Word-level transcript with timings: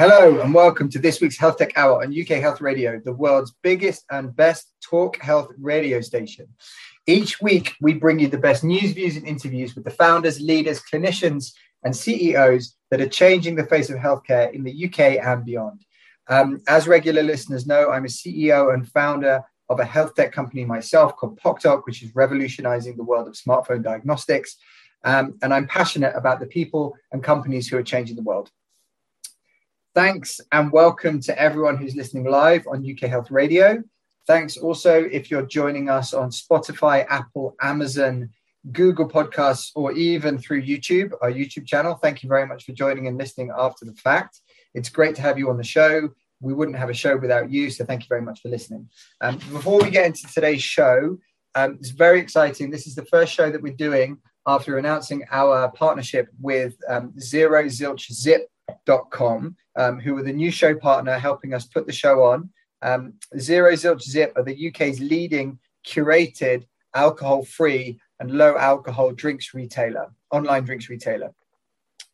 Hello 0.00 0.40
and 0.40 0.54
welcome 0.54 0.88
to 0.88 0.98
this 0.98 1.20
week's 1.20 1.36
Health 1.36 1.58
Tech 1.58 1.76
Hour 1.76 2.02
on 2.02 2.18
UK 2.18 2.40
Health 2.40 2.62
Radio, 2.62 2.98
the 3.04 3.12
world's 3.12 3.52
biggest 3.62 4.06
and 4.10 4.34
best 4.34 4.72
talk 4.82 5.20
health 5.20 5.52
radio 5.58 6.00
station. 6.00 6.48
Each 7.06 7.42
week, 7.42 7.74
we 7.82 7.92
bring 7.92 8.18
you 8.18 8.26
the 8.26 8.38
best 8.38 8.64
news, 8.64 8.92
views, 8.92 9.18
and 9.18 9.26
interviews 9.26 9.74
with 9.74 9.84
the 9.84 9.90
founders, 9.90 10.40
leaders, 10.40 10.80
clinicians, 10.80 11.52
and 11.84 11.94
CEOs 11.94 12.78
that 12.90 13.02
are 13.02 13.08
changing 13.10 13.56
the 13.56 13.66
face 13.66 13.90
of 13.90 13.98
healthcare 13.98 14.50
in 14.54 14.64
the 14.64 14.86
UK 14.86 15.22
and 15.22 15.44
beyond. 15.44 15.84
Um, 16.28 16.62
as 16.66 16.88
regular 16.88 17.22
listeners 17.22 17.66
know, 17.66 17.90
I'm 17.90 18.06
a 18.06 18.08
CEO 18.08 18.72
and 18.72 18.88
founder 18.88 19.44
of 19.68 19.80
a 19.80 19.84
health 19.84 20.14
tech 20.14 20.32
company 20.32 20.64
myself 20.64 21.14
called 21.14 21.38
PocDoc, 21.38 21.82
which 21.84 22.02
is 22.02 22.14
revolutionizing 22.14 22.96
the 22.96 23.04
world 23.04 23.28
of 23.28 23.34
smartphone 23.34 23.82
diagnostics. 23.82 24.56
Um, 25.04 25.36
and 25.42 25.52
I'm 25.52 25.66
passionate 25.66 26.14
about 26.16 26.40
the 26.40 26.46
people 26.46 26.96
and 27.12 27.22
companies 27.22 27.68
who 27.68 27.76
are 27.76 27.82
changing 27.82 28.16
the 28.16 28.22
world. 28.22 28.50
Thanks 30.00 30.40
and 30.50 30.72
welcome 30.72 31.20
to 31.20 31.38
everyone 31.38 31.76
who's 31.76 31.94
listening 31.94 32.24
live 32.24 32.66
on 32.66 32.90
UK 32.90 33.00
Health 33.00 33.30
Radio. 33.30 33.82
Thanks 34.26 34.56
also 34.56 35.04
if 35.04 35.30
you're 35.30 35.44
joining 35.44 35.90
us 35.90 36.14
on 36.14 36.30
Spotify, 36.30 37.04
Apple, 37.10 37.54
Amazon, 37.60 38.30
Google 38.72 39.06
Podcasts, 39.06 39.72
or 39.74 39.92
even 39.92 40.38
through 40.38 40.62
YouTube, 40.62 41.12
our 41.20 41.30
YouTube 41.30 41.66
channel. 41.66 41.96
Thank 41.96 42.22
you 42.22 42.30
very 42.30 42.46
much 42.46 42.64
for 42.64 42.72
joining 42.72 43.08
and 43.08 43.18
listening 43.18 43.52
after 43.54 43.84
the 43.84 43.92
fact. 43.92 44.40
It's 44.72 44.88
great 44.88 45.16
to 45.16 45.20
have 45.20 45.38
you 45.38 45.50
on 45.50 45.58
the 45.58 45.64
show. 45.64 46.08
We 46.40 46.54
wouldn't 46.54 46.78
have 46.78 46.88
a 46.88 46.94
show 46.94 47.18
without 47.18 47.50
you, 47.50 47.68
so 47.68 47.84
thank 47.84 48.00
you 48.00 48.08
very 48.08 48.22
much 48.22 48.40
for 48.40 48.48
listening. 48.48 48.88
Um, 49.20 49.36
before 49.52 49.82
we 49.82 49.90
get 49.90 50.06
into 50.06 50.26
today's 50.32 50.62
show, 50.62 51.18
um, 51.54 51.76
it's 51.78 51.90
very 51.90 52.20
exciting. 52.20 52.70
This 52.70 52.86
is 52.86 52.94
the 52.94 53.04
first 53.04 53.34
show 53.34 53.50
that 53.50 53.60
we're 53.60 53.74
doing 53.74 54.16
after 54.46 54.78
announcing 54.78 55.26
our 55.30 55.70
partnership 55.72 56.28
with 56.40 56.74
um, 56.88 57.12
Zero 57.20 57.64
Zilch 57.64 58.10
Zip 58.10 58.48
com, 59.10 59.56
um, 59.76 60.00
who 60.00 60.16
are 60.16 60.22
the 60.22 60.32
new 60.32 60.50
show 60.50 60.74
partner 60.74 61.18
helping 61.18 61.54
us 61.54 61.66
put 61.66 61.86
the 61.86 61.92
show 61.92 62.22
on. 62.24 62.50
Um, 62.82 63.14
Zero 63.38 63.72
Zilch 63.72 64.02
Zip 64.02 64.32
are 64.36 64.42
the 64.42 64.68
UK's 64.68 65.00
leading 65.00 65.58
curated 65.86 66.64
alcohol 66.94 67.44
free 67.44 68.00
and 68.18 68.30
low 68.30 68.56
alcohol 68.56 69.12
drinks 69.12 69.54
retailer, 69.54 70.12
online 70.30 70.64
drinks 70.64 70.88
retailer. 70.88 71.32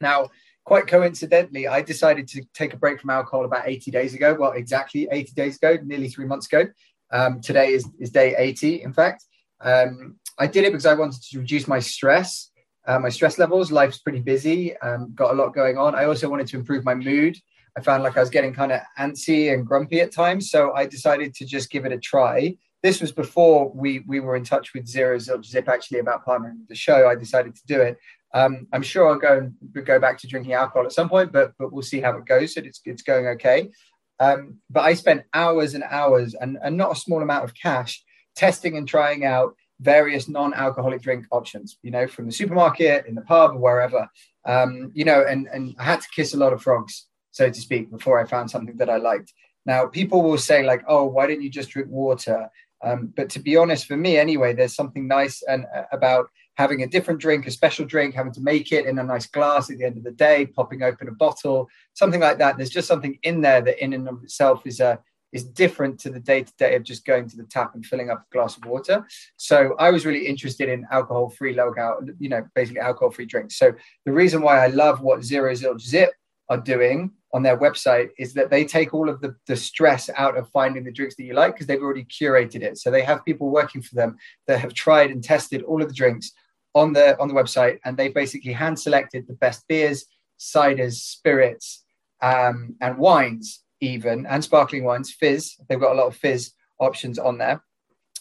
Now, 0.00 0.30
quite 0.64 0.86
coincidentally, 0.86 1.66
I 1.66 1.82
decided 1.82 2.28
to 2.28 2.42
take 2.52 2.74
a 2.74 2.76
break 2.76 3.00
from 3.00 3.10
alcohol 3.10 3.44
about 3.44 3.68
80 3.68 3.90
days 3.90 4.14
ago. 4.14 4.36
Well, 4.38 4.52
exactly 4.52 5.08
80 5.10 5.32
days 5.32 5.56
ago, 5.56 5.78
nearly 5.82 6.08
three 6.08 6.26
months 6.26 6.46
ago. 6.46 6.66
Um, 7.10 7.40
today 7.40 7.72
is, 7.72 7.88
is 7.98 8.10
day 8.10 8.34
80, 8.36 8.82
in 8.82 8.92
fact. 8.92 9.24
Um, 9.60 10.16
I 10.38 10.46
did 10.46 10.64
it 10.64 10.72
because 10.72 10.86
I 10.86 10.94
wanted 10.94 11.22
to 11.22 11.38
reduce 11.38 11.66
my 11.66 11.78
stress 11.78 12.50
uh, 12.86 12.98
my 12.98 13.08
stress 13.08 13.38
levels. 13.38 13.72
Life's 13.72 13.98
pretty 13.98 14.20
busy, 14.20 14.76
um, 14.78 15.12
got 15.14 15.32
a 15.32 15.34
lot 15.34 15.54
going 15.54 15.78
on. 15.78 15.94
I 15.94 16.04
also 16.04 16.28
wanted 16.28 16.46
to 16.48 16.56
improve 16.56 16.84
my 16.84 16.94
mood. 16.94 17.36
I 17.76 17.82
found 17.82 18.02
like 18.02 18.16
I 18.16 18.20
was 18.20 18.30
getting 18.30 18.54
kind 18.54 18.72
of 18.72 18.80
antsy 18.98 19.52
and 19.52 19.66
grumpy 19.66 20.00
at 20.00 20.12
times, 20.12 20.50
so 20.50 20.72
I 20.72 20.86
decided 20.86 21.34
to 21.34 21.44
just 21.44 21.70
give 21.70 21.84
it 21.84 21.92
a 21.92 21.98
try. 21.98 22.56
This 22.82 23.00
was 23.00 23.12
before 23.12 23.70
we 23.74 24.00
we 24.06 24.20
were 24.20 24.36
in 24.36 24.44
touch 24.44 24.72
with 24.72 24.86
Zero 24.86 25.18
Zip 25.18 25.68
actually 25.68 25.98
about 25.98 26.24
partnering 26.24 26.66
the 26.68 26.74
show. 26.74 27.08
I 27.08 27.16
decided 27.16 27.54
to 27.54 27.66
do 27.66 27.80
it. 27.80 27.98
Um, 28.32 28.66
I'm 28.72 28.82
sure 28.82 29.08
I'll 29.08 29.18
go 29.18 29.38
and 29.38 29.86
go 29.86 29.98
back 29.98 30.18
to 30.18 30.26
drinking 30.26 30.54
alcohol 30.54 30.86
at 30.86 30.92
some 30.92 31.08
point, 31.08 31.32
but 31.32 31.52
but 31.58 31.72
we'll 31.72 31.82
see 31.82 32.00
how 32.00 32.16
it 32.16 32.24
goes. 32.24 32.56
It's 32.56 32.80
it's 32.84 33.02
going 33.02 33.26
okay. 33.28 33.70
Um, 34.18 34.58
but 34.70 34.80
I 34.80 34.94
spent 34.94 35.24
hours 35.34 35.74
and 35.74 35.84
hours 35.84 36.34
and, 36.34 36.58
and 36.62 36.76
not 36.76 36.92
a 36.92 37.00
small 37.00 37.22
amount 37.22 37.44
of 37.44 37.54
cash 37.54 38.02
testing 38.34 38.76
and 38.76 38.88
trying 38.88 39.24
out 39.24 39.54
various 39.80 40.28
non-alcoholic 40.28 41.02
drink 41.02 41.26
options, 41.30 41.78
you 41.82 41.90
know, 41.90 42.06
from 42.06 42.26
the 42.26 42.32
supermarket, 42.32 43.06
in 43.06 43.14
the 43.14 43.22
pub, 43.22 43.52
or 43.52 43.58
wherever. 43.58 44.08
Um, 44.44 44.90
you 44.94 45.04
know, 45.04 45.24
and 45.28 45.48
and 45.52 45.74
I 45.78 45.84
had 45.84 46.00
to 46.00 46.08
kiss 46.14 46.34
a 46.34 46.38
lot 46.38 46.52
of 46.52 46.62
frogs, 46.62 47.06
so 47.30 47.48
to 47.48 47.60
speak, 47.60 47.90
before 47.90 48.18
I 48.18 48.26
found 48.26 48.50
something 48.50 48.76
that 48.76 48.90
I 48.90 48.96
liked. 48.96 49.32
Now, 49.64 49.86
people 49.86 50.22
will 50.22 50.38
say 50.38 50.64
like, 50.64 50.84
"Oh, 50.88 51.04
why 51.04 51.26
didn't 51.26 51.42
you 51.42 51.50
just 51.50 51.70
drink 51.70 51.88
water?" 51.90 52.48
Um, 52.82 53.12
but 53.16 53.30
to 53.30 53.38
be 53.38 53.56
honest, 53.56 53.86
for 53.86 53.96
me 53.96 54.16
anyway, 54.16 54.52
there's 54.52 54.74
something 54.74 55.08
nice 55.08 55.42
and 55.42 55.66
uh, 55.74 55.84
about 55.92 56.28
having 56.56 56.82
a 56.82 56.86
different 56.86 57.20
drink, 57.20 57.46
a 57.46 57.50
special 57.50 57.84
drink, 57.84 58.14
having 58.14 58.32
to 58.32 58.40
make 58.40 58.72
it 58.72 58.86
in 58.86 58.98
a 58.98 59.02
nice 59.02 59.26
glass 59.26 59.70
at 59.70 59.78
the 59.78 59.84
end 59.84 59.96
of 59.96 60.04
the 60.04 60.10
day, 60.10 60.46
popping 60.46 60.82
open 60.82 61.08
a 61.08 61.12
bottle, 61.12 61.68
something 61.94 62.20
like 62.20 62.38
that. 62.38 62.56
There's 62.56 62.70
just 62.70 62.88
something 62.88 63.18
in 63.22 63.40
there 63.40 63.60
that, 63.60 63.82
in 63.82 63.92
and 63.92 64.08
of 64.08 64.22
itself, 64.22 64.66
is 64.66 64.80
a 64.80 64.98
is 65.32 65.44
different 65.44 65.98
to 66.00 66.10
the 66.10 66.20
day 66.20 66.42
to 66.42 66.52
day 66.58 66.76
of 66.76 66.82
just 66.82 67.04
going 67.04 67.28
to 67.28 67.36
the 67.36 67.44
tap 67.44 67.74
and 67.74 67.84
filling 67.84 68.10
up 68.10 68.20
a 68.20 68.34
glass 68.34 68.56
of 68.56 68.64
water. 68.64 69.06
So 69.36 69.74
I 69.78 69.90
was 69.90 70.06
really 70.06 70.26
interested 70.26 70.68
in 70.68 70.86
alcohol 70.90 71.30
free, 71.30 71.54
low 71.54 71.72
you 72.18 72.28
know, 72.28 72.46
basically 72.54 72.80
alcohol 72.80 73.10
free 73.10 73.26
drinks. 73.26 73.58
So 73.58 73.72
the 74.04 74.12
reason 74.12 74.42
why 74.42 74.64
I 74.64 74.68
love 74.68 75.00
what 75.00 75.24
Zero 75.24 75.52
Zilch 75.52 75.82
Zip 75.82 76.10
are 76.48 76.58
doing 76.58 77.10
on 77.34 77.42
their 77.42 77.58
website 77.58 78.10
is 78.18 78.32
that 78.34 78.50
they 78.50 78.64
take 78.64 78.94
all 78.94 79.08
of 79.08 79.20
the, 79.20 79.34
the 79.46 79.56
stress 79.56 80.08
out 80.16 80.38
of 80.38 80.48
finding 80.50 80.84
the 80.84 80.92
drinks 80.92 81.16
that 81.16 81.24
you 81.24 81.34
like 81.34 81.54
because 81.54 81.66
they've 81.66 81.82
already 81.82 82.04
curated 82.04 82.62
it. 82.62 82.78
So 82.78 82.90
they 82.90 83.02
have 83.02 83.24
people 83.24 83.50
working 83.50 83.82
for 83.82 83.94
them 83.94 84.16
that 84.46 84.60
have 84.60 84.74
tried 84.74 85.10
and 85.10 85.22
tested 85.22 85.62
all 85.62 85.82
of 85.82 85.88
the 85.88 85.94
drinks 85.94 86.32
on 86.74 86.92
the 86.92 87.18
on 87.18 87.28
the 87.28 87.34
website, 87.34 87.78
and 87.84 87.96
they 87.96 88.08
basically 88.08 88.52
hand 88.52 88.78
selected 88.78 89.26
the 89.26 89.32
best 89.34 89.66
beers, 89.66 90.04
ciders, 90.38 90.94
spirits, 90.94 91.84
um, 92.20 92.76
and 92.80 92.98
wines 92.98 93.62
even 93.80 94.26
and 94.26 94.42
sparkling 94.42 94.84
wines, 94.84 95.12
fizz. 95.12 95.56
They've 95.68 95.80
got 95.80 95.92
a 95.92 95.98
lot 95.98 96.06
of 96.06 96.16
fizz 96.16 96.52
options 96.78 97.18
on 97.18 97.38
there. 97.38 97.62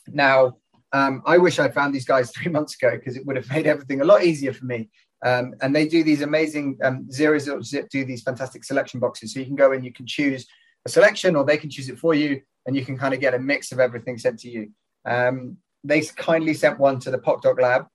Now, 0.07 0.57
um, 0.91 1.21
I 1.25 1.37
wish 1.37 1.59
I'd 1.59 1.73
found 1.73 1.93
these 1.93 2.05
guys 2.05 2.31
three 2.35 2.51
months 2.51 2.75
ago 2.75 2.91
because 2.91 3.17
it 3.17 3.25
would 3.25 3.35
have 3.35 3.49
made 3.49 3.67
everything 3.67 4.01
a 4.01 4.05
lot 4.05 4.23
easier 4.23 4.53
for 4.53 4.65
me. 4.65 4.89
Um, 5.25 5.55
and 5.61 5.75
they 5.75 5.87
do 5.87 6.03
these 6.03 6.21
amazing 6.21 6.77
um, 6.83 7.09
zero 7.11 7.39
zip 7.39 7.89
do 7.89 8.05
these 8.05 8.21
fantastic 8.21 8.63
selection 8.63 8.99
boxes. 8.99 9.33
So 9.33 9.39
you 9.39 9.45
can 9.45 9.55
go 9.55 9.71
and 9.71 9.83
you 9.83 9.91
can 9.91 10.05
choose 10.05 10.45
a 10.85 10.89
selection, 10.89 11.35
or 11.35 11.43
they 11.43 11.57
can 11.57 11.69
choose 11.69 11.89
it 11.89 11.97
for 11.97 12.13
you, 12.13 12.41
and 12.65 12.75
you 12.75 12.85
can 12.85 12.97
kind 12.97 13.13
of 13.13 13.19
get 13.19 13.33
a 13.33 13.39
mix 13.39 13.71
of 13.71 13.79
everything 13.79 14.19
sent 14.19 14.39
to 14.39 14.49
you. 14.49 14.69
Um, 15.03 15.57
they 15.83 16.01
kindly 16.01 16.53
sent 16.53 16.79
one 16.79 16.99
to 16.99 17.11
the 17.11 17.17
PocDoc 17.17 17.59
Lab, 17.59 17.87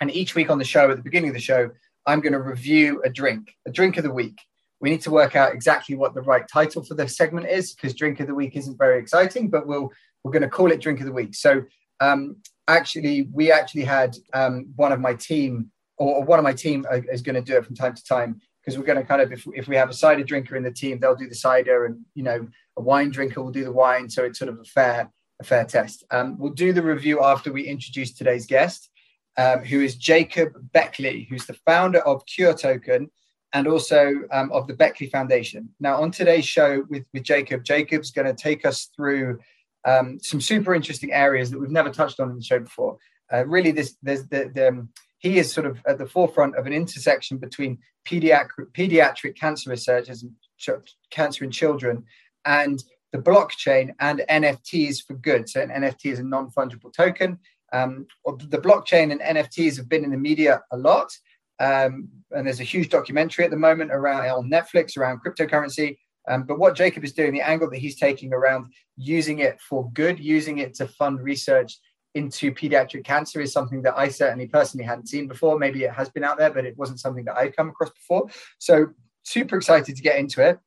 and 0.00 0.10
each 0.10 0.34
week 0.34 0.48
on 0.50 0.58
the 0.58 0.64
show, 0.64 0.90
at 0.90 0.96
the 0.96 1.02
beginning 1.02 1.30
of 1.30 1.34
the 1.34 1.40
show, 1.40 1.70
I'm 2.06 2.20
going 2.20 2.32
to 2.32 2.40
review 2.40 3.02
a 3.04 3.10
drink, 3.10 3.54
a 3.66 3.70
drink 3.70 3.98
of 3.98 4.04
the 4.04 4.10
week 4.10 4.38
we 4.84 4.90
need 4.90 5.00
to 5.00 5.10
work 5.10 5.34
out 5.34 5.54
exactly 5.54 5.96
what 5.96 6.12
the 6.12 6.20
right 6.20 6.46
title 6.46 6.84
for 6.84 6.92
the 6.92 7.08
segment 7.08 7.48
is 7.48 7.72
because 7.72 7.94
drink 7.94 8.20
of 8.20 8.26
the 8.26 8.34
week 8.34 8.54
isn't 8.54 8.76
very 8.76 8.98
exciting 8.98 9.48
but 9.48 9.66
we'll 9.66 9.90
we're 10.22 10.30
going 10.30 10.42
to 10.42 10.48
call 10.48 10.70
it 10.70 10.80
drink 10.80 11.00
of 11.00 11.06
the 11.06 11.12
week. 11.12 11.34
So 11.34 11.62
um, 12.00 12.36
actually 12.68 13.28
we 13.32 13.50
actually 13.50 13.84
had 13.84 14.14
um, 14.34 14.72
one 14.76 14.92
of 14.92 15.00
my 15.00 15.14
team 15.14 15.70
or, 15.96 16.22
one 16.22 16.38
of 16.38 16.42
my 16.42 16.52
team 16.52 16.84
is 17.10 17.22
going 17.22 17.34
to 17.34 17.40
do 17.40 17.56
it 17.56 17.64
from 17.64 17.74
time 17.74 17.94
to 17.94 18.04
time 18.04 18.40
because 18.60 18.76
we're 18.76 18.84
going 18.84 18.98
to 18.98 19.04
kind 19.04 19.22
of 19.22 19.32
if, 19.32 19.46
if 19.54 19.68
we 19.68 19.76
have 19.76 19.88
a 19.88 19.94
cider 19.94 20.22
drinker 20.22 20.54
in 20.54 20.62
the 20.62 20.70
team 20.70 20.98
they'll 20.98 21.16
do 21.16 21.28
the 21.28 21.34
cider 21.34 21.86
and 21.86 22.00
you 22.14 22.22
know 22.22 22.46
a 22.76 22.82
wine 22.82 23.10
drinker 23.10 23.42
will 23.42 23.50
do 23.50 23.64
the 23.64 23.72
wine 23.72 24.10
so 24.10 24.22
it's 24.22 24.38
sort 24.38 24.50
of 24.50 24.58
a 24.58 24.64
fair 24.64 25.10
a 25.40 25.44
fair 25.44 25.64
test. 25.64 26.04
Um, 26.10 26.38
we'll 26.38 26.52
do 26.52 26.74
the 26.74 26.82
review 26.82 27.22
after 27.22 27.52
we 27.52 27.62
introduce 27.64 28.12
today's 28.12 28.46
guest 28.46 28.90
um, 29.38 29.60
who 29.60 29.80
is 29.80 29.96
jacob 29.96 30.52
beckley 30.72 31.26
who's 31.30 31.46
the 31.46 31.58
founder 31.66 32.00
of 32.00 32.26
cure 32.26 32.54
token 32.54 33.10
and 33.54 33.68
also 33.68 34.22
um, 34.32 34.50
of 34.52 34.66
the 34.66 34.74
Beckley 34.74 35.08
Foundation. 35.08 35.70
Now, 35.78 36.02
on 36.02 36.10
today's 36.10 36.44
show 36.44 36.84
with, 36.90 37.04
with 37.14 37.22
Jacob, 37.22 37.64
Jacob's 37.64 38.10
going 38.10 38.26
to 38.26 38.34
take 38.34 38.66
us 38.66 38.90
through 38.94 39.38
um, 39.86 40.18
some 40.20 40.40
super 40.40 40.74
interesting 40.74 41.12
areas 41.12 41.50
that 41.50 41.60
we've 41.60 41.70
never 41.70 41.90
touched 41.90 42.18
on 42.18 42.30
in 42.30 42.36
the 42.36 42.42
show 42.42 42.58
before. 42.58 42.98
Uh, 43.32 43.46
really, 43.46 43.70
this 43.70 43.96
there's 44.02 44.26
the, 44.26 44.50
the 44.54 44.68
um, 44.68 44.88
he 45.18 45.38
is 45.38 45.52
sort 45.52 45.66
of 45.66 45.78
at 45.86 45.98
the 45.98 46.06
forefront 46.06 46.56
of 46.56 46.66
an 46.66 46.72
intersection 46.72 47.38
between 47.38 47.78
pediatric 48.06 48.66
pediatric 48.72 49.36
cancer 49.36 49.70
research 49.70 50.10
as 50.10 50.24
ch- 50.58 50.70
cancer 51.10 51.44
in 51.44 51.50
children 51.50 52.04
and 52.44 52.82
the 53.12 53.18
blockchain 53.18 53.94
and 54.00 54.22
NFTs 54.28 55.04
for 55.06 55.14
good. 55.14 55.48
So 55.48 55.62
an 55.62 55.70
NFT 55.70 56.06
is 56.06 56.18
a 56.18 56.24
non-fungible 56.24 56.92
token. 56.92 57.38
Um, 57.72 58.06
the 58.24 58.58
blockchain 58.58 59.12
and 59.12 59.20
NFTs 59.20 59.76
have 59.76 59.88
been 59.88 60.04
in 60.04 60.10
the 60.10 60.16
media 60.16 60.62
a 60.72 60.76
lot. 60.76 61.16
Um, 61.60 62.08
and 62.32 62.46
there's 62.46 62.60
a 62.60 62.64
huge 62.64 62.88
documentary 62.88 63.44
at 63.44 63.50
the 63.50 63.56
moment 63.56 63.92
around 63.92 64.28
on 64.28 64.50
Netflix 64.50 64.96
around 64.96 65.20
cryptocurrency. 65.24 65.96
Um, 66.28 66.44
but 66.44 66.58
what 66.58 66.74
Jacob 66.74 67.04
is 67.04 67.12
doing, 67.12 67.32
the 67.32 67.42
angle 67.42 67.70
that 67.70 67.78
he's 67.78 67.98
taking 67.98 68.32
around 68.32 68.72
using 68.96 69.40
it 69.40 69.60
for 69.60 69.90
good, 69.92 70.18
using 70.18 70.58
it 70.58 70.74
to 70.74 70.88
fund 70.88 71.20
research 71.20 71.78
into 72.14 72.52
pediatric 72.52 73.04
cancer 73.04 73.40
is 73.40 73.52
something 73.52 73.82
that 73.82 73.96
I 73.96 74.08
certainly 74.08 74.46
personally 74.46 74.86
hadn't 74.86 75.08
seen 75.08 75.26
before. 75.28 75.58
Maybe 75.58 75.84
it 75.84 75.92
has 75.92 76.08
been 76.08 76.24
out 76.24 76.38
there, 76.38 76.50
but 76.50 76.64
it 76.64 76.76
wasn't 76.78 77.00
something 77.00 77.24
that 77.24 77.36
I've 77.36 77.56
come 77.56 77.68
across 77.68 77.90
before. 77.90 78.28
So 78.58 78.86
super 79.24 79.56
excited 79.56 79.96
to 79.96 80.02
get 80.02 80.16
into 80.16 80.46
it. 80.46 80.58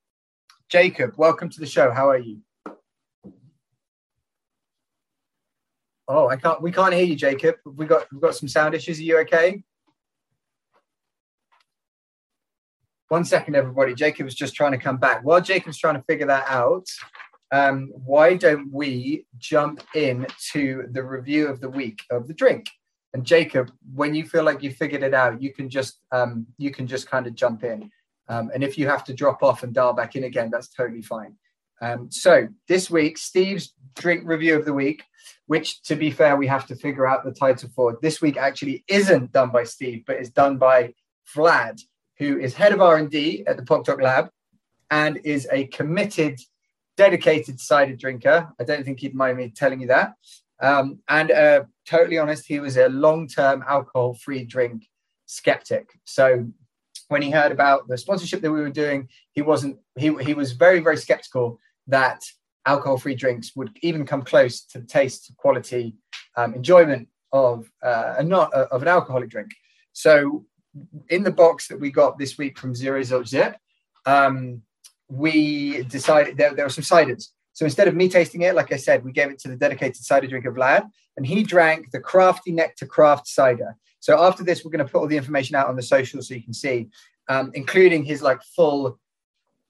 Jacob, 0.69 1.13
welcome 1.17 1.49
to 1.49 1.59
the 1.59 1.65
show. 1.65 1.91
How 1.91 2.09
are 2.09 2.17
you? 2.17 2.41
Oh, 6.09 6.27
I 6.27 6.35
can't. 6.37 6.61
We 6.61 6.71
can't 6.71 6.93
hear 6.93 7.03
you, 7.03 7.15
Jacob. 7.15 7.55
We 7.65 7.85
got 7.85 8.07
we've 8.11 8.21
got 8.21 8.35
some 8.35 8.47
sound 8.47 8.75
issues. 8.75 8.99
Are 8.99 9.03
you 9.03 9.19
okay? 9.19 9.63
One 13.09 13.23
second, 13.23 13.55
everybody. 13.55 13.95
Jacob 13.95 14.25
was 14.25 14.35
just 14.35 14.53
trying 14.53 14.73
to 14.73 14.77
come 14.77 14.97
back. 14.97 15.23
While 15.23 15.39
Jacob's 15.39 15.77
trying 15.77 15.95
to 15.95 16.03
figure 16.03 16.27
that 16.27 16.45
out, 16.47 16.85
um, 17.53 17.89
why 17.93 18.35
don't 18.35 18.69
we 18.71 19.25
jump 19.37 19.81
in 19.95 20.27
to 20.51 20.87
the 20.91 21.03
review 21.03 21.47
of 21.47 21.61
the 21.61 21.69
week 21.69 22.01
of 22.11 22.27
the 22.27 22.33
drink? 22.33 22.69
And 23.13 23.25
Jacob, 23.25 23.71
when 23.95 24.13
you 24.13 24.25
feel 24.25 24.43
like 24.43 24.61
you 24.61 24.71
figured 24.71 25.03
it 25.03 25.13
out, 25.13 25.41
you 25.41 25.53
can 25.53 25.69
just 25.69 26.01
um, 26.11 26.47
you 26.57 26.71
can 26.71 26.85
just 26.85 27.09
kind 27.09 27.25
of 27.27 27.35
jump 27.35 27.63
in. 27.63 27.89
Um, 28.27 28.51
and 28.53 28.61
if 28.61 28.77
you 28.77 28.87
have 28.89 29.05
to 29.05 29.13
drop 29.13 29.41
off 29.41 29.63
and 29.63 29.73
dial 29.73 29.93
back 29.93 30.17
in 30.17 30.25
again, 30.25 30.49
that's 30.51 30.67
totally 30.67 31.01
fine. 31.01 31.35
Um, 31.81 32.11
so 32.11 32.49
this 32.67 32.89
week, 32.89 33.17
Steve's 33.17 33.73
drink 33.95 34.23
review 34.25 34.57
of 34.57 34.65
the 34.65 34.73
week, 34.73 35.03
which 35.45 35.81
to 35.83 35.95
be 35.95 36.11
fair, 36.11 36.35
we 36.35 36.47
have 36.47 36.67
to 36.67 36.75
figure 36.75 37.07
out 37.07 37.23
the 37.23 37.31
title 37.31 37.69
for. 37.73 37.97
This 38.01 38.21
week 38.21 38.35
actually 38.35 38.83
isn't 38.89 39.31
done 39.31 39.51
by 39.51 39.63
Steve, 39.63 40.03
but 40.05 40.17
is 40.17 40.29
done 40.29 40.57
by 40.57 40.93
Vlad, 41.33 41.79
who 42.19 42.39
is 42.39 42.53
head 42.53 42.73
of 42.73 42.81
R&D 42.81 43.45
at 43.47 43.57
the 43.57 43.63
PocDoc 43.63 44.01
Lab 44.01 44.29
and 44.89 45.19
is 45.23 45.47
a 45.51 45.67
committed 45.67 46.39
dedicated 46.95 47.59
cider 47.59 47.95
drinker. 47.95 48.49
I 48.59 48.63
don't 48.63 48.83
think 48.83 48.99
he'd 48.99 49.15
mind 49.15 49.37
me 49.37 49.49
telling 49.49 49.79
you 49.79 49.87
that. 49.87 50.13
Um, 50.59 50.99
and 51.07 51.31
uh, 51.31 51.63
totally 51.85 52.17
honest, 52.17 52.47
he 52.47 52.59
was 52.59 52.77
a 52.77 52.89
long 52.89 53.27
term 53.27 53.63
alcohol 53.67 54.15
free 54.15 54.43
drink 54.43 54.87
skeptic. 55.27 55.89
So 56.05 56.47
when 57.09 57.21
he 57.21 57.29
heard 57.29 57.51
about 57.51 57.87
the 57.87 57.97
sponsorship 57.97 58.41
that 58.41 58.51
we 58.51 58.61
were 58.61 58.69
doing, 58.69 59.09
he 59.31 59.41
wasn't, 59.41 59.77
he, 59.97 60.13
he 60.23 60.33
was 60.33 60.53
very, 60.53 60.79
very 60.79 60.97
skeptical 60.97 61.59
that 61.87 62.23
alcohol 62.65 62.97
free 62.97 63.15
drinks 63.15 63.55
would 63.55 63.69
even 63.81 64.05
come 64.05 64.23
close 64.23 64.61
to 64.61 64.79
the 64.79 64.85
taste, 64.85 65.31
quality, 65.37 65.95
um, 66.35 66.53
enjoyment 66.53 67.07
of 67.31 67.69
uh, 67.83 68.15
a 68.17 68.23
not 68.23 68.53
uh, 68.53 68.67
of 68.71 68.81
an 68.81 68.87
alcoholic 68.87 69.29
drink. 69.29 69.51
So 69.93 70.45
in 71.09 71.23
the 71.23 71.31
box 71.31 71.67
that 71.67 71.79
we 71.79 71.91
got 71.91 72.17
this 72.17 72.37
week 72.37 72.57
from 72.57 72.75
Zero 72.75 73.01
Zilch 73.01 73.27
Zip, 73.27 73.55
um, 74.05 74.61
we 75.09 75.83
decided 75.83 76.37
there, 76.37 76.53
there 76.53 76.65
were 76.65 76.69
some 76.69 76.83
ciders. 76.83 77.29
So 77.53 77.65
instead 77.65 77.87
of 77.87 77.95
me 77.95 78.07
tasting 78.07 78.43
it, 78.43 78.55
like 78.55 78.71
I 78.71 78.77
said, 78.77 79.03
we 79.03 79.11
gave 79.11 79.31
it 79.31 79.39
to 79.39 79.47
the 79.47 79.55
dedicated 79.55 80.03
cider 80.03 80.27
drinker 80.27 80.51
Vlad, 80.51 80.87
and 81.15 81.25
he 81.25 81.43
drank 81.43 81.91
the 81.91 81.99
crafty 81.99 82.51
nectar 82.51 82.85
craft 82.85 83.27
cider. 83.27 83.75
So 83.99 84.23
after 84.23 84.43
this, 84.43 84.63
we're 84.63 84.71
going 84.71 84.85
to 84.85 84.91
put 84.91 84.99
all 84.99 85.07
the 85.07 85.17
information 85.17 85.55
out 85.55 85.67
on 85.67 85.75
the 85.75 85.81
social 85.81 86.21
so 86.21 86.35
you 86.35 86.43
can 86.43 86.53
see, 86.53 86.89
um, 87.29 87.51
including 87.55 88.03
his 88.03 88.21
like 88.21 88.41
full 88.55 88.99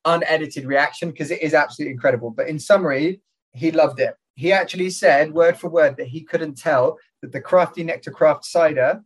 unedited 0.05 0.65
reaction 0.65 1.11
because 1.11 1.31
it 1.31 1.41
is 1.41 1.53
absolutely 1.53 1.93
incredible. 1.93 2.29
But 2.29 2.47
in 2.47 2.59
summary, 2.59 3.21
he 3.53 3.71
loved 3.71 3.99
it. 3.99 4.15
He 4.35 4.51
actually 4.51 4.89
said 4.89 5.33
word 5.33 5.57
for 5.57 5.69
word 5.69 5.97
that 5.97 6.07
he 6.07 6.21
couldn't 6.21 6.57
tell 6.57 6.97
that 7.21 7.31
the 7.31 7.41
crafty 7.41 7.83
nectar 7.83 8.11
craft 8.11 8.45
cider, 8.45 9.01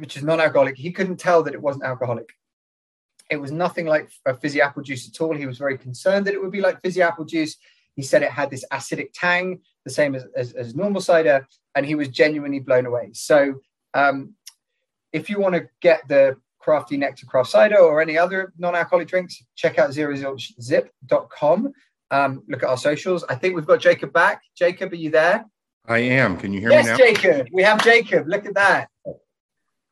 which 0.00 0.16
is 0.16 0.22
non-alcoholic, 0.22 0.76
he 0.76 0.92
couldn't 0.92 1.18
tell 1.18 1.42
that 1.42 1.54
it 1.54 1.62
wasn't 1.62 1.84
alcoholic. 1.84 2.28
It 3.30 3.36
was 3.36 3.52
nothing 3.52 3.86
like 3.86 4.10
a 4.26 4.34
fizzy 4.34 4.60
apple 4.60 4.82
juice 4.82 5.08
at 5.08 5.20
all. 5.20 5.36
He 5.36 5.46
was 5.46 5.58
very 5.58 5.78
concerned 5.78 6.26
that 6.26 6.34
it 6.34 6.42
would 6.42 6.50
be 6.50 6.60
like 6.60 6.80
fizzy 6.82 7.02
apple 7.02 7.24
juice. 7.24 7.56
He 7.94 8.02
said 8.02 8.22
it 8.22 8.30
had 8.30 8.50
this 8.50 8.64
acidic 8.72 9.10
tang, 9.14 9.60
the 9.84 9.90
same 9.90 10.14
as, 10.14 10.26
as, 10.34 10.52
as 10.52 10.74
normal 10.74 11.00
cider, 11.00 11.46
and 11.74 11.86
he 11.86 11.94
was 11.94 12.08
genuinely 12.08 12.60
blown 12.60 12.86
away. 12.86 13.10
So, 13.12 13.60
um, 13.94 14.34
if 15.12 15.28
you 15.28 15.40
want 15.40 15.54
to 15.54 15.68
get 15.80 16.06
the 16.08 16.36
crafty 16.60 16.96
nectar 16.96 17.26
craft 17.26 17.50
cider 17.50 17.78
or 17.78 18.00
any 18.00 18.16
other 18.16 18.52
non-alcoholic 18.58 19.08
drinks, 19.08 19.42
check 19.56 19.78
out 19.78 19.90
zerozilchzip.com. 19.90 21.72
Um, 22.12 22.42
look 22.48 22.62
at 22.62 22.68
our 22.68 22.76
socials. 22.76 23.24
I 23.28 23.34
think 23.34 23.54
we've 23.54 23.66
got 23.66 23.80
Jacob 23.80 24.12
back. 24.12 24.42
Jacob, 24.56 24.92
are 24.92 24.96
you 24.96 25.10
there? 25.10 25.44
I 25.86 25.98
am. 25.98 26.36
Can 26.36 26.52
you 26.52 26.60
hear 26.60 26.70
yes, 26.70 26.86
me 26.86 26.90
now? 26.92 26.98
Yes, 26.98 27.20
Jacob. 27.20 27.48
We 27.52 27.62
have 27.62 27.82
Jacob. 27.82 28.28
Look 28.28 28.46
at 28.46 28.54
that. 28.54 28.89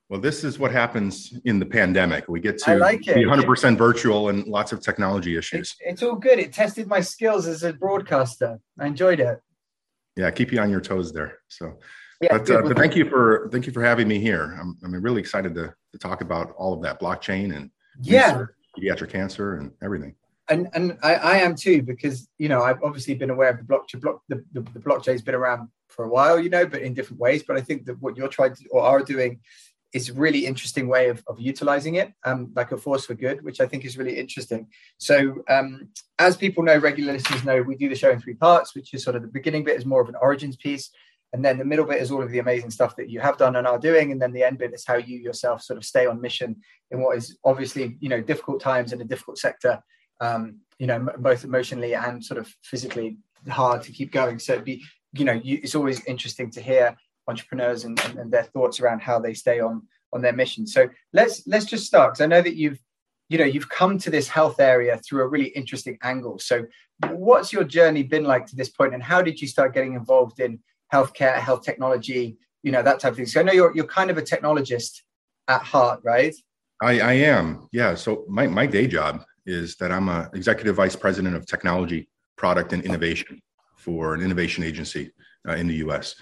Well, 0.08 0.20
this 0.20 0.43
is 0.43 0.58
what 0.58 0.72
happens 0.72 1.38
in 1.44 1.58
the 1.58 1.66
pandemic. 1.66 2.28
We 2.28 2.40
get 2.40 2.58
to 2.60 2.76
like 2.76 3.00
be 3.00 3.25
100% 3.25 3.76
virtual 3.76 4.31
and 4.31 4.46
lots 4.46 4.72
of 4.72 4.81
technology 4.81 5.37
issues. 5.37 5.60
It's, 5.60 5.76
it's 5.81 6.02
all 6.02 6.16
good. 6.16 6.38
It 6.38 6.52
tested 6.52 6.87
my 6.87 7.02
skills 7.02 7.46
as 7.46 7.62
a 7.62 7.75
broadcaster. 7.75 8.58
I 8.78 8.87
enjoyed 8.87 9.20
it. 9.20 9.38
Yeah, 10.16 10.31
keep 10.31 10.50
you 10.50 10.60
on 10.60 10.70
your 10.70 10.81
toes 10.81 11.12
there. 11.12 11.40
So, 11.49 11.78
yeah, 12.22 12.38
but, 12.38 12.50
uh, 12.50 12.62
but 12.62 12.76
thank 12.76 12.96
you 12.96 13.05
for 13.08 13.49
thank 13.52 13.66
you 13.66 13.72
for 13.72 13.84
having 13.84 14.08
me 14.08 14.19
here. 14.19 14.56
I'm 14.58 14.76
I'm 14.82 14.93
really 15.00 15.20
excited 15.20 15.55
to 15.55 15.75
to 15.93 15.99
talk 15.99 16.22
about 16.22 16.55
all 16.56 16.72
of 16.72 16.82
that 16.82 17.00
blockchain 17.00 17.55
and 17.55 17.70
yeah, 18.00 18.46
pediatric 18.76 19.10
cancer 19.10 19.56
and 19.56 19.70
everything. 19.82 20.14
And 20.49 20.69
and 20.72 20.99
I, 21.02 21.14
I 21.14 21.37
am 21.37 21.55
too 21.55 21.82
because 21.82 22.28
you 22.38 22.49
know 22.49 22.62
I've 22.62 22.82
obviously 22.82 23.14
been 23.14 23.31
aware 23.31 23.50
of 23.50 23.58
the 23.58 23.64
blockchain. 23.64 24.00
Block 24.00 24.22
the, 24.28 24.43
the, 24.52 24.62
the 24.62 24.81
blockchain's 24.81 25.22
been 25.22 25.37
around 25.37 25.69
for 25.88 26.05
a 26.05 26.08
while, 26.08 26.40
you 26.40 26.50
know, 26.50 26.66
but 26.66 26.82
in 26.82 26.94
different 26.94 27.20
ways. 27.20 27.43
But 27.43 27.56
I 27.56 27.60
think 27.60 27.84
that 27.87 28.00
what 28.00 28.16
you're 28.16 28.28
trying 28.28 28.55
to 28.56 28.69
or 28.70 28.82
are 28.82 29.02
doing 29.02 29.40
is 29.93 30.11
really 30.11 30.44
interesting 30.44 30.87
way 30.87 31.08
of, 31.08 31.23
of 31.26 31.40
utilizing 31.40 31.94
it, 31.94 32.12
um, 32.25 32.52
like 32.55 32.73
a 32.73 32.76
force 32.76 33.06
for 33.06 33.14
good, 33.14 33.43
which 33.43 33.61
I 33.61 33.67
think 33.67 33.85
is 33.85 33.96
really 33.96 34.19
interesting. 34.19 34.69
So, 34.99 35.43
um, 35.49 35.88
as 36.19 36.37
people 36.37 36.62
know, 36.62 36.76
regular 36.76 37.14
listeners 37.14 37.44
know, 37.44 37.62
we 37.62 37.76
do 37.76 37.88
the 37.88 37.94
show 37.94 38.11
in 38.11 38.20
three 38.20 38.35
parts, 38.35 38.75
which 38.75 38.93
is 38.93 39.02
sort 39.02 39.17
of 39.17 39.23
the 39.23 39.29
beginning 39.29 39.64
bit 39.64 39.79
is 39.79 39.87
more 39.87 40.02
of 40.02 40.08
an 40.08 40.17
origins 40.20 40.56
piece. 40.56 40.90
And 41.32 41.44
then 41.44 41.58
the 41.58 41.64
middle 41.64 41.85
bit 41.85 42.00
is 42.00 42.11
all 42.11 42.23
of 42.23 42.31
the 42.31 42.38
amazing 42.38 42.70
stuff 42.70 42.96
that 42.96 43.11
you 43.11 43.20
have 43.20 43.37
done 43.37 43.56
and 43.56 43.67
are 43.67 43.79
doing. 43.79 44.12
And 44.12 44.20
then 44.20 44.32
the 44.32 44.43
end 44.43 44.58
bit 44.58 44.73
is 44.73 44.85
how 44.87 44.96
you 44.96 45.19
yourself 45.19 45.62
sort 45.62 45.76
of 45.76 45.85
stay 45.85 46.06
on 46.06 46.20
mission 46.20 46.56
in 46.91 47.00
what 47.00 47.17
is 47.19 47.38
obviously, 47.44 47.96
you 48.00 48.08
know, 48.08 48.20
difficult 48.20 48.61
times 48.61 48.93
in 48.93 49.00
a 49.00 49.05
difficult 49.05 49.38
sector, 49.38 49.82
um, 50.20 50.61
you 50.79 50.87
know, 50.87 50.94
m- 50.94 51.11
both 51.19 51.44
emotionally 51.44 51.94
and 51.94 52.25
sort 52.25 52.38
of 52.38 52.52
physically 52.62 53.19
hard 53.49 53.82
to 53.82 53.93
keep 53.93 54.11
going. 54.11 54.38
So 54.38 54.55
it'd 54.55 54.64
be, 54.64 54.82
you 55.12 55.26
know, 55.26 55.32
you, 55.32 55.61
it's 55.62 55.75
always 55.75 56.05
interesting 56.06 56.50
to 56.52 56.62
hear 56.62 56.96
entrepreneurs 57.28 57.84
and, 57.84 58.00
and, 58.04 58.19
and, 58.19 58.32
their 58.32 58.44
thoughts 58.44 58.80
around 58.80 59.00
how 59.00 59.19
they 59.19 59.34
stay 59.34 59.60
on 59.60 59.82
on 60.12 60.22
their 60.22 60.32
mission. 60.32 60.66
So 60.66 60.88
let's 61.12 61.46
let's 61.46 61.66
just 61.66 61.86
start 61.86 62.12
because 62.12 62.22
I 62.22 62.26
know 62.26 62.42
that 62.42 62.56
you've 62.56 62.80
you 63.28 63.38
know 63.38 63.44
you've 63.44 63.69
come 63.69 63.98
to 63.98 64.10
this 64.10 64.28
health 64.28 64.58
area 64.58 64.98
through 64.98 65.22
a 65.22 65.28
really 65.28 65.48
interesting 65.48 65.98
angle. 66.02 66.38
So 66.38 66.66
what's 67.10 67.52
your 67.52 67.64
journey 67.64 68.02
been 68.02 68.24
like 68.24 68.46
to 68.46 68.56
this 68.56 68.70
point, 68.70 68.94
and 68.94 69.03
how 69.03 69.22
did 69.22 69.41
you 69.41 69.46
start 69.46 69.74
getting 69.74 69.94
involved 69.94 70.41
in 70.41 70.60
healthcare, 70.93 71.36
health 71.36 71.62
technology, 71.62 72.38
you 72.62 72.72
know 72.72 72.82
that 72.82 73.00
type 73.00 73.12
of 73.12 73.17
thing? 73.17 73.26
So 73.26 73.41
I 73.41 73.43
know 73.43 73.53
you're 73.53 73.74
you're 73.74 73.86
kind 73.86 74.10
of 74.10 74.19
a 74.19 74.22
technologist 74.22 75.03
at 75.46 75.62
heart, 75.62 76.00
right? 76.03 76.34
I, 76.81 77.00
I 77.00 77.12
am, 77.12 77.69
yeah. 77.72 77.94
So 77.94 78.24
my 78.29 78.46
my 78.46 78.67
day 78.67 78.86
job 78.86 79.24
is 79.46 79.76
that 79.76 79.91
I'm 79.91 80.08
a 80.08 80.31
executive 80.34 80.76
vice 80.76 80.96
president 80.96 81.34
of 81.34 81.46
technology, 81.46 82.08
product, 82.36 82.72
and 82.72 82.84
innovation 82.84 83.41
for 83.76 84.14
an 84.14 84.22
innovation 84.22 84.62
agency 84.62 85.10
uh, 85.48 85.55
in 85.55 85.67
the 85.67 85.76
U.S. 85.76 86.14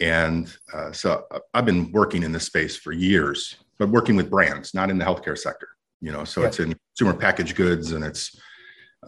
And 0.00 0.54
uh, 0.72 0.92
so 0.92 1.24
uh, 1.30 1.40
I've 1.54 1.64
been 1.64 1.90
working 1.92 2.22
in 2.22 2.32
this 2.32 2.44
space 2.44 2.76
for 2.76 2.92
years, 2.92 3.56
but 3.78 3.88
working 3.88 4.16
with 4.16 4.30
brands, 4.30 4.74
not 4.74 4.90
in 4.90 4.98
the 4.98 5.04
healthcare 5.04 5.36
sector. 5.36 5.68
You 6.00 6.12
know, 6.12 6.24
so 6.24 6.42
yeah. 6.42 6.46
it's 6.46 6.60
in 6.60 6.76
consumer 6.96 7.18
packaged 7.18 7.56
goods 7.56 7.92
and 7.92 8.04
it's 8.04 8.38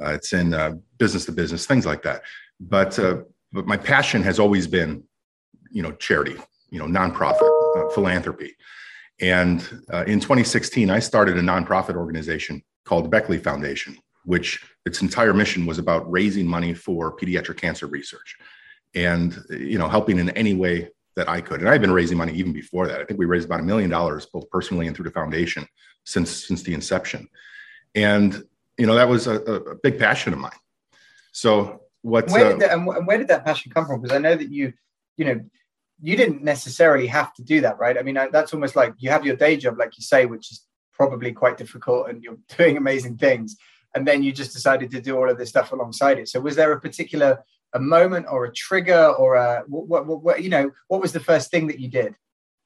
uh, 0.01 0.11
it's 0.11 0.33
in 0.33 0.55
uh, 0.55 0.73
business 0.99 1.25
to 1.27 1.33
business 1.33 1.67
things 1.67 1.87
like 1.87 2.03
that. 2.03 2.23
But 2.59 2.99
uh, 2.99 3.19
but 3.53 3.67
my 3.67 3.77
passion 3.77 4.23
has 4.23 4.39
always 4.39 4.67
been, 4.67 5.05
you 5.71 5.83
know, 5.83 5.93
charity, 5.93 6.37
you 6.71 6.79
know, 6.79 6.87
nonprofit, 6.87 7.49
uh, 7.77 7.91
philanthropy. 7.91 8.57
And 9.21 9.61
in 10.07 10.19
2016, 10.19 10.89
I 10.89 10.99
started 10.99 11.37
a 11.37 11.43
nonprofit 11.43 11.95
organization 11.95 12.63
called 12.87 13.11
Beckley 13.11 13.37
Foundation, 13.37 13.99
which 14.25 14.65
its 14.87 15.03
entire 15.03 15.35
mission 15.35 15.67
was 15.67 15.79
about 15.79 16.11
raising 16.11 16.47
money 16.47 16.73
for 16.73 17.15
pediatric 17.15 17.59
cancer 17.59 17.87
research 17.87 18.39
and 18.95 19.39
you 19.51 19.79
know 19.79 19.89
helping 19.89 20.19
in 20.19 20.31
any 20.31 20.55
way 20.55 20.91
that 21.17 21.29
I 21.29 21.41
could. 21.41 21.61
And 21.61 21.69
I've 21.69 21.81
been 21.81 21.93
raising 21.93 22.19
money 22.19 22.33
even 22.35 22.53
before 22.53 22.87
that. 22.87 23.01
I 23.01 23.05
think 23.05 23.19
we 23.19 23.27
raised 23.27 23.47
about 23.47 23.61
a 23.61 23.65
million 23.65 23.91
dollars 23.91 24.27
both 24.27 24.49
personally 24.51 24.87
and 24.87 24.97
through 24.97 25.05
the 25.05 25.11
foundation 25.11 25.67
since 26.05 26.31
since 26.47 26.63
the 26.63 26.75
inception. 26.75 27.29
And 27.95 28.43
you 28.79 28.87
know 28.87 28.95
that 28.95 29.09
was 29.09 29.27
a, 29.27 29.37
a 29.41 29.75
big 29.77 29.99
passion 29.99 30.33
of 30.33 30.39
mine. 30.39 30.53
So 31.33 31.83
what? 32.03 32.31
Where 32.31 32.45
did 32.45 32.57
uh, 32.57 32.59
that, 32.59 32.73
and 32.73 33.07
where 33.07 33.19
did 33.19 33.29
that 33.29 33.45
passion 33.45 33.73
come 33.73 33.87
from? 33.87 34.01
Because 34.01 34.17
I 34.17 34.21
know 34.21 34.35
that 34.35 34.51
you, 34.51 34.73
you 35.17 35.25
know, 35.25 35.41
you 36.01 36.17
didn't 36.17 36.43
necessarily 36.43 37.07
have 37.07 37.35
to 37.35 37.43
do 37.43 37.61
that, 37.61 37.79
right? 37.79 37.99
I 37.99 38.03
mean, 38.03 38.19
that's 38.33 38.55
almost 38.55 38.77
like 38.77 38.95
you 38.99 39.11
have 39.11 39.27
your 39.27 39.37
day 39.37 39.57
job, 39.57 39.79
like 39.79 39.99
you 39.99 40.03
say, 40.03 40.27
which 40.27 40.51
is 40.51 40.65
probably 40.93 41.33
quite 41.33 41.59
difficult, 41.59 42.09
and 42.09 42.23
you're 42.23 42.39
doing 42.57 42.77
amazing 42.77 43.19
things, 43.19 43.57
and 43.95 44.07
then 44.07 44.23
you 44.23 44.33
just 44.33 44.53
decided 44.53 44.91
to 44.93 45.01
do 45.01 45.17
all 45.17 45.31
of 45.31 45.39
this 45.39 45.51
stuff 45.51 45.73
alongside 45.73 46.19
it. 46.19 46.29
So 46.29 46.41
was 46.41 46.57
there 46.57 46.73
a 46.73 46.81
particular 46.81 47.45
a 47.75 47.81
moment 47.81 48.27
or 48.31 48.45
a 48.45 48.53
trigger 48.53 49.07
or 49.19 49.37
a 49.37 49.63
what, 49.67 50.07
what, 50.07 50.23
what, 50.23 50.43
you 50.43 50.51
know 50.51 50.71
what 50.89 51.01
was 51.01 51.13
the 51.13 51.21
first 51.21 51.51
thing 51.51 51.67
that 51.67 51.79
you 51.79 51.89
did 51.89 52.15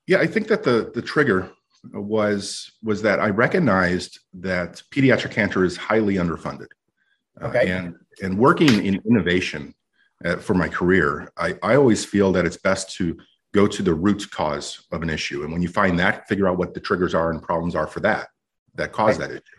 yeah 0.06 0.18
i 0.18 0.26
think 0.26 0.48
that 0.48 0.62
the 0.62 0.90
the 0.94 1.02
trigger 1.02 1.50
was 1.92 2.72
was 2.82 3.02
that 3.02 3.20
i 3.20 3.28
recognized 3.28 4.20
that 4.32 4.82
pediatric 4.90 5.30
cancer 5.30 5.64
is 5.64 5.76
highly 5.76 6.14
underfunded 6.14 6.68
Uh, 7.40 7.46
okay. 7.46 7.72
Uh, 7.72 7.76
and 7.76 7.94
and 8.22 8.38
working 8.38 8.84
in 8.84 9.00
innovation 9.10 9.74
uh, 10.24 10.36
for 10.36 10.54
my 10.54 10.68
career, 10.68 11.30
I, 11.36 11.58
I 11.62 11.74
always 11.76 12.04
feel 12.04 12.32
that 12.32 12.46
it's 12.46 12.56
best 12.56 12.94
to 12.96 13.18
go 13.52 13.66
to 13.66 13.82
the 13.82 13.94
root 13.94 14.30
cause 14.30 14.86
of 14.90 15.02
an 15.02 15.10
issue. 15.10 15.42
And 15.42 15.52
when 15.52 15.62
you 15.62 15.68
find 15.68 15.98
that, 15.98 16.26
figure 16.28 16.48
out 16.48 16.56
what 16.56 16.74
the 16.74 16.80
triggers 16.80 17.14
are 17.14 17.30
and 17.30 17.42
problems 17.42 17.74
are 17.74 17.86
for 17.86 18.00
that 18.00 18.28
that 18.76 18.92
cause 18.92 19.18
right. 19.18 19.28
that 19.28 19.34
issue. 19.36 19.58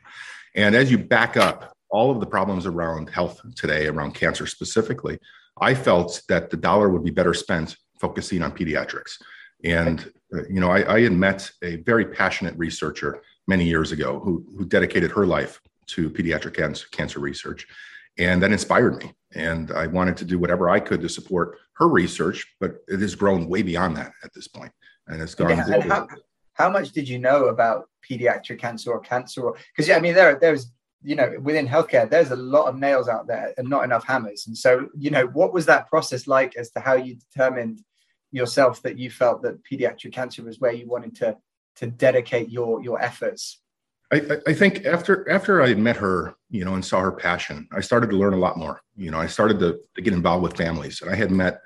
And 0.55 0.75
as 0.75 0.91
you 0.91 0.97
back 0.97 1.37
up 1.37 1.74
all 1.89 2.11
of 2.11 2.19
the 2.19 2.25
problems 2.25 2.65
around 2.65 3.09
health 3.09 3.41
today, 3.55 3.87
around 3.87 4.13
cancer 4.13 4.47
specifically, 4.47 5.19
I 5.61 5.73
felt 5.73 6.21
that 6.29 6.49
the 6.49 6.57
dollar 6.57 6.89
would 6.89 7.03
be 7.03 7.11
better 7.11 7.33
spent 7.33 7.77
focusing 7.99 8.41
on 8.43 8.51
pediatrics. 8.51 9.21
And 9.63 10.11
uh, 10.33 10.45
you 10.49 10.59
know, 10.59 10.69
I, 10.69 10.95
I, 10.95 11.01
had 11.01 11.13
met 11.13 11.49
a 11.63 11.77
very 11.77 12.05
passionate 12.05 12.55
researcher 12.57 13.21
many 13.47 13.65
years 13.65 13.91
ago 13.91 14.19
who, 14.19 14.45
who 14.57 14.65
dedicated 14.65 15.11
her 15.11 15.25
life 15.25 15.61
to 15.87 16.09
pediatric 16.09 16.55
cancer, 16.55 16.87
cancer 16.91 17.19
research, 17.19 17.65
and 18.17 18.41
that 18.41 18.51
inspired 18.51 19.01
me. 19.03 19.13
And 19.33 19.71
I 19.71 19.87
wanted 19.87 20.17
to 20.17 20.25
do 20.25 20.39
whatever 20.39 20.69
I 20.69 20.79
could 20.79 21.01
to 21.01 21.09
support 21.09 21.57
her 21.73 21.87
research, 21.87 22.45
but 22.59 22.77
it 22.87 22.99
has 22.99 23.15
grown 23.15 23.47
way 23.47 23.61
beyond 23.61 23.97
that 23.97 24.11
at 24.23 24.33
this 24.33 24.47
point, 24.47 24.71
and 25.07 25.21
it's 25.21 25.35
gone. 25.35 25.51
And 25.51 25.83
how, 25.83 26.07
how 26.53 26.69
much 26.69 26.91
did 26.91 27.07
you 27.07 27.19
know 27.19 27.45
about 27.45 27.89
pediatric 28.09 28.59
cancer 28.59 28.91
or 28.91 28.99
cancer? 28.99 29.51
Because 29.73 29.87
yeah, 29.87 29.97
I 29.97 29.99
mean, 29.99 30.15
there 30.15 30.37
there's 30.39 30.71
you 31.05 31.15
know 31.15 31.35
within 31.41 31.67
healthcare 31.67 32.09
there's 32.09 32.31
a 32.31 32.35
lot 32.35 32.67
of 32.67 32.75
nails 32.75 33.07
out 33.07 33.27
there 33.27 33.53
and 33.57 33.69
not 33.69 33.83
enough 33.83 34.05
hammers. 34.05 34.47
And 34.47 34.57
so 34.57 34.89
you 34.97 35.11
know 35.11 35.27
what 35.27 35.53
was 35.53 35.65
that 35.67 35.87
process 35.87 36.27
like 36.27 36.55
as 36.55 36.71
to 36.71 36.79
how 36.79 36.95
you 36.95 37.15
determined 37.15 37.81
yourself 38.31 38.81
that 38.81 38.97
you 38.97 39.09
felt 39.09 39.41
that 39.43 39.63
pediatric 39.63 40.11
cancer 40.11 40.43
was 40.43 40.59
where 40.59 40.73
you 40.73 40.87
wanted 40.87 41.15
to 41.17 41.37
to 41.77 41.87
dedicate 41.87 42.49
your 42.49 42.83
your 42.83 43.01
efforts? 43.01 43.61
I, 44.11 44.21
I 44.47 44.53
think 44.53 44.85
after 44.85 45.29
after 45.29 45.61
I 45.61 45.73
met 45.75 45.97
her, 45.97 46.35
you 46.49 46.65
know, 46.65 46.75
and 46.75 46.85
saw 46.85 46.99
her 47.01 47.11
passion, 47.11 47.67
I 47.71 47.81
started 47.81 48.09
to 48.11 48.17
learn 48.17 48.33
a 48.33 48.37
lot 48.37 48.57
more. 48.57 48.81
You 48.95 49.11
know, 49.11 49.19
I 49.19 49.27
started 49.27 49.59
to, 49.59 49.79
to 49.95 50.01
get 50.01 50.13
involved 50.13 50.43
with 50.43 50.57
families, 50.57 51.01
and 51.01 51.09
I 51.09 51.15
had 51.15 51.31
met 51.31 51.61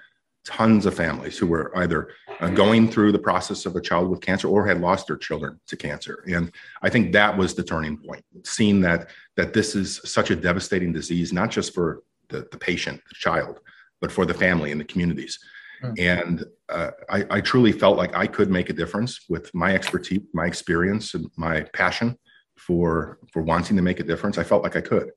tons 0.49 0.85
of 0.85 0.95
families 0.95 1.37
who 1.37 1.47
were 1.47 1.71
either 1.77 2.09
uh, 2.39 2.49
going 2.49 2.89
through 2.89 3.11
the 3.11 3.19
process 3.19 3.65
of 3.65 3.75
a 3.75 3.81
child 3.81 4.09
with 4.09 4.21
cancer 4.21 4.47
or 4.47 4.65
had 4.65 4.81
lost 4.81 5.07
their 5.07 5.17
children 5.17 5.59
to 5.67 5.75
cancer. 5.77 6.23
And 6.27 6.51
i 6.81 6.89
think 6.89 7.11
that 7.13 7.37
was 7.37 7.53
the 7.53 7.63
turning 7.63 7.97
point 7.97 8.23
seeing 8.43 8.81
that 8.81 9.09
that 9.37 9.53
this 9.53 9.75
is 9.75 10.01
such 10.03 10.31
a 10.31 10.35
devastating 10.35 10.91
disease 10.91 11.31
not 11.31 11.49
just 11.51 11.73
for 11.73 12.03
the, 12.29 12.47
the 12.51 12.57
patient 12.57 13.01
the 13.09 13.15
child 13.15 13.59
but 14.01 14.11
for 14.11 14.25
the 14.25 14.33
family 14.33 14.71
and 14.71 14.81
the 14.81 14.85
communities. 14.85 15.39
Mm. 15.83 15.99
and 15.99 16.45
uh, 16.67 16.91
I, 17.09 17.19
I, 17.29 17.39
truly 17.39 17.71
felt 17.71 17.95
like 17.95 18.13
i 18.13 18.27
could 18.27 18.49
make 18.51 18.69
a 18.69 18.73
difference 18.81 19.11
with 19.29 19.45
my 19.53 19.73
expertise 19.73 20.25
my 20.33 20.45
experience 20.45 21.13
and 21.13 21.31
my 21.37 21.61
passion 21.81 22.17
for 22.59 23.17
for 23.31 23.41
wanting 23.41 23.75
to 23.77 23.81
make 23.81 23.99
a 23.99 24.03
difference. 24.03 24.37
I 24.37 24.43
felt 24.43 24.63
like 24.63 24.75
i 24.75 24.81
could. 24.81 25.11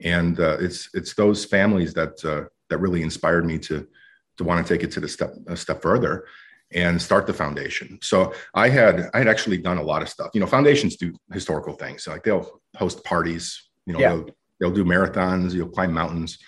And 0.00 0.38
uh, 0.38 0.58
it's 0.60 0.90
it's 0.94 1.14
those 1.14 1.44
families 1.44 1.94
that 1.94 2.22
uh, 2.24 2.48
that 2.68 2.78
really 2.78 3.02
inspired 3.02 3.46
me 3.46 3.58
to 3.60 3.86
to 4.38 4.44
want 4.44 4.64
to 4.64 4.74
take 4.74 4.82
it 4.82 4.90
to 4.92 5.00
the 5.00 5.08
step 5.08 5.34
a 5.46 5.56
step 5.56 5.82
further 5.82 6.24
and 6.72 7.00
start 7.00 7.26
the 7.26 7.32
foundation. 7.32 7.98
So 8.02 8.34
I 8.54 8.68
had 8.68 9.10
I 9.14 9.18
had 9.18 9.28
actually 9.28 9.58
done 9.58 9.78
a 9.78 9.82
lot 9.82 10.02
of 10.02 10.08
stuff. 10.08 10.30
You 10.34 10.40
know, 10.40 10.46
foundations 10.46 10.96
do 10.96 11.14
historical 11.32 11.74
things. 11.74 12.06
Like 12.06 12.24
they'll 12.24 12.60
host 12.76 13.04
parties. 13.04 13.68
You 13.86 13.94
know, 13.94 14.00
yeah. 14.00 14.08
they'll, 14.08 14.26
they'll 14.60 14.70
do 14.70 14.84
marathons. 14.84 15.52
You'll 15.54 15.70
climb 15.70 15.92
mountains. 15.92 16.38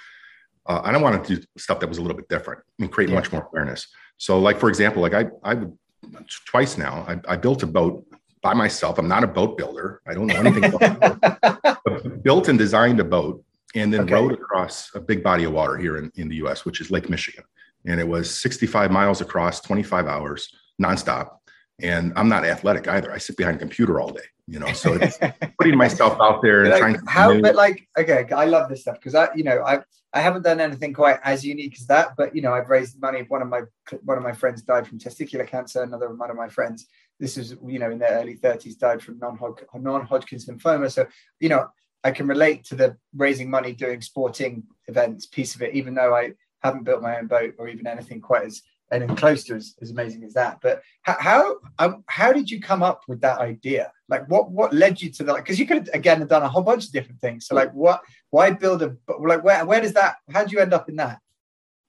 Uh, 0.67 0.81
I 0.85 0.93
don't 0.93 1.03
want 1.03 1.25
to 1.25 1.37
do 1.37 1.43
stuff 1.57 1.81
that 1.81 1.89
was 1.89 1.99
a 1.99 2.03
little 2.03 2.17
bit 2.17 2.29
different 2.29 2.61
and 2.79 2.93
create 2.93 3.09
yeah. 3.11 3.17
much 3.17 3.33
more 3.33 3.49
awareness. 3.51 3.87
So, 4.19 4.39
like 4.39 4.59
for 4.59 4.69
example, 4.69 5.03
like 5.03 5.15
I 5.15 5.27
I 5.43 5.55
would 5.55 5.77
twice 6.47 6.77
now 6.77 7.05
I, 7.09 7.35
I 7.35 7.37
built 7.37 7.63
a 7.63 7.67
boat 7.67 8.05
by 8.43 8.55
myself. 8.55 8.99
I'm 8.99 9.09
not 9.09 9.25
a 9.25 9.27
boat 9.27 9.57
builder. 9.57 10.03
I 10.07 10.15
don't 10.15 10.27
know 10.27 10.37
anything 10.37 10.65
about 10.65 12.23
built 12.23 12.49
and 12.49 12.59
designed 12.59 13.01
a 13.01 13.05
boat 13.05 13.43
and 13.75 13.93
then 13.93 14.03
okay. 14.03 14.15
rode 14.15 14.33
across 14.33 14.91
a 14.95 15.01
big 15.01 15.23
body 15.23 15.45
of 15.45 15.53
water 15.53 15.77
here 15.77 15.97
in, 15.99 16.11
in 16.17 16.29
the 16.29 16.37
US, 16.37 16.65
which 16.65 16.81
is 16.81 16.91
Lake 16.91 17.09
Michigan 17.09 17.45
and 17.87 18.01
it 18.01 18.07
was 18.07 18.33
65 18.39 18.91
miles 18.91 19.21
across 19.21 19.61
25 19.61 20.07
hours 20.07 20.55
nonstop. 20.81 21.37
And 21.83 22.13
i'm 22.17 22.29
not 22.29 22.45
athletic 22.45 22.89
either. 22.89 23.13
I 23.13 23.19
sit 23.19 23.37
behind 23.37 23.57
a 23.57 23.61
computer 23.61 24.01
all 24.01 24.13
day 24.13 24.23
you 24.51 24.59
know 24.59 24.73
so 24.73 24.95
it's 24.95 25.19
putting 25.59 25.77
myself 25.77 26.19
out 26.21 26.43
there 26.43 26.63
and 26.63 26.71
like, 26.71 26.81
trying 26.81 26.95
to 26.95 27.03
how 27.07 27.41
but 27.41 27.55
like 27.55 27.87
okay 27.97 28.27
i 28.35 28.45
love 28.45 28.69
this 28.69 28.83
stuff 28.83 28.97
because 28.97 29.15
i 29.15 29.29
you 29.35 29.45
know 29.45 29.63
i 29.65 29.79
i 30.13 30.21
haven't 30.21 30.43
done 30.43 30.61
anything 30.61 30.93
quite 30.93 31.19
as 31.23 31.45
unique 31.45 31.75
as 31.79 31.87
that 31.87 32.09
but 32.17 32.35
you 32.35 32.43
know 32.43 32.53
i've 32.53 32.69
raised 32.69 33.01
money. 33.01 33.25
One 33.29 33.43
of 33.43 33.49
my 33.49 33.63
one 34.03 34.19
of 34.19 34.25
my 34.25 34.33
friends 34.33 34.63
died 34.63 34.87
from 34.87 34.99
testicular 34.99 35.47
cancer. 35.47 35.83
Another 35.83 36.13
one 36.13 36.31
of 36.31 36.37
my 36.37 36.49
friends 36.49 36.87
this 37.21 37.39
is 37.39 37.55
you 37.65 37.79
know 37.79 37.91
in 37.91 37.99
their 38.01 38.19
early 38.21 38.37
30s 38.37 38.77
died 38.77 39.03
from 39.03 39.21
non-hodgkin's 39.21 40.47
lymphoma. 40.47 40.91
So 40.91 41.07
you 41.39 41.49
know 41.49 41.69
i 42.03 42.11
can 42.11 42.27
relate 42.27 42.65
to 42.65 42.75
the 42.75 42.97
raising 43.15 43.49
money 43.49 43.73
doing 43.73 44.01
sporting 44.01 44.65
events 44.89 45.27
piece 45.27 45.55
of 45.55 45.63
it 45.63 45.75
even 45.75 45.95
though 45.95 46.15
i 46.15 46.33
haven't 46.63 46.85
built 46.85 47.03
my 47.03 47.19
own 47.19 47.27
boat 47.27 47.55
or 47.59 47.69
even 47.69 47.87
anything 47.87 48.21
quite 48.21 48.45
as 48.45 48.63
anything 48.93 49.17
close 49.17 49.45
to 49.45 49.55
as, 49.55 49.75
as 49.81 49.91
amazing 49.91 50.25
as 50.25 50.35
that. 50.35 50.59
But 50.61 50.83
how 51.03 51.17
how, 51.21 51.57
um, 51.79 52.05
how 52.07 52.33
did 52.33 52.51
you 52.51 52.61
come 52.61 52.83
up 52.83 53.03
with 53.09 53.21
that 53.21 53.39
idea? 53.39 53.93
Like 54.09 54.29
what 54.29 54.51
what 54.51 54.73
led 54.73 55.01
you 55.01 55.11
to 55.13 55.25
that? 55.25 55.37
Because 55.37 55.59
you 55.59 55.67
could 55.67 55.89
again 55.95 56.19
have 56.21 56.29
done 56.29 56.43
a 56.43 56.49
whole 56.49 56.63
bunch 56.63 56.87
of 56.87 56.93
different 56.93 57.21
things. 57.21 57.47
So 57.47 57.55
like 57.55 57.73
what 57.73 58.03
why 58.31 58.51
build 58.51 58.83
a 58.83 58.97
like 59.21 59.45
where 59.45 59.65
where 59.65 59.81
does 59.81 59.95
that 59.95 60.17
how 60.33 60.43
did 60.43 60.53
you 60.53 60.61
end 60.61 60.75
up 60.75 60.89
in 60.89 60.97
that? 60.97 61.21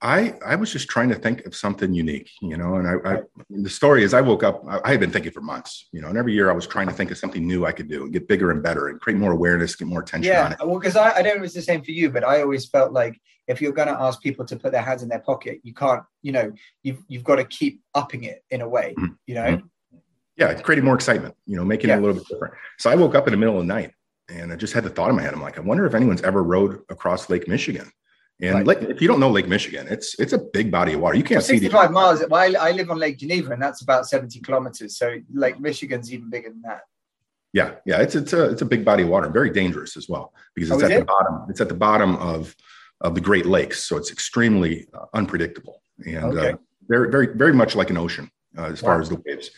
I 0.01 0.33
I 0.43 0.55
was 0.55 0.71
just 0.71 0.89
trying 0.89 1.09
to 1.09 1.15
think 1.15 1.45
of 1.45 1.55
something 1.55 1.93
unique, 1.93 2.31
you 2.41 2.57
know. 2.57 2.75
And 2.75 2.87
I, 2.87 3.13
I 3.13 3.21
the 3.49 3.69
story 3.69 4.03
is 4.03 4.13
I 4.13 4.21
woke 4.21 4.43
up. 4.43 4.63
I, 4.67 4.91
had 4.91 4.99
been 4.99 5.11
thinking 5.11 5.31
for 5.31 5.41
months, 5.41 5.87
you 5.91 6.01
know. 6.01 6.07
And 6.07 6.17
every 6.17 6.33
year 6.33 6.49
I 6.49 6.53
was 6.53 6.65
trying 6.65 6.87
to 6.87 6.93
think 6.93 7.11
of 7.11 7.17
something 7.17 7.45
new 7.45 7.65
I 7.65 7.71
could 7.71 7.87
do 7.87 8.03
and 8.03 8.13
get 8.13 8.27
bigger 8.27 8.49
and 8.49 8.63
better 8.63 8.87
and 8.87 8.99
create 8.99 9.19
more 9.19 9.31
awareness, 9.31 9.75
get 9.75 9.87
more 9.87 10.01
attention. 10.01 10.31
Yeah, 10.31 10.55
well, 10.59 10.79
because 10.79 10.95
I, 10.95 11.11
I 11.11 11.21
don't 11.21 11.35
know 11.35 11.39
it 11.39 11.41
was 11.41 11.53
the 11.53 11.61
same 11.61 11.83
for 11.83 11.91
you, 11.91 12.09
but 12.09 12.23
I 12.23 12.41
always 12.41 12.65
felt 12.65 12.93
like 12.93 13.21
if 13.47 13.61
you're 13.61 13.73
going 13.73 13.89
to 13.89 13.99
ask 13.99 14.21
people 14.21 14.43
to 14.45 14.55
put 14.55 14.71
their 14.71 14.81
hands 14.81 15.03
in 15.03 15.09
their 15.09 15.19
pocket, 15.19 15.59
you 15.63 15.73
can't. 15.73 16.03
You 16.23 16.31
know, 16.31 16.51
you've 16.81 17.03
you've 17.07 17.23
got 17.23 17.35
to 17.35 17.45
keep 17.45 17.81
upping 17.93 18.23
it 18.23 18.43
in 18.49 18.61
a 18.61 18.69
way. 18.69 18.95
Mm-hmm. 18.97 19.13
You 19.27 19.35
know. 19.35 19.43
Mm-hmm. 19.43 19.67
Yeah, 20.37 20.53
creating 20.55 20.85
more 20.85 20.95
excitement. 20.95 21.35
You 21.45 21.57
know, 21.57 21.65
making 21.65 21.89
yeah. 21.89 21.97
it 21.97 21.99
a 21.99 22.01
little 22.01 22.15
bit 22.15 22.27
different. 22.27 22.55
So 22.79 22.89
I 22.89 22.95
woke 22.95 23.13
up 23.13 23.27
in 23.27 23.31
the 23.31 23.37
middle 23.37 23.59
of 23.59 23.67
the 23.67 23.71
night 23.71 23.91
and 24.29 24.51
I 24.51 24.55
just 24.55 24.73
had 24.73 24.83
the 24.83 24.89
thought 24.89 25.11
in 25.11 25.15
my 25.15 25.21
head. 25.21 25.33
I'm 25.33 25.41
like, 25.41 25.59
I 25.59 25.61
wonder 25.61 25.85
if 25.85 25.93
anyone's 25.93 26.23
ever 26.23 26.41
rode 26.41 26.79
across 26.89 27.29
Lake 27.29 27.47
Michigan 27.47 27.91
and 28.41 28.67
right. 28.67 28.81
if 28.83 29.01
you 29.01 29.07
don't 29.07 29.19
know 29.19 29.29
Lake 29.29 29.47
Michigan, 29.47 29.87
it's 29.89 30.19
it's 30.19 30.33
a 30.33 30.37
big 30.37 30.71
body 30.71 30.93
of 30.93 31.01
water. 31.01 31.15
You 31.15 31.23
can't 31.23 31.37
well, 31.37 31.47
65 31.47 31.87
see 31.87 31.93
miles. 31.93 32.23
Well, 32.27 32.57
I, 32.57 32.69
I 32.69 32.71
live 32.71 32.89
on 32.89 32.97
Lake 32.97 33.17
Geneva, 33.17 33.51
and 33.51 33.61
that's 33.61 33.81
about 33.81 34.07
70 34.07 34.39
kilometers. 34.39 34.97
So 34.97 35.17
Lake 35.33 35.59
Michigan's 35.59 36.11
even 36.11 36.29
bigger 36.29 36.49
than 36.49 36.61
that. 36.63 36.81
Yeah, 37.53 37.75
yeah, 37.85 38.01
it's 38.01 38.15
it's 38.15 38.33
a 38.33 38.49
it's 38.49 38.61
a 38.61 38.65
big 38.65 38.83
body 38.83 39.03
of 39.03 39.09
water, 39.09 39.29
very 39.29 39.49
dangerous 39.49 39.95
as 39.97 40.09
well 40.09 40.33
because 40.55 40.71
it's 40.71 40.83
oh, 40.83 40.85
at 40.85 40.99
the 40.99 41.05
bottom. 41.05 41.45
It's 41.49 41.61
at 41.61 41.69
the 41.69 41.75
bottom 41.75 42.15
of 42.15 42.55
of 43.01 43.13
the 43.13 43.21
Great 43.21 43.45
Lakes, 43.45 43.83
so 43.83 43.97
it's 43.97 44.11
extremely 44.11 44.87
uh, 44.93 45.05
unpredictable 45.13 45.81
and 46.05 46.37
okay. 46.37 46.51
uh, 46.51 46.57
very 46.87 47.11
very 47.11 47.27
very 47.35 47.53
much 47.53 47.75
like 47.75 47.89
an 47.89 47.97
ocean 47.97 48.31
uh, 48.57 48.65
as 48.65 48.81
wow. 48.81 48.87
far 48.87 49.01
as 49.01 49.09
the 49.09 49.21
waves. 49.25 49.51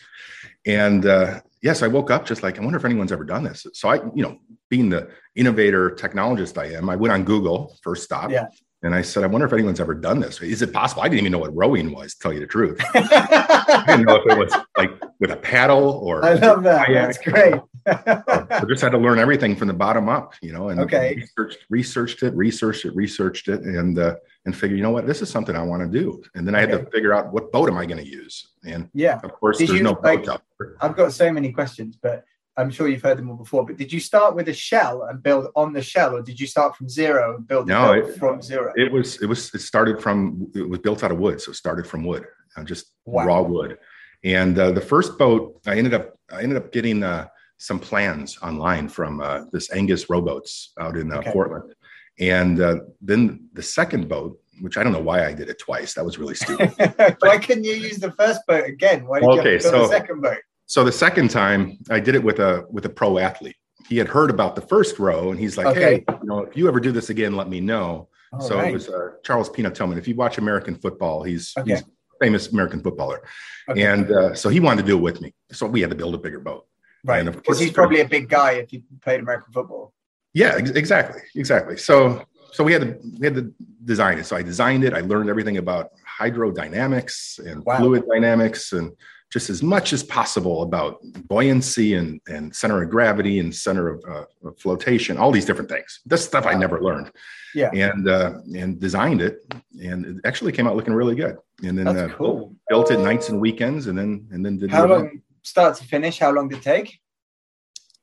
And 0.66 1.06
uh, 1.06 1.40
yes, 1.62 1.82
I 1.82 1.88
woke 1.88 2.10
up 2.10 2.26
just 2.26 2.42
like 2.42 2.58
I 2.58 2.62
wonder 2.62 2.78
if 2.78 2.84
anyone's 2.84 3.12
ever 3.12 3.24
done 3.24 3.44
this. 3.44 3.66
So 3.74 3.88
I, 3.88 3.96
you 4.14 4.22
know, 4.22 4.38
being 4.70 4.88
the 4.88 5.08
innovator 5.34 5.90
technologist 5.90 6.58
I 6.58 6.76
am, 6.76 6.88
I 6.90 6.96
went 6.96 7.12
on 7.12 7.24
Google 7.24 7.76
first 7.82 8.02
stop. 8.02 8.30
Yeah. 8.30 8.46
And 8.84 8.94
I 8.94 9.00
said, 9.00 9.24
I 9.24 9.26
wonder 9.26 9.46
if 9.46 9.52
anyone's 9.52 9.80
ever 9.80 9.94
done 9.94 10.20
this. 10.20 10.42
Is 10.42 10.60
it 10.60 10.72
possible? 10.72 11.02
I 11.02 11.08
didn't 11.08 11.20
even 11.20 11.32
know 11.32 11.38
what 11.38 11.56
rowing 11.56 11.92
was, 11.94 12.14
to 12.14 12.20
tell 12.20 12.32
you 12.34 12.40
the 12.40 12.46
truth. 12.46 12.78
I 12.94 13.84
didn't 13.86 14.04
know 14.04 14.16
if 14.16 14.30
it 14.30 14.38
was 14.38 14.54
like 14.76 14.90
with 15.20 15.30
a 15.30 15.36
paddle 15.36 16.00
or. 16.04 16.22
I 16.22 16.34
love 16.34 16.62
that. 16.64 16.86
Kayak. 16.86 17.06
That's 17.06 17.18
great. 17.18 17.54
I 17.86 18.64
just 18.68 18.82
had 18.82 18.92
to 18.92 18.98
learn 18.98 19.18
everything 19.18 19.56
from 19.56 19.68
the 19.68 19.74
bottom 19.74 20.10
up, 20.10 20.34
you 20.42 20.52
know, 20.52 20.68
and 20.68 20.80
okay. 20.80 21.14
researched, 21.16 21.58
researched 21.70 22.22
it, 22.22 22.34
researched 22.34 22.84
it, 22.84 22.94
researched 22.94 23.48
it, 23.48 23.62
and 23.62 23.98
uh, 23.98 24.16
and 24.44 24.54
figured, 24.54 24.78
you 24.78 24.82
know 24.82 24.90
what, 24.90 25.06
this 25.06 25.22
is 25.22 25.30
something 25.30 25.56
I 25.56 25.62
want 25.62 25.82
to 25.82 25.88
do. 25.88 26.22
And 26.34 26.46
then 26.46 26.54
I 26.54 26.60
had 26.60 26.70
okay. 26.72 26.84
to 26.84 26.90
figure 26.90 27.14
out 27.14 27.32
what 27.32 27.52
boat 27.52 27.70
am 27.70 27.78
I 27.78 27.86
going 27.86 28.02
to 28.02 28.06
use. 28.06 28.48
And 28.66 28.90
yeah, 28.92 29.18
of 29.24 29.32
course, 29.32 29.58
Did 29.58 29.68
there's 29.68 29.78
you, 29.78 29.84
no 29.84 29.98
like, 30.02 30.26
boat. 30.26 30.42
I've 30.80 30.94
got 30.94 31.12
so 31.12 31.32
many 31.32 31.52
questions, 31.52 31.96
but 32.00 32.24
I'm 32.56 32.70
sure 32.70 32.88
you've 32.88 33.02
heard 33.02 33.18
them 33.18 33.30
all 33.30 33.36
before, 33.36 33.66
but 33.66 33.76
did 33.76 33.92
you 33.92 33.98
start 33.98 34.36
with 34.36 34.48
a 34.48 34.52
shell 34.52 35.04
and 35.04 35.22
build 35.22 35.48
on 35.56 35.72
the 35.72 35.82
shell, 35.82 36.14
or 36.14 36.22
did 36.22 36.38
you 36.38 36.46
start 36.46 36.76
from 36.76 36.88
zero 36.88 37.34
and 37.34 37.46
build 37.46 37.66
no, 37.66 37.92
it, 37.92 38.16
from 38.16 38.40
zero? 38.40 38.72
It 38.76 38.92
was 38.92 39.20
it 39.20 39.26
was 39.26 39.52
it 39.54 39.60
started 39.60 40.00
from 40.00 40.50
it 40.54 40.68
was 40.68 40.78
built 40.78 41.02
out 41.02 41.10
of 41.10 41.18
wood, 41.18 41.40
so 41.40 41.50
it 41.50 41.56
started 41.56 41.86
from 41.86 42.04
wood, 42.04 42.24
uh, 42.56 42.62
just 42.62 42.92
wow. 43.06 43.26
raw 43.26 43.42
wood. 43.42 43.78
And 44.22 44.58
uh, 44.58 44.70
the 44.70 44.80
first 44.80 45.18
boat, 45.18 45.60
I 45.66 45.76
ended 45.76 45.94
up 45.94 46.14
I 46.30 46.42
ended 46.42 46.56
up 46.56 46.72
getting 46.72 47.02
uh, 47.02 47.26
some 47.58 47.80
plans 47.80 48.38
online 48.40 48.88
from 48.88 49.20
uh, 49.20 49.44
this 49.52 49.72
Angus 49.72 50.08
rowboats 50.08 50.72
out 50.78 50.96
in 50.96 51.12
uh, 51.12 51.16
okay. 51.16 51.32
Portland, 51.32 51.74
and 52.20 52.60
uh, 52.60 52.76
then 53.00 53.48
the 53.52 53.62
second 53.62 54.08
boat, 54.08 54.38
which 54.60 54.78
I 54.78 54.84
don't 54.84 54.92
know 54.92 55.00
why 55.00 55.26
I 55.26 55.32
did 55.32 55.48
it 55.48 55.58
twice. 55.58 55.94
That 55.94 56.04
was 56.04 56.18
really 56.18 56.36
stupid. 56.36 56.72
why 57.18 57.38
couldn't 57.38 57.64
you 57.64 57.74
use 57.74 57.98
the 57.98 58.12
first 58.12 58.42
boat 58.46 58.64
again? 58.64 59.06
Why 59.06 59.18
did 59.18 59.28
okay, 59.28 59.42
you 59.44 59.52
have 59.54 59.62
to 59.62 59.68
so, 59.68 59.78
the 59.80 59.88
second 59.88 60.20
boat? 60.20 60.38
So 60.66 60.84
the 60.84 60.92
second 60.92 61.30
time 61.30 61.78
I 61.90 62.00
did 62.00 62.14
it 62.14 62.22
with 62.22 62.38
a 62.38 62.64
with 62.70 62.84
a 62.86 62.88
pro 62.88 63.18
athlete. 63.18 63.56
He 63.86 63.98
had 63.98 64.08
heard 64.08 64.30
about 64.30 64.54
the 64.54 64.62
first 64.62 64.98
row 64.98 65.30
and 65.30 65.38
he's 65.38 65.58
like, 65.58 65.66
okay. 65.66 65.80
"Hey, 65.80 66.04
you 66.22 66.26
know, 66.26 66.38
if 66.38 66.56
you 66.56 66.68
ever 66.68 66.80
do 66.80 66.90
this 66.90 67.10
again, 67.10 67.36
let 67.36 67.48
me 67.48 67.60
know." 67.60 68.08
All 68.32 68.40
so 68.40 68.56
right. 68.56 68.70
it 68.70 68.72
was 68.72 68.88
uh, 68.88 69.10
Charles 69.22 69.50
Peanut 69.50 69.74
Tillman. 69.74 69.98
If 69.98 70.08
you 70.08 70.14
watch 70.14 70.38
American 70.38 70.74
football, 70.74 71.22
he's 71.22 71.52
okay. 71.58 71.72
he's 71.72 71.84
famous 72.20 72.48
American 72.48 72.80
footballer, 72.82 73.22
okay. 73.68 73.82
and 73.82 74.10
uh, 74.10 74.34
so 74.34 74.48
he 74.48 74.58
wanted 74.58 74.82
to 74.82 74.86
do 74.86 74.96
it 74.96 75.02
with 75.02 75.20
me. 75.20 75.34
So 75.52 75.66
we 75.66 75.80
had 75.80 75.90
to 75.90 75.96
build 75.96 76.14
a 76.14 76.18
bigger 76.18 76.40
boat. 76.40 76.66
Right, 77.04 77.22
because 77.24 77.58
he's 77.58 77.70
probably 77.70 78.00
a 78.00 78.08
big 78.08 78.30
guy 78.30 78.52
if 78.52 78.72
you 78.72 78.82
played 79.02 79.20
American 79.20 79.52
football. 79.52 79.92
Yeah, 80.32 80.54
ex- 80.56 80.70
exactly, 80.70 81.20
exactly. 81.34 81.76
So 81.76 82.24
so 82.54 82.62
we 82.62 82.72
had 82.72 82.82
to 82.82 82.98
we 83.18 83.26
had 83.26 83.34
to 83.34 83.52
design 83.84 84.18
it. 84.18 84.26
So 84.26 84.36
I 84.36 84.42
designed 84.42 84.84
it. 84.84 84.94
I 84.94 85.00
learned 85.00 85.28
everything 85.28 85.58
about 85.58 85.90
hydrodynamics 86.20 87.44
and 87.44 87.64
wow. 87.64 87.78
fluid 87.78 88.04
dynamics 88.08 88.72
and 88.72 88.92
just 89.34 89.50
as 89.50 89.64
much 89.64 89.92
as 89.92 90.04
possible 90.04 90.62
about 90.62 91.00
buoyancy 91.26 91.94
and, 91.94 92.20
and 92.28 92.54
center 92.54 92.80
of 92.80 92.88
gravity 92.88 93.40
and 93.40 93.52
center 93.52 93.88
of, 93.88 94.04
uh, 94.08 94.24
of 94.46 94.56
flotation, 94.60 95.18
all 95.18 95.32
these 95.32 95.44
different 95.44 95.68
things. 95.68 95.98
This 96.06 96.24
stuff 96.24 96.44
wow. 96.44 96.52
I 96.52 96.54
never 96.54 96.80
learned. 96.80 97.10
Yeah. 97.52 97.70
And 97.72 98.08
uh, 98.08 98.34
and 98.56 98.80
designed 98.80 99.20
it, 99.20 99.38
and 99.82 100.06
it 100.06 100.16
actually 100.24 100.52
came 100.52 100.68
out 100.68 100.76
looking 100.76 100.94
really 100.94 101.16
good. 101.16 101.36
And 101.64 101.76
then 101.76 101.88
uh, 101.88 102.08
cool. 102.16 102.54
built 102.68 102.92
it 102.92 103.00
nights 103.00 103.28
and 103.28 103.40
weekends, 103.40 103.88
and 103.88 103.98
then 103.98 104.28
and 104.30 104.46
then 104.46 104.56
did. 104.56 104.70
How 104.70 104.86
long 104.86 105.20
start 105.42 105.76
to 105.78 105.84
finish? 105.84 106.20
How 106.20 106.30
long 106.30 106.48
did 106.48 106.58
it 106.58 106.62
take? 106.62 107.00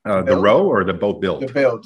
Uh, 0.03 0.21
the 0.23 0.35
row 0.35 0.67
or 0.67 0.83
the 0.83 0.93
boat 0.93 1.21
build? 1.21 1.41
The 1.47 1.53
build. 1.53 1.85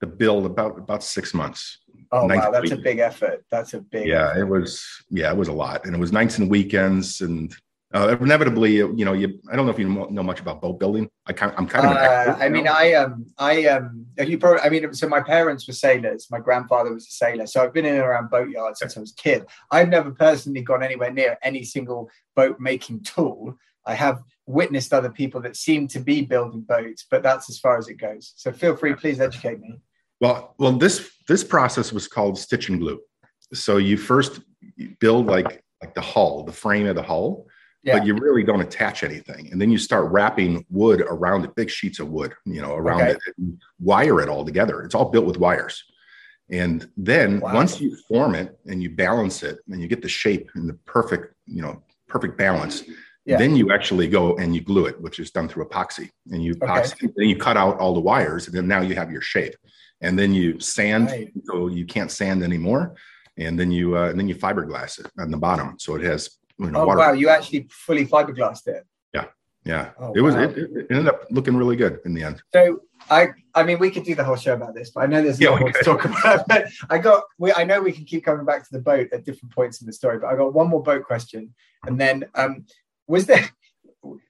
The 0.00 0.06
build 0.06 0.44
about 0.44 0.76
about 0.76 1.02
six 1.02 1.32
months. 1.32 1.78
Oh 2.10 2.26
wow, 2.26 2.50
that's 2.50 2.72
a 2.72 2.76
big 2.76 2.98
effort. 2.98 3.44
That's 3.50 3.72
a 3.72 3.80
big. 3.80 4.06
Yeah, 4.06 4.30
effort. 4.30 4.40
it 4.40 4.44
was. 4.44 4.84
Yeah, 5.08 5.30
it 5.30 5.36
was 5.38 5.48
a 5.48 5.52
lot, 5.64 5.86
and 5.86 5.94
it 5.94 5.98
was 5.98 6.12
nights 6.12 6.36
and 6.38 6.50
weekends, 6.50 7.22
and 7.22 7.54
uh, 7.94 8.16
inevitably, 8.20 8.76
you 8.76 9.04
know, 9.04 9.12
you. 9.12 9.38
I 9.50 9.56
don't 9.56 9.66
know 9.66 9.72
if 9.72 9.78
you 9.78 9.88
know 9.88 10.22
much 10.22 10.40
about 10.40 10.62
boat 10.62 10.80
building. 10.80 11.08
I 11.26 11.32
kind, 11.32 11.52
I'm 11.56 11.66
kind 11.66 11.86
of. 11.86 11.92
Uh, 11.92 12.36
I 12.42 12.48
mean, 12.48 12.66
I 12.66 12.94
um, 12.94 13.26
I 13.38 13.66
um, 13.66 14.06
you 14.18 14.38
probably. 14.38 14.62
I 14.62 14.70
mean, 14.70 14.94
so 14.94 15.08
my 15.08 15.20
parents 15.20 15.66
were 15.66 15.74
sailors. 15.74 16.28
My 16.30 16.40
grandfather 16.40 16.92
was 16.92 17.06
a 17.06 17.10
sailor, 17.10 17.46
so 17.46 17.62
I've 17.62 17.74
been 17.74 17.84
in 17.84 17.96
and 17.96 18.04
around 18.04 18.30
boat 18.30 18.48
yards 18.48 18.80
since 18.80 18.96
I 18.96 19.00
was 19.00 19.12
a 19.12 19.22
kid. 19.22 19.44
I've 19.70 19.88
never 19.88 20.10
personally 20.10 20.62
gone 20.62 20.82
anywhere 20.82 21.12
near 21.12 21.36
any 21.42 21.64
single 21.64 22.10
boat 22.34 22.58
making 22.58 23.02
tool. 23.02 23.56
I 23.84 23.94
have 23.94 24.22
witnessed 24.46 24.92
other 24.92 25.10
people 25.10 25.40
that 25.42 25.56
seem 25.56 25.88
to 25.88 26.00
be 26.00 26.22
building 26.22 26.62
boats, 26.62 27.04
but 27.10 27.22
that's 27.22 27.50
as 27.50 27.58
far 27.58 27.76
as 27.76 27.88
it 27.88 27.94
goes. 27.94 28.32
So 28.36 28.52
feel 28.52 28.76
free, 28.76 28.94
please 28.94 29.20
educate 29.20 29.60
me. 29.60 29.80
Well, 30.20 30.54
well, 30.58 30.72
this 30.72 31.10
this 31.28 31.44
process 31.44 31.92
was 31.92 32.08
called 32.08 32.38
stitch 32.38 32.68
and 32.68 32.80
glue. 32.80 33.00
So 33.52 33.76
you 33.76 33.98
first 33.98 34.40
build 34.98 35.26
like 35.26 35.62
like 35.82 35.94
the 35.94 36.00
hull, 36.00 36.44
the 36.44 36.52
frame 36.52 36.86
of 36.86 36.94
the 36.94 37.02
hull, 37.02 37.48
yeah. 37.82 37.98
but 37.98 38.06
you 38.06 38.14
really 38.14 38.42
don't 38.42 38.60
attach 38.60 39.02
anything, 39.02 39.50
and 39.50 39.60
then 39.60 39.70
you 39.70 39.78
start 39.78 40.10
wrapping 40.10 40.64
wood 40.70 41.00
around 41.02 41.44
it, 41.44 41.54
big 41.54 41.70
sheets 41.70 42.00
of 42.00 42.08
wood, 42.08 42.34
you 42.44 42.62
know, 42.62 42.74
around 42.74 43.02
okay. 43.02 43.18
it, 43.26 43.54
wire 43.80 44.20
it 44.20 44.28
all 44.28 44.44
together. 44.44 44.82
It's 44.82 44.94
all 44.94 45.10
built 45.10 45.26
with 45.26 45.38
wires. 45.38 45.84
And 46.50 46.86
then 46.96 47.40
wow. 47.40 47.54
once 47.54 47.80
you 47.80 47.96
form 48.08 48.34
it 48.34 48.58
and 48.66 48.82
you 48.82 48.90
balance 48.90 49.42
it 49.42 49.58
and 49.68 49.80
you 49.80 49.88
get 49.88 50.02
the 50.02 50.08
shape 50.08 50.50
and 50.54 50.68
the 50.68 50.74
perfect, 50.84 51.34
you 51.46 51.62
know, 51.62 51.82
perfect 52.08 52.36
balance, 52.36 52.84
yeah. 53.24 53.38
Then 53.38 53.54
you 53.54 53.72
actually 53.72 54.08
go 54.08 54.36
and 54.38 54.52
you 54.52 54.60
glue 54.62 54.86
it, 54.86 55.00
which 55.00 55.20
is 55.20 55.30
done 55.30 55.48
through 55.48 55.68
epoxy. 55.68 56.10
And 56.32 56.42
you 56.42 56.56
epoxy, 56.56 57.04
okay. 57.04 57.12
then 57.16 57.28
you 57.28 57.36
cut 57.36 57.56
out 57.56 57.78
all 57.78 57.94
the 57.94 58.00
wires, 58.00 58.48
and 58.48 58.56
then 58.56 58.66
now 58.66 58.80
you 58.80 58.96
have 58.96 59.12
your 59.12 59.20
shape 59.20 59.54
and 60.02 60.18
then 60.18 60.34
you 60.34 60.60
sand 60.60 61.10
right. 61.10 61.32
so 61.44 61.68
you 61.68 61.86
can't 61.86 62.10
sand 62.10 62.42
anymore 62.42 62.94
and 63.38 63.58
then 63.58 63.70
you 63.70 63.96
uh, 63.96 64.08
and 64.08 64.18
then 64.18 64.28
you 64.28 64.34
fiberglass 64.34 64.98
it 64.98 65.10
on 65.18 65.30
the 65.30 65.36
bottom 65.36 65.78
so 65.78 65.94
it 65.94 66.02
has 66.02 66.38
you 66.66 66.70
know, 66.70 66.80
oh 66.80 66.86
water. 66.86 66.98
wow 66.98 67.12
you 67.12 67.28
actually 67.28 67.66
fully 67.70 68.06
fiberglassed 68.06 68.66
it 68.66 68.84
yeah 69.12 69.24
yeah 69.64 69.90
oh, 69.98 70.12
it 70.14 70.20
was 70.20 70.34
wow. 70.34 70.42
it, 70.42 70.56
it, 70.58 70.86
ended 70.90 71.08
up 71.08 71.24
looking 71.30 71.56
really 71.56 71.76
good 71.76 72.00
in 72.04 72.14
the 72.14 72.22
end 72.22 72.42
so 72.52 72.80
i 73.10 73.28
i 73.54 73.62
mean 73.62 73.78
we 73.78 73.90
could 73.90 74.04
do 74.04 74.14
the 74.14 74.24
whole 74.24 74.36
show 74.36 74.54
about 74.54 74.74
this 74.74 74.90
but 74.90 75.02
i 75.02 75.06
know 75.06 75.22
there's 75.22 75.40
yeah, 75.40 75.50
more 75.50 75.72
to 75.72 75.84
talk 75.84 76.04
about 76.04 76.44
but 76.48 76.66
i 76.90 76.98
got 76.98 77.22
we 77.38 77.52
i 77.52 77.64
know 77.64 77.80
we 77.80 77.92
can 77.92 78.04
keep 78.04 78.24
coming 78.24 78.44
back 78.44 78.62
to 78.62 78.72
the 78.72 78.80
boat 78.80 79.08
at 79.12 79.24
different 79.24 79.54
points 79.54 79.80
in 79.80 79.86
the 79.86 79.92
story 79.92 80.18
but 80.18 80.28
i 80.28 80.36
got 80.36 80.54
one 80.54 80.68
more 80.68 80.82
boat 80.82 81.04
question 81.04 81.52
and 81.86 82.00
then 82.00 82.24
um 82.34 82.64
was 83.06 83.26
there 83.26 83.48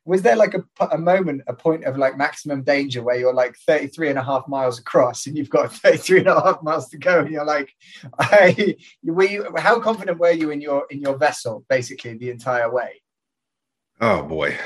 was 0.04 0.22
there 0.22 0.36
like 0.36 0.54
a, 0.54 0.62
a 0.86 0.98
moment 0.98 1.42
a 1.46 1.54
point 1.54 1.84
of 1.84 1.96
like 1.96 2.16
maximum 2.16 2.62
danger 2.62 3.02
where 3.02 3.16
you're 3.16 3.34
like 3.34 3.56
33 3.66 4.10
and 4.10 4.18
a 4.18 4.22
half 4.22 4.46
miles 4.48 4.78
across 4.78 5.26
and 5.26 5.36
you've 5.36 5.50
got 5.50 5.72
33 5.76 6.20
and 6.20 6.28
a 6.28 6.40
half 6.40 6.62
miles 6.62 6.88
to 6.88 6.98
go 6.98 7.20
and 7.20 7.30
you're 7.30 7.44
like 7.44 7.72
I, 8.18 8.76
were 9.04 9.24
you 9.24 9.46
how 9.56 9.80
confident 9.80 10.18
were 10.18 10.30
you 10.30 10.50
in 10.50 10.60
your 10.60 10.86
in 10.90 11.00
your 11.00 11.16
vessel 11.16 11.64
basically 11.68 12.16
the 12.16 12.30
entire 12.30 12.72
way? 12.72 13.02
Oh 14.00 14.22
boy. 14.22 14.58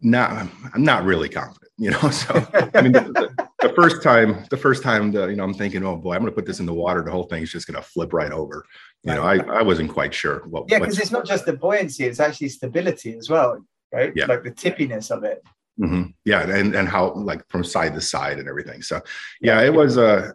Not 0.00 0.48
i'm 0.74 0.82
not 0.82 1.04
really 1.04 1.30
confident 1.30 1.72
you 1.78 1.90
know 1.90 2.10
so 2.10 2.34
i 2.74 2.82
mean 2.82 2.92
the, 2.92 3.30
the, 3.62 3.72
first 3.74 4.02
time 4.02 4.44
the 4.50 4.56
first 4.56 4.82
time 4.82 5.10
the, 5.10 5.28
you 5.28 5.36
know 5.36 5.44
i'm 5.44 5.54
thinking 5.54 5.82
oh 5.82 5.96
boy 5.96 6.12
i'm 6.12 6.20
going 6.20 6.30
to 6.30 6.34
put 6.34 6.44
this 6.44 6.60
in 6.60 6.66
the 6.66 6.74
water. 6.74 7.02
The 7.02 7.10
whole 7.10 7.22
thing 7.22 7.42
is 7.42 7.50
just 7.50 7.66
going 7.66 7.82
to 7.82 7.88
flip 7.88 8.12
right 8.12 8.30
over. 8.30 8.66
You 9.02 9.14
know 9.14 9.22
i 9.22 9.36
i 9.36 9.62
wasn't 9.62 9.90
quite 9.90 10.12
sure 10.12 10.46
what 10.46 10.64
yeah 10.68 10.78
because 10.78 10.98
it's 10.98 11.10
not 11.10 11.24
just 11.24 11.46
the 11.46 11.54
buoyancy 11.54 12.04
it's 12.04 12.20
actually 12.20 12.50
stability 12.50 13.16
as 13.16 13.30
well 13.30 13.64
right? 13.94 14.12
Yeah. 14.14 14.26
Like 14.26 14.42
the 14.42 14.50
tippiness 14.50 15.10
of 15.10 15.24
it. 15.24 15.42
Mm-hmm. 15.80 16.10
Yeah, 16.24 16.42
and 16.42 16.74
and 16.74 16.88
how 16.88 17.14
like 17.14 17.48
from 17.48 17.64
side 17.64 17.94
to 17.94 18.00
side 18.00 18.38
and 18.38 18.48
everything. 18.48 18.82
So 18.82 19.00
yeah, 19.40 19.60
it 19.62 19.72
was 19.72 19.96
a 19.96 20.06
uh, 20.06 20.32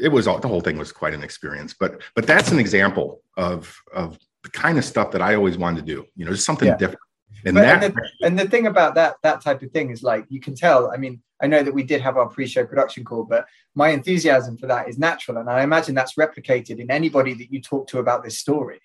it 0.00 0.08
was 0.08 0.26
all 0.26 0.38
the 0.38 0.48
whole 0.48 0.60
thing 0.60 0.78
was 0.78 0.90
quite 0.90 1.14
an 1.14 1.22
experience. 1.22 1.74
But 1.78 2.02
but 2.16 2.26
that's 2.26 2.50
an 2.50 2.58
example 2.58 3.22
of 3.36 3.76
of 3.94 4.18
the 4.42 4.50
kind 4.50 4.78
of 4.78 4.84
stuff 4.84 5.12
that 5.12 5.22
I 5.22 5.34
always 5.34 5.56
wanted 5.56 5.86
to 5.86 5.94
do. 5.94 6.04
You 6.16 6.24
know, 6.24 6.32
just 6.32 6.46
something 6.46 6.68
yeah. 6.68 6.76
different. 6.76 7.00
And, 7.44 7.56
that, 7.56 7.82
and, 7.82 7.94
the, 7.94 8.26
and 8.26 8.38
the 8.38 8.48
thing 8.48 8.68
about 8.68 8.94
that 8.94 9.16
that 9.24 9.40
type 9.40 9.62
of 9.62 9.70
thing 9.72 9.90
is 9.90 10.02
like 10.02 10.26
you 10.28 10.40
can 10.40 10.54
tell. 10.54 10.90
I 10.92 10.96
mean, 10.96 11.22
I 11.40 11.46
know 11.46 11.62
that 11.62 11.74
we 11.74 11.82
did 11.82 12.00
have 12.00 12.16
our 12.16 12.28
pre-show 12.28 12.64
production 12.64 13.04
call, 13.04 13.24
but 13.24 13.46
my 13.74 13.90
enthusiasm 13.90 14.56
for 14.56 14.66
that 14.66 14.88
is 14.88 14.98
natural, 14.98 15.38
and 15.38 15.48
I 15.48 15.62
imagine 15.62 15.94
that's 15.94 16.14
replicated 16.14 16.78
in 16.78 16.90
anybody 16.90 17.34
that 17.34 17.52
you 17.52 17.60
talk 17.60 17.86
to 17.88 17.98
about 17.98 18.24
this 18.24 18.38
story 18.38 18.80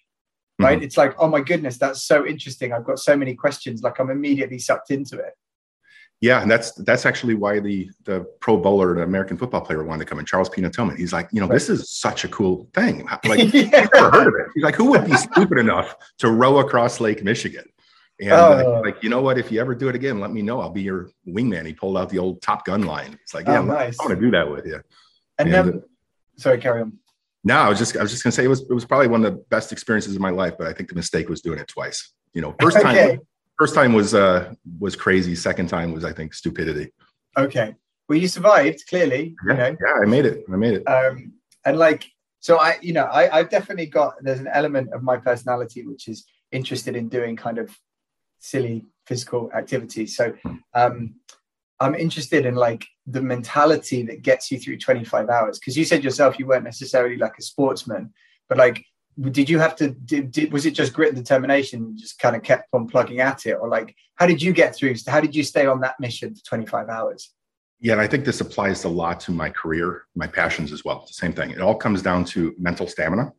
right? 0.59 0.77
Mm-hmm. 0.77 0.85
It's 0.85 0.97
like, 0.97 1.15
oh 1.19 1.27
my 1.27 1.41
goodness, 1.41 1.77
that's 1.77 2.03
so 2.03 2.25
interesting. 2.25 2.73
I've 2.73 2.85
got 2.85 2.99
so 2.99 3.15
many 3.15 3.35
questions. 3.35 3.81
Like 3.83 3.99
I'm 3.99 4.09
immediately 4.09 4.59
sucked 4.59 4.91
into 4.91 5.17
it. 5.17 5.33
Yeah, 6.19 6.41
and 6.41 6.49
that's 6.49 6.71
that's 6.71 7.05
actually 7.05 7.35
why 7.35 7.59
the 7.59 7.89
the 8.05 8.21
Pro 8.39 8.57
Bowler, 8.57 8.95
the 8.95 9.03
American 9.03 9.37
football 9.37 9.61
player, 9.61 9.83
wanted 9.83 10.05
to 10.05 10.09
come 10.09 10.17
in. 10.17 10.25
Charles 10.25 10.49
Tillman. 10.49 10.97
He's 10.97 11.13
like, 11.13 11.29
you 11.31 11.39
know, 11.39 11.47
right. 11.47 11.53
this 11.53 11.69
is 11.69 11.91
such 11.91 12.23
a 12.23 12.27
cool 12.27 12.67
thing. 12.73 13.07
Like, 13.23 13.53
yeah. 13.53 13.69
I've 13.73 13.89
never 13.93 14.09
heard 14.09 14.27
of 14.27 14.33
it. 14.39 14.47
He's 14.55 14.63
like, 14.63 14.75
who 14.75 14.85
would 14.85 15.05
be 15.05 15.15
stupid 15.15 15.59
enough 15.59 15.95
to 16.19 16.31
row 16.31 16.57
across 16.57 16.99
Lake 16.99 17.23
Michigan? 17.23 17.65
And 18.19 18.31
oh. 18.31 18.81
like, 18.83 19.03
you 19.03 19.09
know 19.09 19.21
what? 19.21 19.37
If 19.37 19.51
you 19.51 19.61
ever 19.61 19.75
do 19.75 19.89
it 19.89 19.95
again, 19.95 20.19
let 20.19 20.31
me 20.31 20.41
know. 20.41 20.59
I'll 20.59 20.71
be 20.71 20.81
your 20.81 21.11
wingman. 21.27 21.67
He 21.67 21.73
pulled 21.73 21.97
out 21.97 22.09
the 22.09 22.17
old 22.17 22.41
Top 22.41 22.65
Gun 22.65 22.81
line. 22.81 23.17
It's 23.21 23.35
like, 23.35 23.45
yeah, 23.45 23.59
oh, 23.59 23.65
nice. 23.65 23.99
I 23.99 24.05
want 24.05 24.19
to 24.19 24.25
do 24.25 24.31
that 24.31 24.49
with 24.49 24.65
you. 24.65 24.81
And, 25.37 25.53
and 25.53 25.53
then, 25.53 25.83
sorry, 26.35 26.57
carry 26.57 26.81
on. 26.81 26.97
No, 27.47 27.59
I 27.59 27.69
was 27.69 27.79
just 27.79 27.95
I 27.95 28.01
was 28.01 28.11
just 28.11 28.23
gonna 28.23 28.33
say 28.33 28.43
it 28.43 28.49
was 28.49 28.61
it 28.69 28.73
was 28.73 28.83
probably 28.83 29.07
one 29.07 29.23
of 29.23 29.31
the 29.31 29.39
best 29.49 29.71
experiences 29.71 30.13
of 30.15 30.21
my 30.21 30.31
life, 30.31 30.55
but 30.57 30.67
I 30.67 30.73
think 30.73 30.89
the 30.89 30.95
mistake 30.95 31.29
was 31.29 31.41
doing 31.41 31.59
it 31.59 31.69
twice. 31.69 32.11
You 32.33 32.41
know, 32.41 32.53
first 32.59 32.81
time 32.81 32.97
okay. 32.97 33.19
first 33.57 33.73
time 33.73 33.93
was 33.93 34.13
uh 34.13 34.53
was 34.79 34.97
crazy. 34.97 35.33
Second 35.33 35.69
time 35.69 35.93
was 35.93 36.03
I 36.03 36.11
think 36.11 36.33
stupidity. 36.33 36.91
Okay. 37.37 37.73
Well, 38.09 38.17
you 38.17 38.27
survived 38.27 38.83
clearly. 38.89 39.33
Yeah, 39.47 39.53
you 39.53 39.57
know? 39.59 39.77
yeah, 39.79 39.93
I 40.03 40.05
made 40.05 40.25
it. 40.25 40.43
I 40.51 40.57
made 40.57 40.73
it. 40.73 40.83
Um, 40.89 41.35
and 41.63 41.79
like 41.79 42.11
so, 42.41 42.57
I 42.57 42.79
you 42.81 42.91
know 42.91 43.05
I 43.05 43.37
I've 43.37 43.49
definitely 43.49 43.85
got 43.85 44.15
there's 44.21 44.41
an 44.41 44.49
element 44.51 44.91
of 44.91 45.01
my 45.01 45.15
personality 45.15 45.87
which 45.87 46.09
is 46.09 46.25
interested 46.51 46.97
in 46.97 47.07
doing 47.07 47.37
kind 47.37 47.59
of 47.59 47.73
silly 48.39 48.83
physical 49.05 49.49
activities. 49.53 50.17
So 50.17 50.35
um, 50.73 51.15
I'm 51.79 51.95
interested 51.95 52.45
in 52.45 52.55
like 52.55 52.85
the 53.05 53.21
mentality 53.21 54.03
that 54.03 54.23
gets 54.23 54.51
you 54.51 54.59
through 54.59 54.77
25 54.77 55.29
hours. 55.29 55.59
Because 55.59 55.77
you 55.77 55.85
said 55.85 56.03
yourself 56.03 56.39
you 56.39 56.47
weren't 56.47 56.63
necessarily 56.63 57.17
like 57.17 57.37
a 57.37 57.41
sportsman, 57.41 58.13
but 58.49 58.57
like, 58.57 58.83
did 59.19 59.49
you 59.49 59.57
have 59.57 59.75
to? 59.77 59.89
Did, 59.89 60.31
did, 60.31 60.53
was 60.53 60.65
it 60.65 60.71
just 60.71 60.93
grit 60.93 61.13
and 61.13 61.17
determination? 61.17 61.97
Just 61.97 62.19
kind 62.19 62.35
of 62.35 62.43
kept 62.43 62.67
on 62.73 62.87
plugging 62.87 63.19
at 63.19 63.47
it, 63.47 63.53
or 63.53 63.67
like, 63.67 63.95
how 64.15 64.27
did 64.27 64.41
you 64.41 64.53
get 64.53 64.75
through? 64.75 64.93
How 65.07 65.19
did 65.19 65.35
you 65.35 65.43
stay 65.43 65.65
on 65.65 65.81
that 65.81 65.99
mission 65.99 66.35
for 66.35 66.43
25 66.43 66.87
hours? 66.87 67.33
Yeah, 67.79 67.93
and 67.93 68.01
I 68.01 68.07
think 68.07 68.25
this 68.25 68.41
applies 68.41 68.83
a 68.83 68.89
lot 68.89 69.19
to 69.21 69.31
my 69.31 69.49
career, 69.49 70.05
my 70.15 70.27
passions 70.27 70.71
as 70.71 70.85
well. 70.85 71.05
the 71.07 71.13
Same 71.13 71.33
thing. 71.33 71.51
It 71.51 71.61
all 71.61 71.75
comes 71.75 72.01
down 72.01 72.25
to 72.25 72.53
mental 72.59 72.87
stamina. 72.87 73.31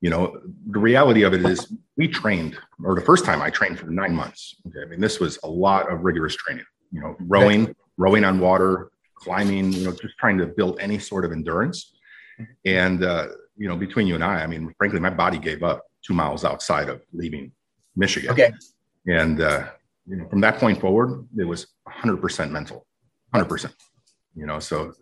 You 0.00 0.10
know, 0.10 0.40
the 0.70 0.78
reality 0.78 1.22
of 1.22 1.34
it 1.34 1.44
is 1.44 1.74
we 1.96 2.06
trained, 2.06 2.58
or 2.84 2.94
the 2.94 3.00
first 3.00 3.24
time 3.24 3.42
I 3.42 3.50
trained 3.50 3.78
for 3.78 3.86
nine 3.86 4.14
months. 4.14 4.56
Okay. 4.66 4.82
I 4.82 4.84
mean, 4.84 5.00
this 5.00 5.20
was 5.20 5.38
a 5.42 5.48
lot 5.48 5.90
of 5.90 6.04
rigorous 6.04 6.36
training 6.36 6.64
you 6.92 7.00
know, 7.00 7.16
rowing, 7.20 7.74
rowing 7.96 8.24
on 8.24 8.38
water, 8.40 8.90
climbing, 9.14 9.72
you 9.72 9.84
know, 9.84 9.92
just 9.92 10.16
trying 10.18 10.38
to 10.38 10.46
build 10.46 10.78
any 10.80 10.98
sort 10.98 11.24
of 11.24 11.32
endurance. 11.32 11.92
And, 12.64 13.04
uh, 13.04 13.28
you 13.56 13.68
know, 13.68 13.76
between 13.76 14.06
you 14.06 14.14
and 14.14 14.24
I, 14.24 14.42
I 14.42 14.46
mean, 14.46 14.72
frankly, 14.78 15.00
my 15.00 15.10
body 15.10 15.38
gave 15.38 15.62
up 15.62 15.84
two 16.02 16.14
miles 16.14 16.44
outside 16.44 16.88
of 16.88 17.02
leaving 17.12 17.52
Michigan. 17.96 18.30
Okay. 18.30 18.52
And, 19.06 19.40
uh, 19.40 19.68
you 20.06 20.16
know, 20.16 20.28
from 20.28 20.40
that 20.40 20.58
point 20.58 20.80
forward, 20.80 21.26
it 21.36 21.44
was 21.44 21.66
100% 21.88 22.50
mental, 22.50 22.86
100%. 23.34 23.72
You 24.36 24.46
know, 24.46 24.60
so 24.60 24.92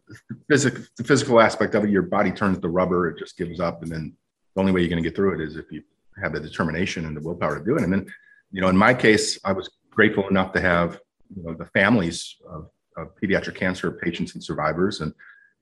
physical, 0.49 0.83
the 0.96 1.05
physical 1.05 1.40
aspect 1.40 1.75
of 1.75 1.85
it, 1.85 1.90
your 1.90 2.03
body 2.03 2.31
turns 2.31 2.59
to 2.59 2.68
rubber, 2.68 3.09
it 3.09 3.18
just 3.18 3.37
gives 3.37 3.61
up. 3.61 3.83
And 3.83 3.92
then 3.92 4.16
the 4.55 4.61
only 4.61 4.72
way 4.72 4.81
you're 4.81 4.88
going 4.88 5.03
to 5.03 5.09
get 5.09 5.14
through 5.14 5.35
it 5.35 5.46
is 5.46 5.57
if 5.57 5.70
you 5.70 5.83
have 6.22 6.33
the 6.33 6.40
determination 6.40 7.05
and 7.05 7.14
the 7.14 7.20
willpower 7.20 7.59
to 7.59 7.64
do 7.64 7.77
it. 7.77 7.83
And 7.83 7.92
then, 7.92 8.07
you 8.51 8.62
know, 8.62 8.68
in 8.68 8.77
my 8.77 8.94
case, 8.94 9.38
I 9.44 9.53
was 9.53 9.68
grateful 9.90 10.27
enough 10.29 10.53
to 10.55 10.61
have 10.61 11.01
you 11.35 11.43
know 11.43 11.55
the 11.55 11.67
families 11.67 12.37
of, 12.49 12.71
of 12.97 13.09
pediatric 13.21 13.55
cancer 13.55 13.91
patients 13.91 14.35
and 14.35 14.43
survivors 14.43 15.01
and 15.01 15.12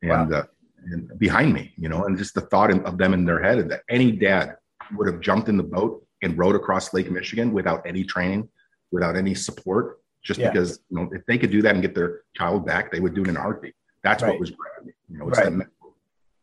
and, 0.03 0.31
wow. 0.31 0.39
uh, 0.39 0.45
and 0.93 1.19
behind 1.19 1.53
me 1.53 1.73
you 1.77 1.89
know 1.89 2.05
and 2.05 2.19
just 2.19 2.35
the 2.35 2.41
thought 2.43 2.71
of 2.71 2.99
them 2.99 3.15
in 3.15 3.25
their 3.25 3.43
head 3.43 3.69
that 3.69 3.83
any 3.89 4.13
dad 4.13 4.57
would 4.97 5.07
have 5.07 5.21
jumped 5.21 5.49
in 5.49 5.57
the 5.57 5.63
boat 5.63 6.05
and 6.23 6.37
rowed 6.39 6.57
across 6.57 6.93
lake 6.93 7.11
michigan 7.11 7.53
without 7.53 7.83
any 7.87 8.05
training 8.05 8.49
without 8.93 9.17
any 9.17 9.35
support 9.35 10.01
just 10.23 10.41
yeah. 10.41 10.51
because 10.51 10.81
you 10.91 10.97
know 10.97 11.09
if 11.13 11.25
they 11.27 11.39
could 11.39 11.51
do 11.51 11.63
that 11.63 11.75
and 11.75 11.83
get 11.83 11.95
their 11.95 12.23
child 12.37 12.67
back 12.67 12.91
they 12.91 13.01
would 13.01 13.15
do 13.15 13.23
it 13.23 13.29
in 13.29 13.37
a 13.37 13.41
heartbeat 13.41 13.75
that's 14.03 14.23
right. 14.23 14.31
what 14.31 14.41
was 14.41 14.51
driving 14.51 14.87
me 14.87 14.93
you 15.09 15.19
know 15.19 15.29
it's 15.29 15.39
right. 15.39 15.67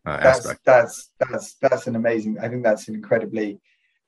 uh, 0.05 0.17
that's, 0.17 0.39
aspect. 0.39 0.61
That's 0.65 1.11
that's 1.19 1.53
that's 1.55 1.87
an 1.87 1.95
amazing. 1.95 2.39
I 2.39 2.47
think 2.49 2.63
that's 2.63 2.87
an 2.87 2.95
incredibly 2.95 3.61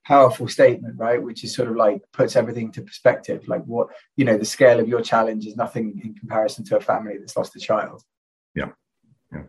powerful 0.05 0.47
statement, 0.47 0.97
right? 0.97 1.21
Which 1.21 1.43
is 1.43 1.53
sort 1.53 1.69
of 1.69 1.75
like 1.75 2.01
puts 2.11 2.35
everything 2.35 2.71
to 2.73 2.81
perspective. 2.81 3.47
Like 3.47 3.63
what 3.63 3.87
you 4.15 4.25
know, 4.25 4.37
the 4.37 4.45
scale 4.45 4.79
of 4.79 4.87
your 4.87 5.01
challenge 5.01 5.45
is 5.45 5.55
nothing 5.55 6.01
in 6.03 6.13
comparison 6.15 6.65
to 6.65 6.77
a 6.77 6.81
family 6.81 7.17
that's 7.17 7.37
lost 7.37 7.55
a 7.55 7.59
child. 7.59 8.01
Yeah. 8.55 8.69
Yeah. 9.31 9.43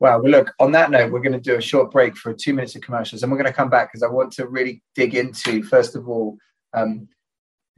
Wow. 0.00 0.20
Well, 0.20 0.30
look, 0.30 0.52
on 0.60 0.72
that 0.72 0.90
note, 0.90 1.10
we're 1.10 1.20
going 1.20 1.32
to 1.32 1.40
do 1.40 1.56
a 1.56 1.62
short 1.62 1.90
break 1.90 2.16
for 2.16 2.32
two 2.32 2.54
minutes 2.54 2.76
of 2.76 2.82
commercials 2.82 3.22
and 3.22 3.32
we're 3.32 3.38
going 3.38 3.50
to 3.50 3.56
come 3.56 3.70
back 3.70 3.90
because 3.90 4.02
I 4.02 4.08
want 4.08 4.32
to 4.34 4.46
really 4.46 4.82
dig 4.94 5.14
into, 5.14 5.62
first 5.62 5.96
of 5.96 6.08
all, 6.08 6.36
um, 6.74 7.08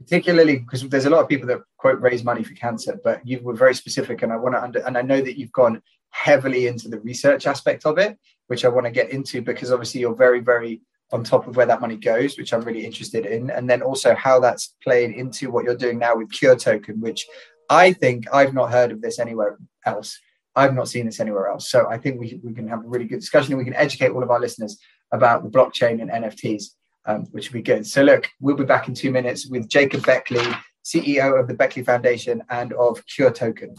particularly 0.01 0.57
because 0.57 0.87
there's 0.89 1.05
a 1.05 1.09
lot 1.09 1.21
of 1.21 1.29
people 1.29 1.47
that 1.47 1.61
quote 1.77 2.01
raise 2.01 2.23
money 2.23 2.43
for 2.43 2.53
cancer, 2.53 2.99
but 3.03 3.25
you 3.25 3.39
were 3.41 3.53
very 3.53 3.75
specific, 3.75 4.23
and 4.23 4.33
I 4.33 4.37
want 4.37 4.55
to 4.55 4.63
under 4.63 4.79
and 4.79 4.97
I 4.97 5.01
know 5.01 5.21
that 5.21 5.37
you've 5.37 5.51
gone 5.51 5.81
heavily 6.09 6.67
into 6.67 6.89
the 6.89 6.99
research 6.99 7.47
aspect 7.47 7.85
of 7.85 7.97
it, 7.97 8.17
which 8.47 8.65
I 8.65 8.69
want 8.69 8.85
to 8.85 8.91
get 8.91 9.11
into 9.11 9.41
because 9.41 9.71
obviously 9.71 10.01
you're 10.01 10.15
very 10.15 10.39
very 10.39 10.81
on 11.11 11.23
top 11.23 11.47
of 11.47 11.55
where 11.55 11.65
that 11.65 11.81
money 11.81 11.97
goes, 11.97 12.37
which 12.37 12.53
I'm 12.53 12.61
really 12.61 12.85
interested 12.85 13.25
in, 13.25 13.49
and 13.49 13.69
then 13.69 13.81
also 13.81 14.15
how 14.15 14.39
that's 14.39 14.75
played 14.83 15.11
into 15.11 15.51
what 15.51 15.65
you're 15.65 15.75
doing 15.75 15.99
now 15.99 16.15
with 16.15 16.31
Cure 16.31 16.55
Token, 16.55 16.99
which 17.01 17.27
I 17.69 17.93
think 17.93 18.25
I've 18.33 18.53
not 18.53 18.71
heard 18.71 18.91
of 18.91 19.01
this 19.01 19.19
anywhere 19.19 19.57
else. 19.85 20.19
I've 20.55 20.73
not 20.73 20.89
seen 20.89 21.05
this 21.05 21.19
anywhere 21.19 21.47
else. 21.47 21.69
So 21.69 21.89
I 21.89 21.97
think 21.97 22.19
we, 22.19 22.39
we 22.43 22.53
can 22.53 22.67
have 22.67 22.83
a 22.83 22.87
really 22.87 23.05
good 23.05 23.19
discussion 23.19 23.53
and 23.53 23.59
we 23.59 23.65
can 23.65 23.75
educate 23.75 24.09
all 24.09 24.23
of 24.23 24.29
our 24.29 24.39
listeners 24.39 24.77
about 25.11 25.43
the 25.43 25.49
blockchain 25.49 26.01
and 26.01 26.09
NFTs 26.09 26.65
um, 27.05 27.25
which 27.31 27.49
would 27.49 27.57
be 27.57 27.61
good. 27.61 27.85
So, 27.85 28.03
look, 28.03 28.27
we'll 28.39 28.55
be 28.55 28.65
back 28.65 28.87
in 28.87 28.93
two 28.93 29.11
minutes 29.11 29.47
with 29.47 29.69
Jacob 29.69 30.05
Beckley, 30.05 30.45
CEO 30.85 31.39
of 31.39 31.47
the 31.47 31.53
Beckley 31.53 31.83
Foundation 31.83 32.43
and 32.49 32.73
of 32.73 33.03
Cure 33.07 33.31
Token. 33.31 33.75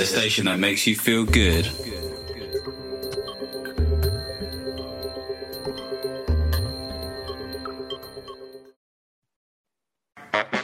The 0.00 0.06
station 0.06 0.46
that 0.46 0.58
makes 0.58 0.86
you 0.86 0.96
feel 0.96 1.26
good. 1.26 1.66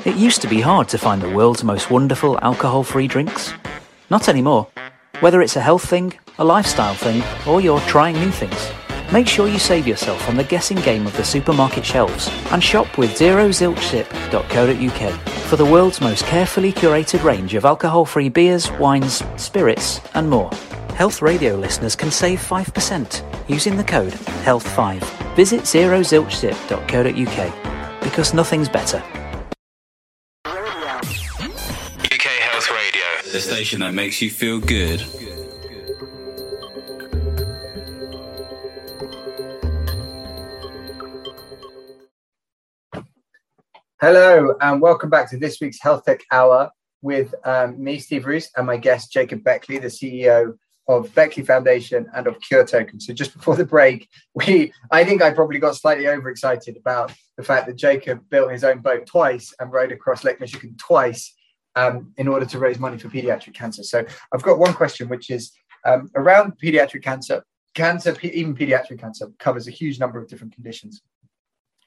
It 0.06 0.16
used 0.16 0.40
to 0.40 0.48
be 0.48 0.62
hard 0.62 0.88
to 0.88 0.96
find 0.96 1.20
the 1.20 1.28
world's 1.28 1.62
most 1.62 1.90
wonderful 1.90 2.38
alcohol 2.40 2.82
free 2.82 3.06
drinks. 3.06 3.52
Not 4.08 4.30
anymore. 4.30 4.68
Whether 5.20 5.42
it's 5.42 5.56
a 5.56 5.60
health 5.60 5.86
thing, 5.86 6.14
a 6.38 6.44
lifestyle 6.44 6.94
thing, 6.94 7.22
or 7.46 7.60
you're 7.60 7.80
trying 7.80 8.14
new 8.14 8.30
things, 8.30 8.70
make 9.12 9.26
sure 9.26 9.48
you 9.48 9.58
save 9.58 9.86
yourself 9.86 10.28
on 10.28 10.36
the 10.36 10.44
guessing 10.44 10.78
game 10.78 11.06
of 11.06 11.16
the 11.16 11.24
supermarket 11.24 11.84
shelves 11.84 12.28
and 12.52 12.62
shop 12.62 12.98
with 12.98 13.10
zerozilchsip.co.uk 13.12 15.18
for 15.46 15.56
the 15.56 15.64
world's 15.64 16.00
most 16.00 16.24
carefully 16.26 16.72
curated 16.72 17.22
range 17.22 17.54
of 17.54 17.64
alcohol-free 17.64 18.28
beers, 18.28 18.70
wines, 18.72 19.22
spirits, 19.36 20.00
and 20.14 20.28
more. 20.28 20.50
Health 20.94 21.22
Radio 21.22 21.56
listeners 21.56 21.94
can 21.94 22.10
save 22.10 22.40
5% 22.40 23.48
using 23.48 23.76
the 23.76 23.84
code 23.84 24.12
HEALTH5. 24.44 25.36
Visit 25.36 25.60
zerozilchsip.co.uk 25.62 28.02
because 28.02 28.32
nothing's 28.32 28.68
better. 28.68 29.02
UK 32.04 32.22
Health 32.22 32.70
Radio, 32.70 33.32
the 33.32 33.40
station 33.40 33.80
that 33.80 33.94
makes 33.94 34.22
you 34.22 34.30
feel 34.30 34.58
good. 34.58 35.04
Hello, 44.08 44.54
and 44.60 44.80
welcome 44.80 45.10
back 45.10 45.28
to 45.30 45.36
this 45.36 45.60
week's 45.60 45.82
Health 45.82 46.04
Tech 46.04 46.22
Hour 46.30 46.70
with 47.02 47.34
um, 47.44 47.82
me, 47.82 47.98
Steve 47.98 48.24
Roos, 48.24 48.48
and 48.56 48.64
my 48.64 48.76
guest, 48.76 49.10
Jacob 49.10 49.42
Beckley, 49.42 49.78
the 49.78 49.88
CEO 49.88 50.56
of 50.86 51.12
Beckley 51.12 51.42
Foundation 51.42 52.06
and 52.14 52.28
of 52.28 52.40
Cure 52.40 52.64
Token. 52.64 53.00
So 53.00 53.12
just 53.12 53.36
before 53.36 53.56
the 53.56 53.64
break, 53.64 54.08
we 54.32 54.72
I 54.92 55.02
think 55.02 55.22
I 55.22 55.32
probably 55.32 55.58
got 55.58 55.74
slightly 55.74 56.06
overexcited 56.06 56.76
about 56.76 57.10
the 57.36 57.42
fact 57.42 57.66
that 57.66 57.74
Jacob 57.74 58.20
built 58.30 58.52
his 58.52 58.62
own 58.62 58.78
boat 58.78 59.06
twice 59.06 59.52
and 59.58 59.72
rowed 59.72 59.90
across 59.90 60.22
Lake 60.22 60.38
Michigan 60.38 60.76
twice 60.78 61.34
um, 61.74 62.12
in 62.16 62.28
order 62.28 62.46
to 62.46 62.60
raise 62.60 62.78
money 62.78 62.98
for 62.98 63.08
pediatric 63.08 63.54
cancer. 63.54 63.82
So 63.82 64.04
I've 64.32 64.42
got 64.44 64.60
one 64.60 64.74
question, 64.74 65.08
which 65.08 65.30
is 65.30 65.50
um, 65.84 66.12
around 66.14 66.60
pediatric 66.62 67.02
cancer. 67.02 67.42
Cancer, 67.74 68.16
even 68.22 68.54
pediatric 68.54 69.00
cancer, 69.00 69.32
covers 69.40 69.66
a 69.66 69.72
huge 69.72 69.98
number 69.98 70.20
of 70.20 70.28
different 70.28 70.54
conditions 70.54 71.02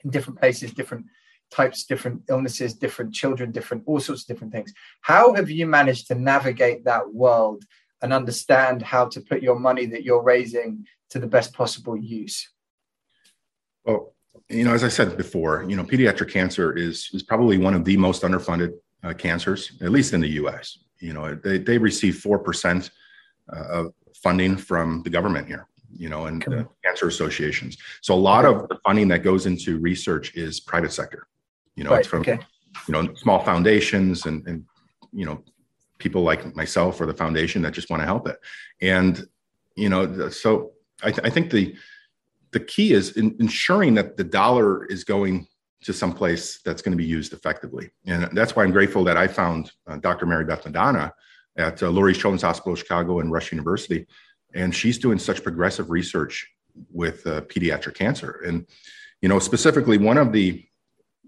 in 0.03 0.09
different 0.09 0.37
places, 0.37 0.73
different 0.73 1.05
types, 1.51 1.85
different 1.85 2.21
illnesses, 2.29 2.73
different 2.73 3.13
children, 3.13 3.51
different 3.51 3.83
all 3.85 3.99
sorts 3.99 4.23
of 4.23 4.27
different 4.27 4.53
things. 4.53 4.73
How 5.01 5.33
have 5.33 5.49
you 5.49 5.65
managed 5.67 6.07
to 6.07 6.15
navigate 6.15 6.85
that 6.85 7.13
world 7.13 7.63
and 8.01 8.13
understand 8.13 8.81
how 8.81 9.05
to 9.07 9.21
put 9.21 9.41
your 9.41 9.59
money 9.59 9.85
that 9.87 10.03
you're 10.03 10.21
raising 10.21 10.85
to 11.09 11.19
the 11.19 11.27
best 11.27 11.53
possible 11.53 11.97
use? 11.97 12.49
Well, 13.83 14.13
you 14.47 14.63
know, 14.63 14.73
as 14.73 14.83
I 14.83 14.89
said 14.89 15.17
before, 15.17 15.65
you 15.67 15.75
know, 15.75 15.83
pediatric 15.83 16.31
cancer 16.31 16.75
is 16.75 17.09
is 17.13 17.23
probably 17.23 17.57
one 17.57 17.73
of 17.73 17.85
the 17.85 17.97
most 17.97 18.23
underfunded 18.23 18.73
uh, 19.03 19.13
cancers, 19.13 19.71
at 19.81 19.91
least 19.91 20.13
in 20.13 20.21
the 20.21 20.29
U.S. 20.41 20.79
You 20.99 21.13
know, 21.13 21.35
they 21.35 21.57
they 21.57 21.77
receive 21.77 22.17
four 22.17 22.39
percent 22.39 22.91
uh, 23.51 23.67
of 23.79 23.93
funding 24.23 24.57
from 24.57 25.01
the 25.03 25.09
government 25.09 25.47
here 25.47 25.67
you 25.97 26.09
know, 26.09 26.25
and 26.25 26.47
uh, 26.47 26.63
cancer 26.83 27.07
associations. 27.07 27.77
So 28.01 28.13
a 28.13 28.15
lot 28.15 28.45
of 28.45 28.67
the 28.69 28.77
funding 28.85 29.07
that 29.09 29.23
goes 29.23 29.45
into 29.45 29.79
research 29.79 30.35
is 30.35 30.59
private 30.59 30.91
sector. 30.91 31.27
You 31.79 31.85
know, 31.85 31.91
Right, 31.91 31.99
it's 31.99 32.07
from 32.07 32.21
okay. 32.21 32.39
you 32.87 32.91
know 32.91 33.13
small 33.15 33.39
foundations 33.43 34.25
and 34.25 34.45
and 34.47 34.65
you 35.13 35.25
know 35.25 35.43
people 35.97 36.23
like 36.23 36.55
myself 36.55 36.99
or 36.99 37.05
the 37.05 37.13
foundation 37.13 37.61
that 37.61 37.73
just 37.73 37.89
want 37.89 38.01
to 38.01 38.05
help 38.05 38.27
it. 38.27 38.37
And 38.81 39.25
you 39.75 39.89
know, 39.89 40.29
so 40.29 40.71
I, 41.01 41.11
th- 41.11 41.25
I 41.25 41.29
think 41.29 41.51
the 41.51 41.75
the 42.51 42.59
key 42.59 42.93
is 42.93 43.15
in 43.15 43.35
ensuring 43.39 43.93
that 43.95 44.17
the 44.17 44.23
dollar 44.23 44.85
is 44.87 45.03
going 45.03 45.47
to 45.83 45.93
some 45.93 46.13
place 46.13 46.59
that's 46.65 46.81
going 46.81 46.91
to 46.91 46.97
be 46.97 47.05
used 47.05 47.31
effectively. 47.31 47.89
And 48.05 48.29
that's 48.33 48.55
why 48.55 48.63
I'm 48.63 48.71
grateful 48.71 49.03
that 49.05 49.17
I 49.17 49.27
found 49.27 49.71
uh, 49.87 49.97
Dr. 49.97 50.25
Mary 50.25 50.43
Beth 50.43 50.65
Madonna 50.65 51.13
at 51.57 51.81
uh, 51.81 51.87
Lurie's 51.87 52.17
Children's 52.17 52.41
Hospital 52.41 52.73
of 52.73 52.79
Chicago 52.79 53.19
and 53.19 53.31
Rush 53.31 53.51
University. 53.51 54.05
And 54.53 54.75
she's 54.75 54.97
doing 54.97 55.19
such 55.19 55.43
progressive 55.43 55.89
research 55.89 56.51
with 56.91 57.25
uh, 57.25 57.41
pediatric 57.41 57.95
cancer. 57.95 58.41
And, 58.45 58.65
you 59.21 59.29
know, 59.29 59.39
specifically 59.39 59.97
one 59.97 60.17
of 60.17 60.33
the 60.33 60.65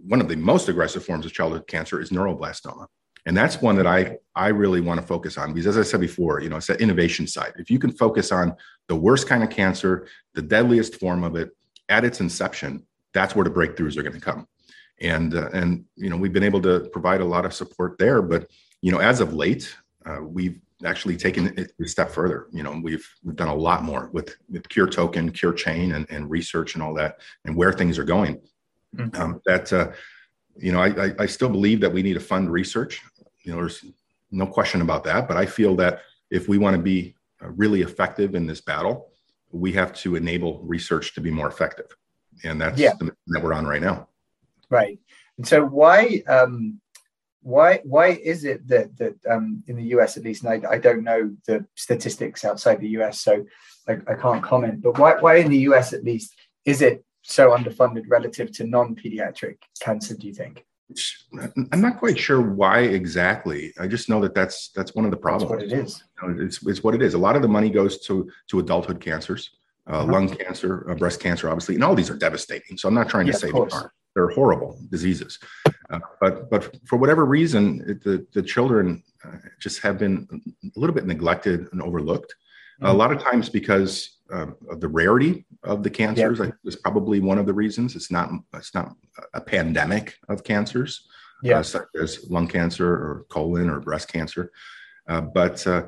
one 0.05 0.21
of 0.21 0.27
the 0.27 0.35
most 0.35 0.69
aggressive 0.69 1.05
forms 1.05 1.25
of 1.25 1.33
childhood 1.33 1.67
cancer 1.67 2.01
is 2.01 2.09
neuroblastoma. 2.09 2.87
And 3.25 3.37
that's 3.37 3.61
one 3.61 3.75
that 3.75 3.85
I, 3.85 4.17
I 4.35 4.47
really 4.47 4.81
want 4.81 4.99
to 4.99 5.05
focus 5.05 5.37
on 5.37 5.53
because, 5.53 5.67
as 5.67 5.77
I 5.77 5.89
said 5.89 6.01
before, 6.01 6.41
you 6.41 6.49
know, 6.49 6.57
it's 6.57 6.67
that 6.67 6.81
innovation 6.81 7.27
side. 7.27 7.53
If 7.57 7.69
you 7.69 7.77
can 7.77 7.91
focus 7.91 8.31
on 8.31 8.55
the 8.87 8.95
worst 8.95 9.27
kind 9.27 9.43
of 9.43 9.49
cancer, 9.51 10.07
the 10.33 10.41
deadliest 10.41 10.95
form 10.95 11.23
of 11.23 11.35
it 11.35 11.51
at 11.89 12.03
its 12.03 12.19
inception, 12.19 12.85
that's 13.13 13.35
where 13.35 13.43
the 13.43 13.51
breakthroughs 13.51 13.95
are 13.97 14.03
going 14.03 14.15
to 14.15 14.21
come. 14.21 14.47
And, 15.01 15.35
uh, 15.35 15.49
and, 15.53 15.85
you 15.95 16.09
know, 16.09 16.17
we've 16.17 16.33
been 16.33 16.43
able 16.43 16.61
to 16.61 16.89
provide 16.91 17.21
a 17.21 17.25
lot 17.25 17.45
of 17.45 17.53
support 17.53 17.97
there. 17.99 18.21
But, 18.21 18.49
you 18.81 18.91
know, 18.91 18.99
as 18.99 19.19
of 19.19 19.33
late, 19.33 19.75
uh, 20.05 20.21
we've 20.23 20.59
actually 20.83 21.17
taken 21.17 21.53
it 21.59 21.73
a 21.79 21.87
step 21.87 22.09
further. 22.09 22.47
You 22.51 22.63
know, 22.63 22.79
we've, 22.81 23.07
we've 23.23 23.35
done 23.35 23.49
a 23.49 23.55
lot 23.55 23.83
more 23.83 24.09
with, 24.13 24.35
with 24.49 24.67
Cure 24.69 24.87
Token, 24.87 25.31
Cure 25.31 25.53
Chain, 25.53 25.93
and, 25.93 26.09
and 26.09 26.29
research 26.29 26.73
and 26.73 26.81
all 26.81 26.93
that, 26.95 27.19
and 27.45 27.55
where 27.55 27.71
things 27.71 27.99
are 27.99 28.03
going. 28.03 28.41
Mhm. 28.95 29.17
Um, 29.17 29.41
that, 29.45 29.71
uh, 29.71 29.91
you 30.57 30.71
know, 30.71 30.81
I, 30.81 31.05
I, 31.05 31.11
I 31.19 31.25
still 31.25 31.49
believe 31.49 31.79
that 31.81 31.93
we 31.93 32.03
need 32.03 32.13
to 32.15 32.19
fund 32.19 32.51
research. 32.51 33.01
You 33.43 33.51
know, 33.53 33.57
there's 33.59 33.85
no 34.31 34.45
question 34.45 34.81
about 34.81 35.03
that. 35.05 35.27
But 35.27 35.37
I 35.37 35.45
feel 35.45 35.75
that 35.77 36.01
if 36.29 36.47
we 36.47 36.57
want 36.57 36.75
to 36.75 36.81
be 36.81 37.15
uh, 37.41 37.49
really 37.49 37.81
effective 37.81 38.35
in 38.35 38.45
this 38.45 38.61
battle, 38.61 39.09
we 39.51 39.71
have 39.73 39.93
to 39.93 40.15
enable 40.15 40.59
research 40.63 41.13
to 41.15 41.21
be 41.21 41.31
more 41.31 41.47
effective, 41.47 41.95
and 42.43 42.59
that's 42.61 42.79
Yeah. 42.79 42.93
the 42.99 43.11
that 43.27 43.43
we're 43.43 43.53
on 43.53 43.65
right 43.65 43.81
now. 43.81 44.07
Right. 44.69 44.99
And 45.37 45.45
so 45.47 45.65
why 45.65 46.23
um 46.27 46.79
why 47.41 47.81
why 47.83 48.07
is 48.09 48.45
it 48.45 48.65
that 48.67 48.95
that 48.97 49.15
um 49.29 49.63
in 49.67 49.75
the 49.75 49.83
US 49.95 50.15
at 50.15 50.23
least, 50.23 50.43
and 50.43 50.65
I, 50.65 50.71
I 50.71 50.77
don't 50.77 51.03
know 51.03 51.35
the 51.47 51.65
statistics 51.75 52.45
outside 52.45 52.79
the 52.79 52.89
US, 52.99 53.19
so 53.19 53.45
I, 53.87 53.93
I 54.07 54.15
can't 54.15 54.43
comment, 54.43 54.81
but 54.81 54.97
why 54.97 55.19
why 55.19 55.35
in 55.37 55.49
the 55.49 55.63
US 55.69 55.91
at 55.91 56.03
least 56.05 56.35
is 56.63 56.81
it 56.81 57.03
so 57.31 57.51
underfunded 57.51 58.03
relative 58.07 58.51
to 58.53 58.65
non-pediatric 58.65 59.57
cancer, 59.79 60.15
do 60.15 60.27
you 60.27 60.33
think? 60.33 60.65
I'm 61.71 61.81
not 61.81 61.97
quite 61.99 62.17
sure 62.19 62.41
why 62.41 62.79
exactly. 62.81 63.73
I 63.79 63.87
just 63.87 64.09
know 64.09 64.19
that 64.21 64.33
that's 64.35 64.71
that's 64.75 64.93
one 64.93 65.05
of 65.05 65.11
the 65.11 65.17
That's 65.17 65.23
problems. 65.23 65.49
what 65.51 65.63
it 65.63 65.71
is. 65.71 66.03
You 66.21 66.27
know, 66.35 66.43
it's, 66.45 66.65
it's 66.67 66.83
what 66.83 66.93
it 66.95 67.01
is. 67.01 67.13
A 67.13 67.17
lot 67.17 67.35
of 67.37 67.41
the 67.41 67.47
money 67.47 67.69
goes 67.69 67.99
to 68.07 68.29
to 68.49 68.59
adulthood 68.59 68.99
cancers, 68.99 69.51
uh, 69.89 69.91
Uh-huh. 69.99 70.11
lung 70.11 70.27
cancer, 70.29 70.71
uh, 70.89 70.95
breast 70.95 71.19
cancer, 71.21 71.47
obviously, 71.49 71.75
and 71.75 71.83
all 71.85 71.95
these 71.95 72.09
are 72.09 72.17
devastating. 72.17 72.77
So 72.77 72.87
I'm 72.89 72.93
not 73.01 73.07
trying 73.07 73.27
to 73.27 73.33
say 73.33 73.51
they 73.51 73.57
aren't 73.59 73.91
They're 74.15 74.33
horrible 74.39 74.71
diseases, 74.95 75.39
uh, 75.91 75.99
but 76.19 76.33
but 76.51 76.61
for 76.89 76.97
whatever 77.03 77.23
reason, 77.39 77.63
it, 77.91 77.97
the 78.07 78.15
the 78.37 78.43
children 78.53 78.85
uh, 79.25 79.37
just 79.65 79.77
have 79.85 79.97
been 80.03 80.15
a 80.75 80.79
little 80.81 80.93
bit 80.99 81.05
neglected 81.13 81.57
and 81.71 81.81
overlooked. 81.81 82.31
A 82.81 82.83
Mhm. 82.87 82.97
lot 83.01 83.11
of 83.15 83.17
times 83.29 83.45
because 83.59 83.91
um, 84.31 84.55
of 84.69 84.79
the 84.79 84.87
rarity 84.87 85.45
of 85.63 85.83
the 85.83 85.89
cancers, 85.89 86.39
I, 86.41 86.51
is 86.65 86.75
probably 86.75 87.19
one 87.19 87.37
of 87.37 87.45
the 87.45 87.53
reasons. 87.53 87.95
It's 87.95 88.11
not 88.11 88.31
it's 88.53 88.73
not 88.73 88.95
a 89.33 89.41
pandemic 89.41 90.17
of 90.29 90.43
cancers. 90.43 91.07
yeah. 91.43 91.59
uh, 91.59 91.63
such 91.63 91.87
as 91.99 92.29
lung 92.29 92.47
cancer 92.47 92.87
or 92.87 93.25
colon 93.29 93.69
or 93.69 93.79
breast 93.79 94.11
cancer. 94.11 94.51
Uh, 95.07 95.21
but 95.21 95.65
uh, 95.67 95.83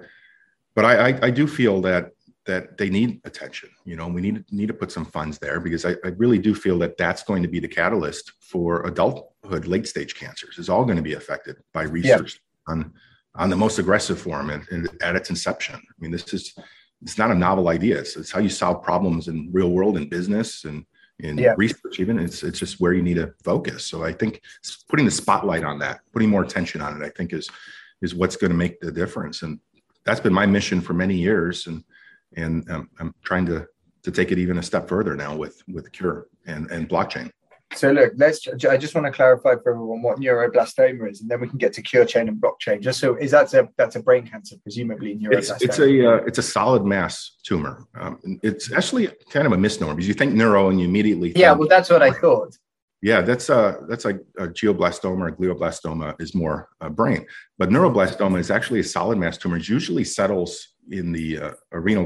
but 0.76 0.86
I, 0.86 1.10
I, 1.10 1.20
I 1.24 1.30
do 1.30 1.48
feel 1.48 1.82
that 1.82 2.12
that 2.46 2.78
they 2.78 2.90
need 2.90 3.22
attention. 3.24 3.70
You 3.86 3.96
know, 3.96 4.08
we 4.08 4.22
need 4.22 4.44
need 4.52 4.68
to 4.68 4.74
put 4.74 4.92
some 4.92 5.06
funds 5.06 5.38
there 5.40 5.60
because 5.60 5.86
I, 5.86 5.92
I 6.04 6.10
really 6.18 6.40
do 6.40 6.54
feel 6.54 6.78
that 6.80 6.98
that's 6.98 7.24
going 7.24 7.42
to 7.44 7.50
be 7.50 7.60
the 7.60 7.68
catalyst 7.68 8.34
for 8.42 8.86
adulthood 8.86 9.68
late 9.68 9.88
stage 9.88 10.16
cancers. 10.16 10.58
Is 10.58 10.70
all 10.70 10.84
going 10.84 10.98
to 10.98 11.04
be 11.04 11.14
affected 11.14 11.58
by 11.74 11.84
research 11.84 12.42
on 12.68 12.94
on 13.36 13.50
the 13.50 13.56
most 13.56 13.80
aggressive 13.80 14.20
form 14.20 14.50
and, 14.52 14.68
and, 14.70 14.88
at 15.02 15.16
its 15.16 15.32
inception. 15.32 15.76
I 15.76 15.94
mean, 16.00 16.12
this 16.12 16.34
is 16.34 16.54
it's 17.04 17.18
not 17.18 17.32
a 17.32 17.36
novel 17.36 17.68
idea. 17.68 18.00
It's, 18.00 18.16
it's 18.16 18.32
how 18.32 18.40
you 18.40 18.50
solve 18.50 18.82
problems 18.82 19.28
in 19.28 19.50
real 19.52 19.70
world 19.70 19.98
and 19.98 20.10
business 20.10 20.64
and 20.66 20.86
in 21.20 21.38
yeah. 21.38 21.54
research. 21.58 22.00
Even 22.00 22.18
it's 22.18 22.44
it's 22.44 22.60
just 22.60 22.80
where 22.80 22.94
you 22.94 23.04
need 23.04 23.16
to 23.16 23.34
focus. 23.44 23.86
So 23.86 24.04
I 24.04 24.14
think 24.14 24.42
putting 24.90 25.06
the 25.06 25.12
spotlight 25.12 25.64
on 25.64 25.80
that, 25.80 26.00
putting 26.12 26.30
more 26.30 26.44
attention 26.44 26.82
on 26.82 27.00
it, 27.00 27.06
I 27.06 27.10
think 27.10 27.34
is 27.34 27.50
is 28.02 28.16
what's 28.16 28.36
going 28.36 28.52
to 28.52 28.58
make 28.58 28.80
the 28.80 28.92
difference. 28.92 29.44
And 29.44 29.60
that's 30.06 30.20
been 30.20 30.34
my 30.34 30.46
mission 30.46 30.82
for 30.82 30.94
many 30.94 31.16
years. 31.16 31.68
And 31.68 31.84
and 32.36 32.70
um, 32.72 32.90
I'm 33.00 33.14
trying 33.24 33.46
to 33.48 33.68
to 34.04 34.12
take 34.12 34.32
it 34.32 34.40
even 34.40 34.58
a 34.58 34.64
step 34.64 34.88
further 34.88 35.16
now 35.16 35.36
with 35.36 35.62
with 35.68 35.92
Cure 35.92 36.28
and 36.48 36.72
and 36.72 36.90
blockchain. 36.90 37.30
So 37.76 37.92
look, 37.92 38.14
let's. 38.18 38.48
I 38.70 38.78
just 38.78 38.96
want 38.96 39.06
to 39.08 39.12
clarify 39.12 39.56
for 39.62 39.72
everyone 39.74 40.02
what 40.02 40.20
neuroblastoma 40.20 41.10
is, 41.12 41.22
and 41.22 41.30
then 41.30 41.40
we 41.40 41.48
can 41.48 41.58
get 41.58 41.74
to 41.74 41.82
cure 41.82 42.06
chain 42.06 42.28
and 42.28 42.42
blockchain. 42.42 42.82
Just 42.82 43.00
so 43.00 43.16
is 43.16 43.32
that 43.32 43.54
a 43.54 43.70
that's 43.78 43.96
a 43.96 44.02
brain 44.02 44.26
cancer, 44.28 44.56
presumably 44.64 45.16
neuroblastoma. 45.16 45.62
It's, 45.62 45.64
it's 45.64 45.80
a 45.80 46.14
uh, 46.14 46.16
it's 46.26 46.38
a 46.38 46.44
solid 46.44 46.86
mass 46.86 47.38
tumor. 47.44 47.86
Um, 48.00 48.20
it's 48.44 48.72
actually 48.72 49.10
kind 49.30 49.46
of 49.46 49.54
a 49.54 49.58
misnomer 49.58 49.94
because 49.94 50.08
you 50.08 50.14
think 50.14 50.34
neuro 50.34 50.70
and 50.70 50.80
you 50.80 50.88
immediately 50.88 51.34
yeah. 51.36 51.54
Well, 51.54 51.68
that's 51.68 51.90
what 51.90 52.02
I 52.02 52.12
thought. 52.12 52.58
Yeah, 53.02 53.22
that's 53.22 53.50
a 53.50 53.80
that's 53.90 54.06
like 54.06 54.22
a 54.38 54.48
glioblastoma 54.48 55.30
or 55.30 55.32
glioblastoma 55.32 56.20
is 56.22 56.34
more 56.34 56.70
uh, 56.80 56.88
brain, 56.90 57.26
but 57.58 57.70
neuroblastoma 57.70 58.40
is 58.40 58.50
actually 58.50 58.80
a 58.80 58.84
solid 58.84 59.18
mass 59.18 59.38
tumor. 59.38 59.58
It 59.58 59.68
usually 59.68 60.06
settles 60.06 60.70
in 60.90 61.12
the 61.12 61.38
uh, 61.40 61.52
renal 61.72 62.06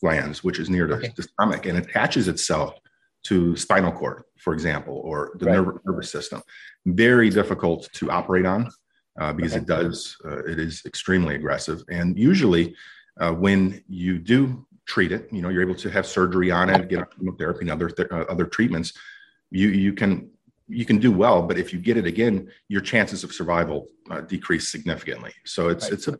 glands, 0.00 0.44
which 0.44 0.58
is 0.58 0.68
near 0.68 0.86
the, 0.86 0.94
okay. 0.94 1.12
the, 1.16 1.22
stomach, 1.22 1.66
and 1.66 1.78
attaches 1.78 2.28
itself 2.28 2.74
to 3.24 3.56
spinal 3.56 3.92
cord, 3.92 4.24
for 4.38 4.52
example, 4.52 5.00
or 5.04 5.36
the 5.38 5.46
right. 5.46 5.74
nervous 5.84 6.10
system. 6.10 6.42
Very 6.86 7.30
difficult 7.30 7.88
to 7.94 8.10
operate 8.10 8.46
on 8.46 8.70
uh, 9.20 9.32
because 9.32 9.52
okay. 9.52 9.62
it 9.62 9.66
does 9.66 10.16
uh, 10.24 10.44
it 10.44 10.58
is 10.58 10.82
extremely 10.86 11.34
aggressive, 11.34 11.82
and 11.90 12.18
usually 12.18 12.74
uh, 13.20 13.32
when 13.32 13.82
you 13.88 14.18
do 14.18 14.66
treat 14.86 15.12
it, 15.12 15.28
you 15.32 15.42
know 15.42 15.48
you're 15.48 15.62
able 15.62 15.74
to 15.74 15.90
have 15.90 16.06
surgery 16.06 16.50
on 16.50 16.70
it, 16.70 16.88
get 16.88 17.16
chemotherapy 17.16 17.60
and 17.60 17.70
other 17.70 17.88
th- 17.88 18.08
uh, 18.10 18.24
other 18.28 18.46
treatments. 18.46 18.92
You 19.50 19.68
you 19.68 19.92
can 19.92 20.30
you 20.68 20.84
can 20.84 20.98
do 20.98 21.12
well, 21.12 21.42
but 21.42 21.58
if 21.58 21.72
you 21.72 21.78
get 21.78 21.96
it 21.96 22.06
again, 22.06 22.50
your 22.68 22.80
chances 22.80 23.24
of 23.24 23.32
survival 23.32 23.88
uh, 24.10 24.22
decrease 24.22 24.68
significantly. 24.68 25.32
So 25.44 25.68
it's 25.68 25.84
right. 25.84 25.92
it's 25.92 26.08
a 26.08 26.18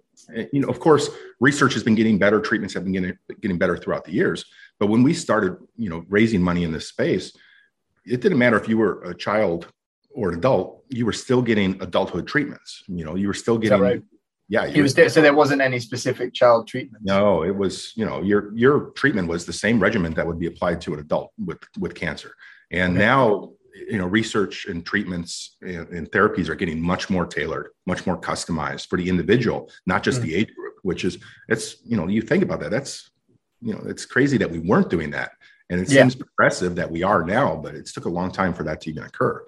you 0.52 0.60
know 0.60 0.68
of 0.68 0.78
course 0.78 1.10
research 1.40 1.74
has 1.74 1.82
been 1.82 1.94
getting 1.94 2.18
better, 2.18 2.40
treatments 2.40 2.74
have 2.74 2.84
been 2.84 2.92
getting 2.92 3.18
getting 3.40 3.58
better 3.58 3.76
throughout 3.76 4.04
the 4.04 4.12
years. 4.12 4.44
But 4.78 4.87
when 4.87 5.02
we 5.02 5.14
started 5.14 5.56
you 5.76 5.88
know 5.88 6.04
raising 6.08 6.42
money 6.42 6.64
in 6.64 6.72
this 6.72 6.88
space, 6.88 7.37
it 8.04 8.20
didn't 8.20 8.38
matter 8.38 8.58
if 8.58 8.68
you 8.68 8.78
were 8.78 9.02
a 9.02 9.14
child 9.14 9.68
or 10.14 10.30
an 10.30 10.38
adult, 10.38 10.85
you 10.88 11.06
were 11.06 11.12
still 11.12 11.42
getting 11.42 11.80
adulthood 11.80 12.26
treatments. 12.26 12.82
You 12.87 13.04
know, 13.04 13.14
you 13.14 13.26
were 13.28 13.35
still 13.35 13.58
getting 13.58 13.80
right? 13.80 14.02
yeah. 14.48 14.82
Was 14.82 14.94
there, 14.94 15.08
so 15.08 15.22
there 15.22 15.35
wasn't 15.35 15.62
any 15.62 15.78
specific 15.78 16.35
child 16.35 16.68
treatment. 16.68 17.04
No, 17.04 17.42
it 17.42 17.56
was 17.56 17.92
you 17.96 18.04
know 18.04 18.22
your 18.22 18.54
your 18.56 18.90
treatment 18.90 19.28
was 19.28 19.46
the 19.46 19.52
same 19.52 19.80
regimen 19.80 20.14
that 20.14 20.26
would 20.26 20.38
be 20.38 20.46
applied 20.46 20.80
to 20.82 20.94
an 20.94 21.00
adult 21.00 21.32
with 21.38 21.58
with 21.78 21.94
cancer. 21.94 22.35
And 22.70 22.96
okay. 22.96 23.06
now 23.06 23.52
you 23.74 23.98
know 23.98 24.06
research 24.06 24.66
and 24.66 24.85
treatments 24.85 25.56
and, 25.62 25.88
and, 25.88 26.11
therapies 26.11 26.48
are 26.48 26.54
getting 26.54 26.80
much 26.80 27.08
more 27.08 27.26
tailored 27.26 27.68
much 27.87 28.06
more 28.06 28.20
customized 28.20 28.87
for 28.87 28.98
the 28.98 29.08
individual 29.08 29.70
not 29.87 30.02
just 30.02 30.20
mm-hmm. 30.20 30.28
the 30.28 30.35
age 30.35 30.54
group 30.54 30.74
which 30.82 31.04
is 31.04 31.18
it's 31.48 31.76
you 31.85 31.96
know 31.96 32.06
you 32.06 32.20
think 32.20 32.42
about 32.42 32.61
that 32.61 32.70
that's 32.70 33.11
you 33.62 33.72
know 33.72 33.83
it's 33.87 34.05
crazy 34.05 34.37
that 34.38 34.51
we 34.51 34.59
weren't 34.59 34.90
doing 34.90 35.11
that 35.11 35.33
and 35.70 35.81
it 35.81 35.88
yeah. 35.90 36.03
seems 36.03 36.14
progressive 36.14 36.75
that 36.75 36.90
we 36.90 37.03
are 37.03 37.25
now 37.25 37.57
but 37.57 37.75
it 37.75 37.87
took 37.87 38.05
a 38.05 38.09
long 38.09 38.31
time 38.31 38.53
for 38.53 38.62
that 38.62 38.81
to 38.81 38.90
even 38.90 39.03
occur 39.05 39.44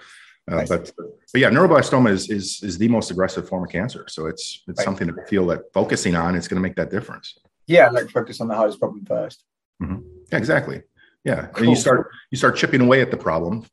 uh, 0.50 0.56
right. 0.56 0.68
but 0.68 0.92
but 1.32 1.40
yeah 1.40 1.48
neuroblastoma 1.48 2.10
is, 2.10 2.30
is 2.30 2.62
is 2.62 2.78
the 2.78 2.88
most 2.88 3.10
aggressive 3.10 3.48
form 3.48 3.64
of 3.64 3.70
cancer 3.70 4.06
so 4.08 4.26
it's 4.26 4.62
it's 4.68 4.78
right. 4.78 4.84
something 4.84 5.08
to 5.08 5.14
feel 5.26 5.46
that 5.46 5.60
focusing 5.72 6.14
on 6.14 6.34
it's 6.34 6.48
going 6.48 6.60
to 6.60 6.66
make 6.66 6.76
that 6.76 6.90
difference 6.90 7.38
yeah 7.66 7.88
like 7.90 8.10
focus 8.10 8.40
on 8.40 8.48
the 8.48 8.54
hardest 8.54 8.78
problem 8.78 9.04
1st 9.04 9.36
mm-hmm. 9.82 9.98
yeah 10.30 10.38
exactly 10.38 10.82
yeah 11.24 11.46
cool. 11.46 11.62
and 11.62 11.70
you 11.70 11.76
start 11.76 12.10
you 12.30 12.38
start 12.38 12.56
chipping 12.56 12.80
away 12.80 13.00
at 13.00 13.10
the 13.10 13.16
problem 13.16 13.64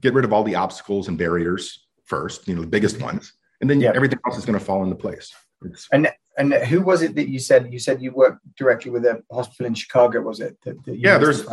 get 0.00 0.14
rid 0.14 0.24
of 0.24 0.32
all 0.32 0.44
the 0.44 0.54
obstacles 0.54 1.08
and 1.08 1.18
barriers 1.18 1.86
first, 2.08 2.48
you 2.48 2.54
know, 2.54 2.62
the 2.62 2.66
biggest 2.66 3.00
ones, 3.00 3.34
and 3.60 3.68
then 3.68 3.80
yeah. 3.80 3.92
everything 3.94 4.18
else 4.26 4.38
is 4.38 4.44
going 4.44 4.58
to 4.58 4.64
fall 4.64 4.82
into 4.82 4.96
place. 4.96 5.34
It's, 5.64 5.88
and 5.92 6.08
and 6.38 6.54
who 6.54 6.80
was 6.80 7.02
it 7.02 7.16
that 7.16 7.28
you 7.28 7.38
said 7.38 7.72
you 7.72 7.78
said 7.78 8.00
you 8.00 8.12
worked 8.12 8.40
directly 8.56 8.90
with 8.90 9.04
a 9.04 9.22
hospital 9.30 9.66
in 9.66 9.74
Chicago? 9.74 10.20
Was 10.22 10.40
it? 10.40 10.56
That, 10.64 10.82
that 10.84 10.96
yeah, 10.96 11.18
there's 11.18 11.44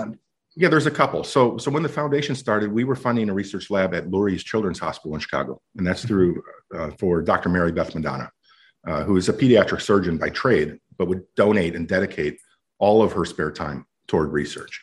yeah, 0.55 0.69
there's 0.69 0.85
a 0.85 0.91
couple. 0.91 1.23
So 1.23 1.57
so 1.57 1.71
when 1.71 1.83
the 1.83 1.89
foundation 1.89 2.35
started, 2.35 2.71
we 2.71 2.83
were 2.83 2.95
funding 2.95 3.29
a 3.29 3.33
research 3.33 3.69
lab 3.69 3.93
at 3.93 4.05
Lurie's 4.09 4.43
Children's 4.43 4.79
Hospital 4.79 5.15
in 5.15 5.19
Chicago, 5.19 5.59
and 5.75 5.85
that's 5.85 6.05
through 6.05 6.41
uh, 6.73 6.91
for 6.99 7.21
Dr. 7.21 7.49
Mary 7.49 7.71
Beth 7.71 7.93
Madonna, 7.95 8.31
uh, 8.87 9.03
who 9.03 9.17
is 9.17 9.27
a 9.27 9.33
pediatric 9.33 9.81
surgeon 9.81 10.17
by 10.17 10.29
trade, 10.29 10.79
but 10.97 11.07
would 11.07 11.23
donate 11.35 11.75
and 11.75 11.87
dedicate 11.87 12.37
all 12.77 13.01
of 13.01 13.11
her 13.13 13.25
spare 13.25 13.51
time 13.51 13.85
toward 14.07 14.31
research. 14.31 14.81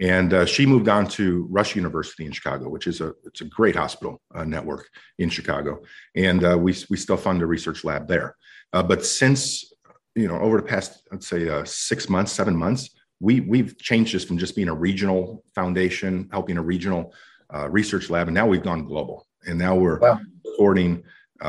And 0.00 0.32
uh, 0.32 0.46
she 0.46 0.64
moved 0.64 0.88
on 0.88 1.06
to 1.08 1.46
Rush 1.50 1.76
University 1.76 2.24
in 2.24 2.32
Chicago, 2.32 2.70
which 2.70 2.86
is 2.86 3.02
a 3.02 3.12
it's 3.24 3.42
a 3.42 3.44
great 3.44 3.76
hospital 3.76 4.20
uh, 4.34 4.44
network 4.44 4.88
in 5.18 5.28
Chicago, 5.28 5.82
and 6.16 6.42
uh, 6.42 6.56
we 6.58 6.74
we 6.88 6.96
still 6.96 7.18
fund 7.18 7.42
a 7.42 7.46
research 7.46 7.84
lab 7.84 8.08
there. 8.08 8.34
Uh, 8.72 8.82
but 8.82 9.04
since 9.04 9.72
you 10.14 10.26
know 10.26 10.40
over 10.40 10.56
the 10.56 10.66
past 10.66 11.06
let's 11.12 11.26
say 11.26 11.48
uh, 11.50 11.64
six 11.66 12.08
months, 12.08 12.32
seven 12.32 12.56
months, 12.56 12.90
we 13.20 13.40
we've 13.40 13.76
changed 13.78 14.14
this 14.14 14.24
from 14.24 14.38
just 14.38 14.56
being 14.56 14.68
a 14.68 14.74
regional 14.74 15.44
foundation 15.54 16.30
helping 16.32 16.56
a 16.56 16.62
regional 16.62 17.12
uh, 17.54 17.68
research 17.68 18.08
lab, 18.08 18.26
and 18.26 18.34
now 18.34 18.46
we've 18.46 18.62
gone 18.62 18.86
global, 18.86 19.26
and 19.46 19.58
now 19.58 19.74
we're 19.74 19.98
wow. 19.98 20.18
supporting 20.46 21.02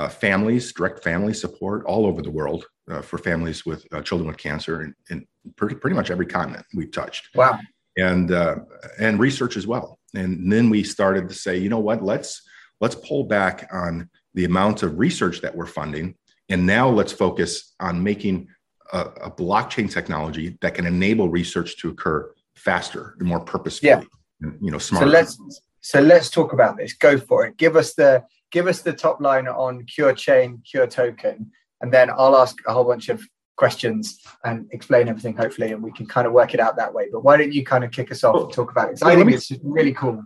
families, 0.10 0.74
direct 0.74 1.04
family 1.04 1.34
support 1.34 1.86
all 1.86 2.06
over 2.06 2.22
the 2.22 2.32
world 2.32 2.66
for 3.02 3.18
families 3.18 3.66
with 3.66 3.86
children 4.04 4.28
with 4.28 4.38
cancer 4.38 4.84
in, 4.84 4.96
in 5.10 5.26
pretty, 5.56 5.76
pretty 5.76 5.96
much 5.96 6.12
every 6.12 6.26
continent 6.26 6.66
we've 6.74 6.92
touched. 6.92 7.30
Wow 7.36 7.58
and 7.98 8.32
uh, 8.32 8.56
and 9.00 9.20
research 9.20 9.58
as 9.58 9.68
well. 9.68 10.00
And 10.14 10.52
then 10.52 10.70
we 10.70 10.84
started 10.84 11.30
to 11.30 11.36
say, 11.36 11.58
you 11.58 11.70
know 11.70 11.80
what, 11.80 12.04
let's 12.04 12.42
let's 12.80 12.96
pull 12.96 13.24
back 13.24 13.70
on 13.72 14.10
the 14.34 14.46
amount 14.46 14.84
of 14.84 15.00
research 15.00 15.42
that 15.42 15.56
we're 15.56 15.66
funding, 15.66 16.16
and 16.50 16.66
now 16.66 16.90
let's 16.90 17.12
focus 17.12 17.74
on 17.80 18.04
making 18.04 18.48
a, 18.94 19.00
a 19.00 19.32
blockchain 19.32 19.92
technology 19.92 20.58
that 20.62 20.76
can 20.76 20.86
enable 20.86 21.30
research 21.30 21.78
to 21.78 21.90
occur 21.90 22.34
faster 22.56 23.16
and 23.20 23.28
more 23.28 23.40
purposefully. 23.40 23.90
Yeah. 23.90 24.02
And, 24.42 24.58
you 24.62 24.72
know, 24.72 24.78
smarter. 24.78 25.08
So 25.08 25.12
let's 25.12 25.62
so 25.82 26.02
let's 26.02 26.30
talk 26.30 26.54
about 26.54 26.78
this. 26.78 26.94
Go 26.94 27.18
for 27.18 27.46
it. 27.46 27.58
Give 27.58 27.76
us 27.76 27.94
the 27.94 28.24
give 28.52 28.68
us 28.68 28.82
the 28.82 28.94
top 28.94 29.22
line 29.22 29.48
on 29.48 29.86
Cure 29.86 30.14
Chain, 30.14 30.62
Cure 30.70 30.88
Token, 30.88 31.52
and 31.82 31.92
then 31.92 32.10
I'll 32.10 32.36
ask 32.38 32.58
a 32.68 32.74
whole 32.74 32.84
bunch 32.84 33.10
of 33.10 33.24
questions 33.64 34.04
and 34.44 34.68
explain 34.72 35.04
everything 35.08 35.36
hopefully 35.44 35.72
and 35.72 35.84
we 35.88 35.92
can 35.98 36.08
kind 36.16 36.26
of 36.28 36.34
work 36.34 36.52
it 36.56 36.60
out 36.60 36.74
that 36.78 36.92
way. 36.98 37.06
But 37.14 37.22
why 37.26 37.38
don't 37.38 37.54
you 37.58 37.64
kind 37.64 37.84
of 37.84 37.92
kick 37.98 38.12
us 38.12 38.24
off 38.24 38.34
well, 38.34 38.44
and 38.46 38.54
talk 38.54 38.72
about 38.72 38.88
it? 38.92 39.00
I 39.04 39.16
think 39.16 39.28
me, 39.28 39.36
it's 39.36 39.52
really 39.62 39.94
cool. 39.94 40.18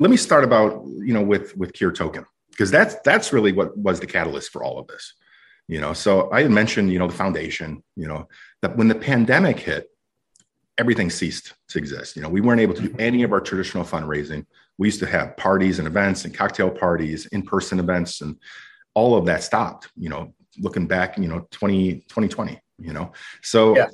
Let 0.00 0.10
me 0.10 0.16
start 0.16 0.42
about 0.50 0.70
you 1.08 1.14
know 1.16 1.24
with 1.32 1.56
with 1.56 1.72
cure 1.72 1.92
token 1.92 2.24
because 2.50 2.70
that's 2.76 2.94
that's 3.04 3.32
really 3.32 3.52
what 3.52 3.76
was 3.88 4.00
the 4.00 4.06
catalyst 4.06 4.50
for 4.52 4.62
all 4.64 4.78
of 4.80 4.86
this 4.88 5.14
you 5.70 5.80
know? 5.80 5.92
So 5.92 6.28
i 6.32 6.42
had 6.42 6.50
mentioned 6.50 6.92
you 6.92 6.98
know 6.98 7.06
the 7.06 7.20
foundation 7.24 7.82
you 7.96 8.08
know 8.10 8.28
that 8.62 8.76
when 8.76 8.88
the 8.88 9.00
pandemic 9.10 9.58
hit 9.58 9.88
everything 10.82 11.10
ceased 11.10 11.54
to 11.68 11.78
exist 11.78 12.16
you 12.16 12.22
know? 12.22 12.28
We 12.36 12.40
weren't 12.40 12.60
able 12.60 12.74
to 12.74 12.82
do 12.82 12.88
mm-hmm. 12.90 13.08
any 13.10 13.22
of 13.22 13.32
our 13.32 13.40
traditional 13.40 13.84
fundraising. 13.84 14.44
We 14.78 14.88
used 14.90 15.00
to 15.04 15.10
have 15.16 15.36
parties 15.36 15.78
and 15.78 15.86
events 15.86 16.24
and 16.24 16.34
cocktail 16.42 16.70
parties 16.70 17.26
in-person 17.26 17.78
events 17.78 18.20
and 18.20 18.36
all 18.94 19.12
of 19.16 19.24
that 19.26 19.42
stopped 19.42 19.88
you 19.96 20.10
know? 20.12 20.22
Looking 20.58 20.86
back 20.86 21.16
you 21.22 21.28
know 21.28 21.40
20 21.52 22.04
2020 22.08 22.60
you 22.80 22.92
know? 22.92 23.12
So 23.42 23.76
yeah. 23.76 23.88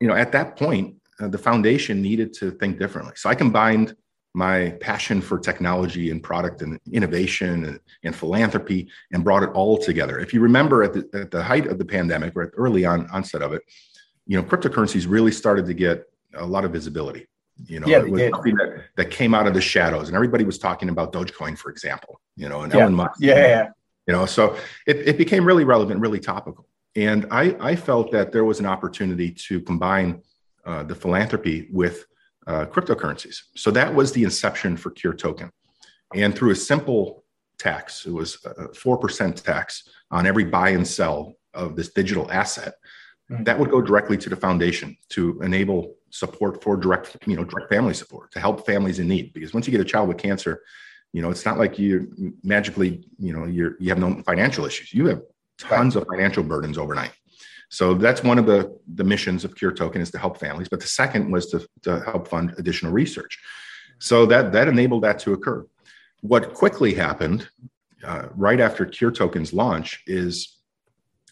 you 0.00 0.08
know 0.08 0.14
at 0.14 0.32
that 0.32 0.56
point 0.56 0.96
uh, 1.20 1.28
the 1.28 1.38
foundation 1.38 2.02
needed 2.02 2.32
to 2.34 2.50
think 2.50 2.78
differently. 2.78 3.14
So 3.16 3.28
i 3.28 3.34
combined 3.34 3.96
my 4.36 4.70
passion 4.80 5.20
for 5.20 5.38
technology 5.38 6.10
and 6.10 6.20
product 6.20 6.60
and 6.60 6.80
innovation 6.92 7.64
and, 7.66 7.78
and 8.02 8.16
philanthropy 8.16 8.88
and 9.12 9.22
brought 9.22 9.44
it 9.44 9.50
all 9.50 9.78
together. 9.78 10.18
If 10.18 10.34
you 10.34 10.40
remember 10.40 10.82
at 10.82 10.92
the, 10.92 11.08
at 11.14 11.30
the 11.30 11.40
height 11.40 11.68
of 11.68 11.78
the 11.78 11.84
pandemic 11.84 12.34
or 12.34 12.42
at 12.42 12.50
the 12.50 12.56
early 12.56 12.84
on 12.84 13.08
onset 13.10 13.42
of 13.42 13.52
it 13.52 13.62
you 14.26 14.36
know 14.36 14.42
cryptocurrencies 14.42 15.06
really 15.08 15.32
started 15.32 15.66
to 15.66 15.74
get 15.74 16.04
a 16.34 16.46
lot 16.46 16.64
of 16.64 16.72
visibility. 16.72 17.26
You 17.66 17.80
know 17.80 17.86
yeah, 17.86 17.98
it 17.98 18.10
was 18.10 18.20
something 18.30 18.56
that, 18.56 18.84
that 18.96 19.10
came 19.10 19.34
out 19.34 19.46
of 19.46 19.54
the 19.54 19.60
shadows 19.60 20.08
and 20.08 20.16
everybody 20.16 20.44
was 20.44 20.58
talking 20.58 20.88
about 20.88 21.12
dogecoin 21.12 21.56
for 21.56 21.70
example 21.70 22.20
you 22.36 22.48
know 22.48 22.62
and 22.62 22.72
yeah. 22.72 22.80
elon 22.80 22.94
musk. 22.94 23.20
Yeah, 23.20 23.34
yeah. 23.36 23.68
you 24.08 24.12
know 24.12 24.26
so 24.26 24.56
it, 24.86 24.96
it 25.08 25.18
became 25.18 25.44
really 25.44 25.62
relevant 25.62 26.00
really 26.00 26.18
topical 26.18 26.66
and 26.96 27.26
I, 27.30 27.56
I 27.60 27.76
felt 27.76 28.12
that 28.12 28.32
there 28.32 28.44
was 28.44 28.60
an 28.60 28.66
opportunity 28.66 29.30
to 29.48 29.60
combine 29.60 30.22
uh, 30.64 30.82
the 30.84 30.94
philanthropy 30.94 31.68
with 31.72 32.06
uh, 32.46 32.66
cryptocurrencies. 32.66 33.36
So 33.56 33.70
that 33.72 33.94
was 33.94 34.12
the 34.12 34.24
inception 34.24 34.76
for 34.76 34.90
Cure 34.90 35.14
Token. 35.14 35.50
And 36.14 36.34
through 36.34 36.52
a 36.52 36.56
simple 36.56 37.24
tax. 37.58 38.06
It 38.06 38.12
was 38.12 38.44
a 38.44 38.72
four 38.74 38.98
percent 38.98 39.42
tax 39.44 39.88
on 40.10 40.26
every 40.26 40.44
buy 40.44 40.70
and 40.70 40.86
sell 40.86 41.34
of 41.54 41.76
this 41.76 41.92
digital 41.92 42.30
asset. 42.30 42.74
That 43.30 43.58
would 43.58 43.70
go 43.70 43.80
directly 43.80 44.18
to 44.18 44.28
the 44.28 44.36
foundation 44.36 44.96
to 45.10 45.40
enable 45.40 45.94
support 46.10 46.62
for 46.62 46.76
direct, 46.76 47.16
you 47.26 47.36
know, 47.36 47.44
direct 47.44 47.70
family 47.70 47.94
support 47.94 48.30
to 48.32 48.38
help 48.38 48.66
families 48.66 48.98
in 48.98 49.08
need. 49.08 49.32
Because 49.32 49.54
once 49.54 49.66
you 49.66 49.72
get 49.72 49.80
a 49.80 49.84
child 49.84 50.08
with 50.08 50.18
cancer, 50.18 50.62
you 51.12 51.22
know, 51.22 51.30
it's 51.30 51.46
not 51.46 51.58
like 51.58 51.78
you 51.78 52.34
magically, 52.42 53.08
you 53.18 53.32
know, 53.32 53.46
you're 53.46 53.76
you 53.80 53.88
have 53.88 53.98
no 53.98 54.22
financial 54.22 54.66
issues. 54.66 54.92
You 54.92 55.06
have 55.06 55.22
tons 55.68 55.96
of 55.96 56.06
financial 56.10 56.42
burdens 56.42 56.78
overnight. 56.78 57.12
So 57.68 57.94
that's 57.94 58.22
one 58.22 58.38
of 58.38 58.46
the, 58.46 58.78
the 58.94 59.04
missions 59.04 59.44
of 59.44 59.54
Cure 59.54 59.72
Token 59.72 60.00
is 60.00 60.10
to 60.12 60.18
help 60.18 60.38
families. 60.38 60.68
But 60.68 60.80
the 60.80 60.86
second 60.86 61.30
was 61.30 61.46
to, 61.50 61.66
to 61.82 62.00
help 62.00 62.28
fund 62.28 62.54
additional 62.58 62.92
research. 62.92 63.38
So 63.98 64.26
that 64.26 64.52
that 64.52 64.68
enabled 64.68 65.02
that 65.04 65.18
to 65.20 65.32
occur. 65.32 65.66
What 66.20 66.54
quickly 66.54 66.94
happened 66.94 67.48
uh, 68.04 68.28
right 68.34 68.60
after 68.60 68.84
Cure 68.84 69.10
Token's 69.10 69.52
launch 69.52 70.02
is 70.06 70.58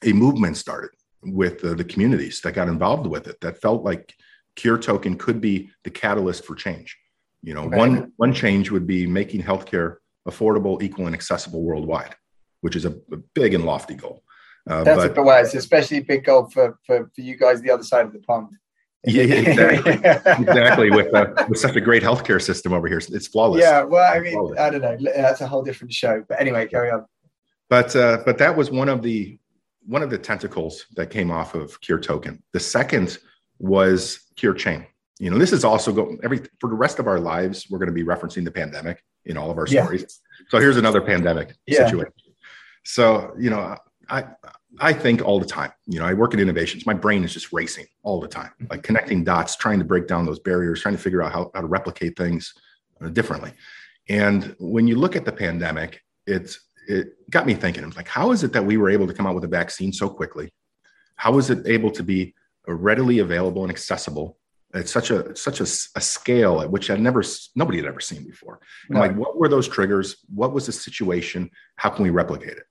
a 0.05 0.13
movement 0.13 0.57
started 0.57 0.91
with 1.23 1.61
the, 1.61 1.75
the 1.75 1.85
communities 1.85 2.41
that 2.41 2.53
got 2.53 2.69
involved 2.69 3.07
with 3.07 3.29
it 3.29 3.41
that 3.41 3.61
felt 3.61 3.85
like 3.85 4.15
Cure 4.57 4.79
Token 4.79 5.17
could 5.17 5.41
be 5.41 5.71
the 5.85 5.91
catalyst 5.91 6.45
for 6.45 6.55
change. 6.55 6.97
You 7.43 7.55
know, 7.55 7.67
right. 7.67 7.79
one 7.79 8.13
one 8.17 8.33
change 8.33 8.71
would 8.71 8.87
be 8.87 9.07
making 9.07 9.43
healthcare 9.43 9.97
affordable, 10.29 10.81
equal, 10.83 11.07
and 11.07 11.15
accessible 11.15 11.63
worldwide, 11.63 12.15
which 12.63 12.75
is 12.75 12.87
a, 12.87 12.91
a 13.13 13.19
big 13.35 13.53
and 13.55 13.65
lofty 13.65 13.95
goal. 13.95 14.23
Uh, 14.69 14.85
That's 14.85 15.15
but, 15.15 15.25
well, 15.25 15.45
it's 15.45 15.55
especially 15.55 15.99
a 15.99 16.03
big 16.03 16.25
goal 16.25 16.49
for, 16.49 16.79
for 16.87 17.11
for 17.15 17.21
you 17.21 17.37
guys 17.37 17.61
the 17.61 17.71
other 17.71 17.83
side 17.83 18.07
of 18.07 18.13
the 18.13 18.21
pond. 18.21 18.57
Yeah, 19.05 19.25
exactly. 19.25 19.93
exactly. 20.47 20.91
With 20.91 21.13
uh, 21.13 21.27
with 21.49 21.59
such 21.59 21.75
a 21.75 21.81
great 21.81 22.03
healthcare 22.03 22.41
system 22.41 22.73
over 22.73 22.87
here, 22.87 22.99
it's 22.99 23.27
flawless. 23.27 23.61
Yeah. 23.61 23.83
Well, 23.83 24.13
I 24.13 24.21
mean, 24.21 24.35
flawless. 24.35 24.59
I 24.61 24.71
don't 24.71 24.83
know. 24.83 25.13
That's 25.15 25.41
a 25.41 25.47
whole 25.47 25.63
different 25.63 25.93
show. 25.93 26.25
But 26.29 26.41
anyway, 26.41 26.67
carry 26.69 26.91
on. 26.91 27.05
But 27.69 27.97
uh, 27.97 28.23
but 28.25 28.39
that 28.39 28.57
was 28.57 28.71
one 28.71 28.89
of 28.89 29.03
the 29.03 29.39
one 29.87 30.03
of 30.03 30.11
the 30.11 30.19
tentacles 30.19 30.87
that 30.95 31.11
came 31.11 31.33
off 31.33 31.57
of 31.57 31.81
Cure 31.81 31.99
Token. 31.99 32.41
The 32.53 32.61
second 32.61 33.19
was 33.59 34.21
Cure 34.37 34.55
Chain. 34.55 34.87
You 35.19 35.31
know, 35.31 35.39
this 35.39 35.53
is 35.53 35.65
also 35.65 35.93
go 35.93 36.17
every 36.23 36.41
for 36.61 36.71
the 36.71 36.77
rest 36.77 37.01
of 37.01 37.09
our 37.09 37.19
lives. 37.19 37.67
We're 37.69 37.79
going 37.79 37.89
to 37.89 37.93
be 37.93 38.05
referencing 38.05 38.45
the 38.45 38.53
pandemic 38.53 39.03
in 39.25 39.37
all 39.37 39.51
of 39.51 39.59
our 39.59 39.67
stories. 39.67 40.03
Yeah. 40.03 40.47
So 40.51 40.59
here's 40.61 40.77
another 40.77 41.01
pandemic 41.01 41.57
yeah. 41.67 41.87
situation. 41.87 42.13
So 42.85 43.33
you 43.39 43.51
know, 43.51 43.77
I 44.09 44.25
I 44.81 44.93
think 44.93 45.23
all 45.23 45.39
the 45.39 45.47
time. 45.47 45.73
You 45.87 45.99
know, 45.99 46.07
I 46.07 46.15
work 46.15 46.35
in 46.35 46.41
innovations. 46.41 46.87
My 46.87 46.95
brain 46.95 47.25
is 47.25 47.33
just 47.33 47.53
racing 47.53 47.87
all 48.03 48.21
the 48.21 48.29
time, 48.29 48.53
like 48.71 48.83
connecting 48.83 49.25
dots, 49.25 49.57
trying 49.57 49.79
to 49.79 49.85
break 49.85 50.07
down 50.07 50.27
those 50.27 50.41
barriers, 50.41 50.81
trying 50.81 50.97
to 50.97 51.03
figure 51.03 51.23
out 51.23 51.33
how, 51.33 51.51
how 51.55 51.61
to 51.61 51.67
replicate 51.67 52.17
things 52.17 52.55
uh, 53.01 53.09
differently. 53.09 53.53
And 54.09 54.57
when 54.59 54.87
you 54.87 54.97
look 54.97 55.17
at 55.17 55.25
the 55.25 55.33
pandemic, 55.33 56.01
it's 56.27 56.69
it 56.89 57.31
got 57.31 57.47
me 57.47 57.55
thinking. 57.55 57.85
I'm 57.85 57.91
like, 57.91 58.09
how 58.09 58.33
is 58.33 58.43
it 58.43 58.53
that 58.55 58.65
we 58.65 58.77
were 58.77 58.91
able 58.91 59.07
to 59.07 59.15
come 59.15 59.27
out 59.27 59.35
with 59.35 59.45
a 59.45 59.49
vaccine 59.49 59.93
so 59.93 60.09
quickly? 60.09 60.53
How 61.17 61.39
is 61.39 61.51
it 61.51 61.67
able 61.67 61.91
to 61.93 62.03
be 62.03 62.35
readily 62.67 63.19
available 63.19 63.63
and 63.63 63.71
accessible 63.71 64.39
at 64.75 64.89
such 64.89 65.11
a 65.11 65.35
such 65.37 65.61
a, 65.61 65.65
a, 65.65 66.01
scale 66.01 66.61
at 66.61 66.71
which 66.71 66.91
I 66.91 66.97
never 66.97 67.23
nobody 67.55 67.79
had 67.79 67.87
ever 67.87 68.01
seen 68.01 68.25
before. 68.25 68.61
And 68.89 68.99
like, 68.99 69.15
what 69.15 69.39
were 69.39 69.49
those 69.49 69.69
triggers? 69.69 70.17
What 70.35 70.53
was 70.53 70.67
the 70.67 70.73
situation? 70.73 71.51
How 71.77 71.91
can 71.91 72.05
we 72.05 72.11
replicate 72.11 72.57
it? 72.57 72.65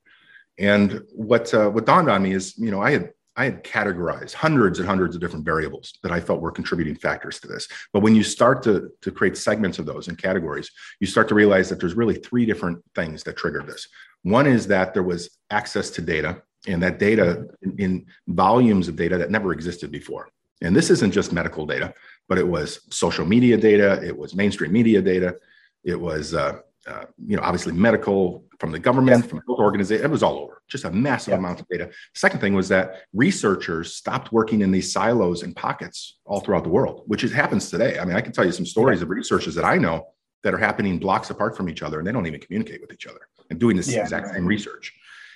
And 0.57 1.01
what 1.13 1.53
uh, 1.53 1.69
what 1.69 1.85
dawned 1.85 2.09
on 2.09 2.23
me 2.23 2.33
is, 2.33 2.57
you 2.57 2.71
know, 2.71 2.81
I 2.81 2.91
had 2.91 3.11
I 3.35 3.45
had 3.45 3.63
categorized 3.63 4.33
hundreds 4.33 4.79
and 4.79 4.87
hundreds 4.87 5.15
of 5.15 5.21
different 5.21 5.45
variables 5.45 5.97
that 6.03 6.11
I 6.11 6.19
felt 6.19 6.41
were 6.41 6.51
contributing 6.51 6.95
factors 6.95 7.39
to 7.39 7.47
this. 7.47 7.67
But 7.93 8.01
when 8.01 8.13
you 8.13 8.23
start 8.23 8.61
to, 8.63 8.91
to 9.01 9.11
create 9.11 9.37
segments 9.37 9.79
of 9.79 9.85
those 9.85 10.09
and 10.09 10.17
categories, 10.17 10.69
you 10.99 11.07
start 11.07 11.29
to 11.29 11.35
realize 11.35 11.69
that 11.69 11.79
there's 11.79 11.95
really 11.95 12.15
three 12.15 12.45
different 12.45 12.83
things 12.93 13.23
that 13.23 13.37
triggered 13.37 13.67
this. 13.67 13.87
One 14.23 14.47
is 14.47 14.67
that 14.67 14.93
there 14.93 15.03
was 15.03 15.37
access 15.49 15.89
to 15.91 16.01
data, 16.01 16.43
and 16.67 16.83
that 16.83 16.99
data 16.99 17.47
in, 17.61 17.77
in 17.79 18.05
volumes 18.27 18.87
of 18.87 18.95
data 18.97 19.17
that 19.17 19.31
never 19.31 19.53
existed 19.53 19.91
before. 19.91 20.29
And 20.61 20.75
this 20.75 20.89
isn't 20.89 21.11
just 21.11 21.33
medical 21.33 21.65
data, 21.65 21.93
but 22.29 22.37
it 22.37 22.47
was 22.47 22.81
social 22.93 23.25
media 23.25 23.57
data, 23.57 23.99
it 24.05 24.15
was 24.15 24.35
mainstream 24.35 24.71
media 24.71 25.01
data, 25.01 25.37
it 25.83 25.99
was 25.99 26.33
uh, 26.33 26.59
uh, 26.87 27.05
you 27.25 27.35
know 27.35 27.43
obviously 27.43 27.73
medical 27.73 28.45
from 28.59 28.71
the 28.71 28.79
government, 28.79 29.25
from 29.25 29.41
health 29.47 29.59
organization, 29.59 30.05
it 30.05 30.09
was 30.09 30.23
all 30.23 30.37
over. 30.37 30.61
Just 30.67 30.85
a 30.85 30.91
massive 30.91 31.33
amount 31.33 31.59
of 31.59 31.67
data. 31.67 31.89
Second 32.13 32.39
thing 32.39 32.53
was 32.53 32.69
that 32.69 33.01
researchers 33.13 33.95
stopped 33.95 34.31
working 34.31 34.61
in 34.61 34.71
these 34.71 34.91
silos 34.91 35.43
and 35.43 35.55
pockets 35.55 36.19
all 36.25 36.39
throughout 36.39 36.63
the 36.63 36.69
world, 36.69 37.03
which 37.07 37.23
is, 37.23 37.31
happens 37.31 37.69
today. 37.69 37.99
I 37.99 38.05
mean, 38.05 38.15
I 38.15 38.21
can 38.21 38.31
tell 38.31 38.45
you 38.45 38.51
some 38.51 38.65
stories 38.65 38.99
yeah. 38.99 39.03
of 39.03 39.09
researchers 39.09 39.55
that 39.55 39.65
I 39.65 39.77
know 39.77 40.07
that 40.43 40.53
are 40.53 40.57
happening 40.57 40.99
blocks 40.99 41.29
apart 41.29 41.57
from 41.57 41.69
each 41.69 41.81
other, 41.81 41.99
and 41.99 42.07
they 42.07 42.11
don't 42.11 42.25
even 42.25 42.39
communicate 42.39 42.81
with 42.81 42.93
each 42.93 43.07
other 43.07 43.27
and 43.49 43.59
doing 43.59 43.75
this 43.75 43.91
yeah. 43.91 44.01
exact 44.01 44.33
same 44.33 44.45
research. 44.45 44.93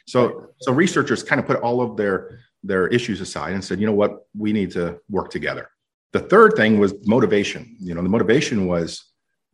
So, 0.08 0.50
so 0.62 0.72
researchers 0.72 1.24
kind 1.24 1.40
of 1.40 1.48
put 1.48 1.60
all 1.62 1.82
of 1.82 1.98
their 1.98 2.40
their 2.64 2.88
issues 2.88 3.22
aside 3.22 3.54
and 3.54 3.64
said, 3.64 3.80
you 3.80 3.86
know 3.86 3.94
what, 3.94 4.26
we 4.36 4.52
need 4.52 4.72
to 4.72 5.00
work 5.10 5.30
together. 5.30 5.70
The 6.14 6.20
third 6.20 6.54
thing 6.56 6.80
was 6.80 6.94
motivation. 7.06 7.76
You 7.80 7.94
know, 7.94 8.02
the 8.02 8.10
motivation 8.10 8.68
was, 8.68 9.06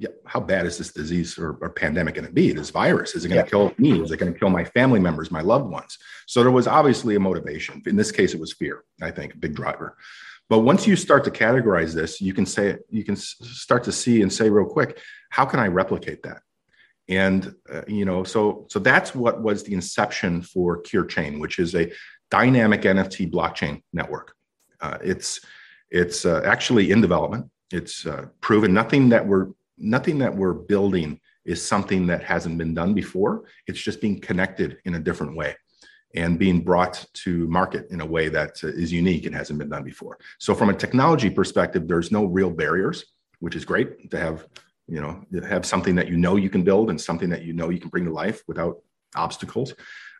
yeah, 0.01 0.09
how 0.25 0.39
bad 0.39 0.65
is 0.65 0.79
this 0.79 0.91
disease 0.91 1.37
or, 1.37 1.59
or 1.61 1.69
pandemic 1.69 2.15
going 2.15 2.25
to 2.25 2.33
be? 2.33 2.51
This 2.51 2.71
virus 2.71 3.13
is 3.13 3.23
it 3.23 3.27
going 3.29 3.39
to 3.39 3.45
yeah. 3.45 3.49
kill 3.49 3.71
me? 3.77 4.01
Is 4.01 4.09
it 4.09 4.17
going 4.17 4.33
to 4.33 4.39
kill 4.39 4.49
my 4.49 4.63
family 4.63 4.99
members, 4.99 5.29
my 5.29 5.41
loved 5.41 5.69
ones? 5.69 5.99
So 6.25 6.41
there 6.41 6.51
was 6.51 6.65
obviously 6.65 7.15
a 7.15 7.19
motivation. 7.19 7.83
In 7.85 7.97
this 7.97 8.11
case, 8.11 8.33
it 8.33 8.39
was 8.39 8.51
fear. 8.51 8.83
I 8.99 9.11
think 9.11 9.35
a 9.35 9.37
big 9.37 9.53
driver. 9.53 9.95
But 10.49 10.61
once 10.61 10.87
you 10.87 10.95
start 10.95 11.23
to 11.25 11.31
categorize 11.31 11.93
this, 11.93 12.19
you 12.19 12.33
can 12.33 12.47
say 12.47 12.79
you 12.89 13.03
can 13.03 13.15
start 13.15 13.83
to 13.83 13.91
see 13.91 14.23
and 14.23 14.33
say 14.33 14.49
real 14.49 14.65
quick, 14.65 14.97
how 15.29 15.45
can 15.45 15.59
I 15.59 15.67
replicate 15.67 16.23
that? 16.23 16.41
And 17.07 17.53
uh, 17.71 17.83
you 17.87 18.05
know, 18.05 18.23
so 18.23 18.65
so 18.71 18.79
that's 18.79 19.13
what 19.13 19.43
was 19.43 19.61
the 19.63 19.75
inception 19.75 20.41
for 20.41 20.81
Cure 20.81 21.05
Chain, 21.05 21.37
which 21.37 21.59
is 21.59 21.75
a 21.75 21.91
dynamic 22.31 22.81
NFT 22.81 23.31
blockchain 23.31 23.83
network. 23.93 24.33
Uh, 24.81 24.97
it's 25.03 25.41
it's 25.91 26.25
uh, 26.25 26.41
actually 26.43 26.89
in 26.89 27.01
development. 27.01 27.51
It's 27.71 28.07
uh, 28.07 28.25
proven 28.41 28.73
nothing 28.73 29.09
that 29.09 29.27
we're 29.27 29.49
nothing 29.81 30.19
that 30.19 30.35
we're 30.35 30.53
building 30.53 31.19
is 31.45 31.65
something 31.65 32.07
that 32.07 32.23
hasn't 32.23 32.57
been 32.57 32.73
done 32.73 32.93
before. 32.93 33.43
It's 33.67 33.81
just 33.81 34.01
being 34.01 34.19
connected 34.19 34.77
in 34.85 34.95
a 34.95 34.99
different 34.99 35.35
way 35.35 35.55
and 36.13 36.37
being 36.37 36.61
brought 36.61 37.05
to 37.13 37.47
market 37.47 37.87
in 37.89 38.01
a 38.01 38.05
way 38.05 38.29
that 38.29 38.61
uh, 38.63 38.67
unique 38.73 39.25
and 39.25 39.33
hasn't 39.33 39.57
been 39.57 39.69
done 39.69 39.83
before. 39.83 40.17
So 40.39 40.53
from 40.53 40.69
a 40.69 40.73
technology 40.73 41.29
perspective, 41.29 41.87
there's 41.87 42.11
no 42.11 42.25
real 42.25 42.49
barriers, 42.49 43.05
which 43.39 43.55
is 43.55 43.65
great 43.65 44.11
to 44.11 44.19
have 44.19 44.47
you 44.87 44.99
know 44.99 45.23
have 45.47 45.65
something 45.65 45.95
that 45.95 46.09
you 46.09 46.17
know 46.17 46.35
you 46.35 46.49
can 46.49 46.63
build 46.63 46.89
and 46.89 46.99
something 46.99 47.29
that 47.29 47.43
you 47.43 47.53
know 47.53 47.69
you 47.69 47.79
can 47.79 47.89
bring 47.89 48.05
to 48.05 48.11
life 48.11 48.41
without 48.47 48.77
obstacles 49.15 49.73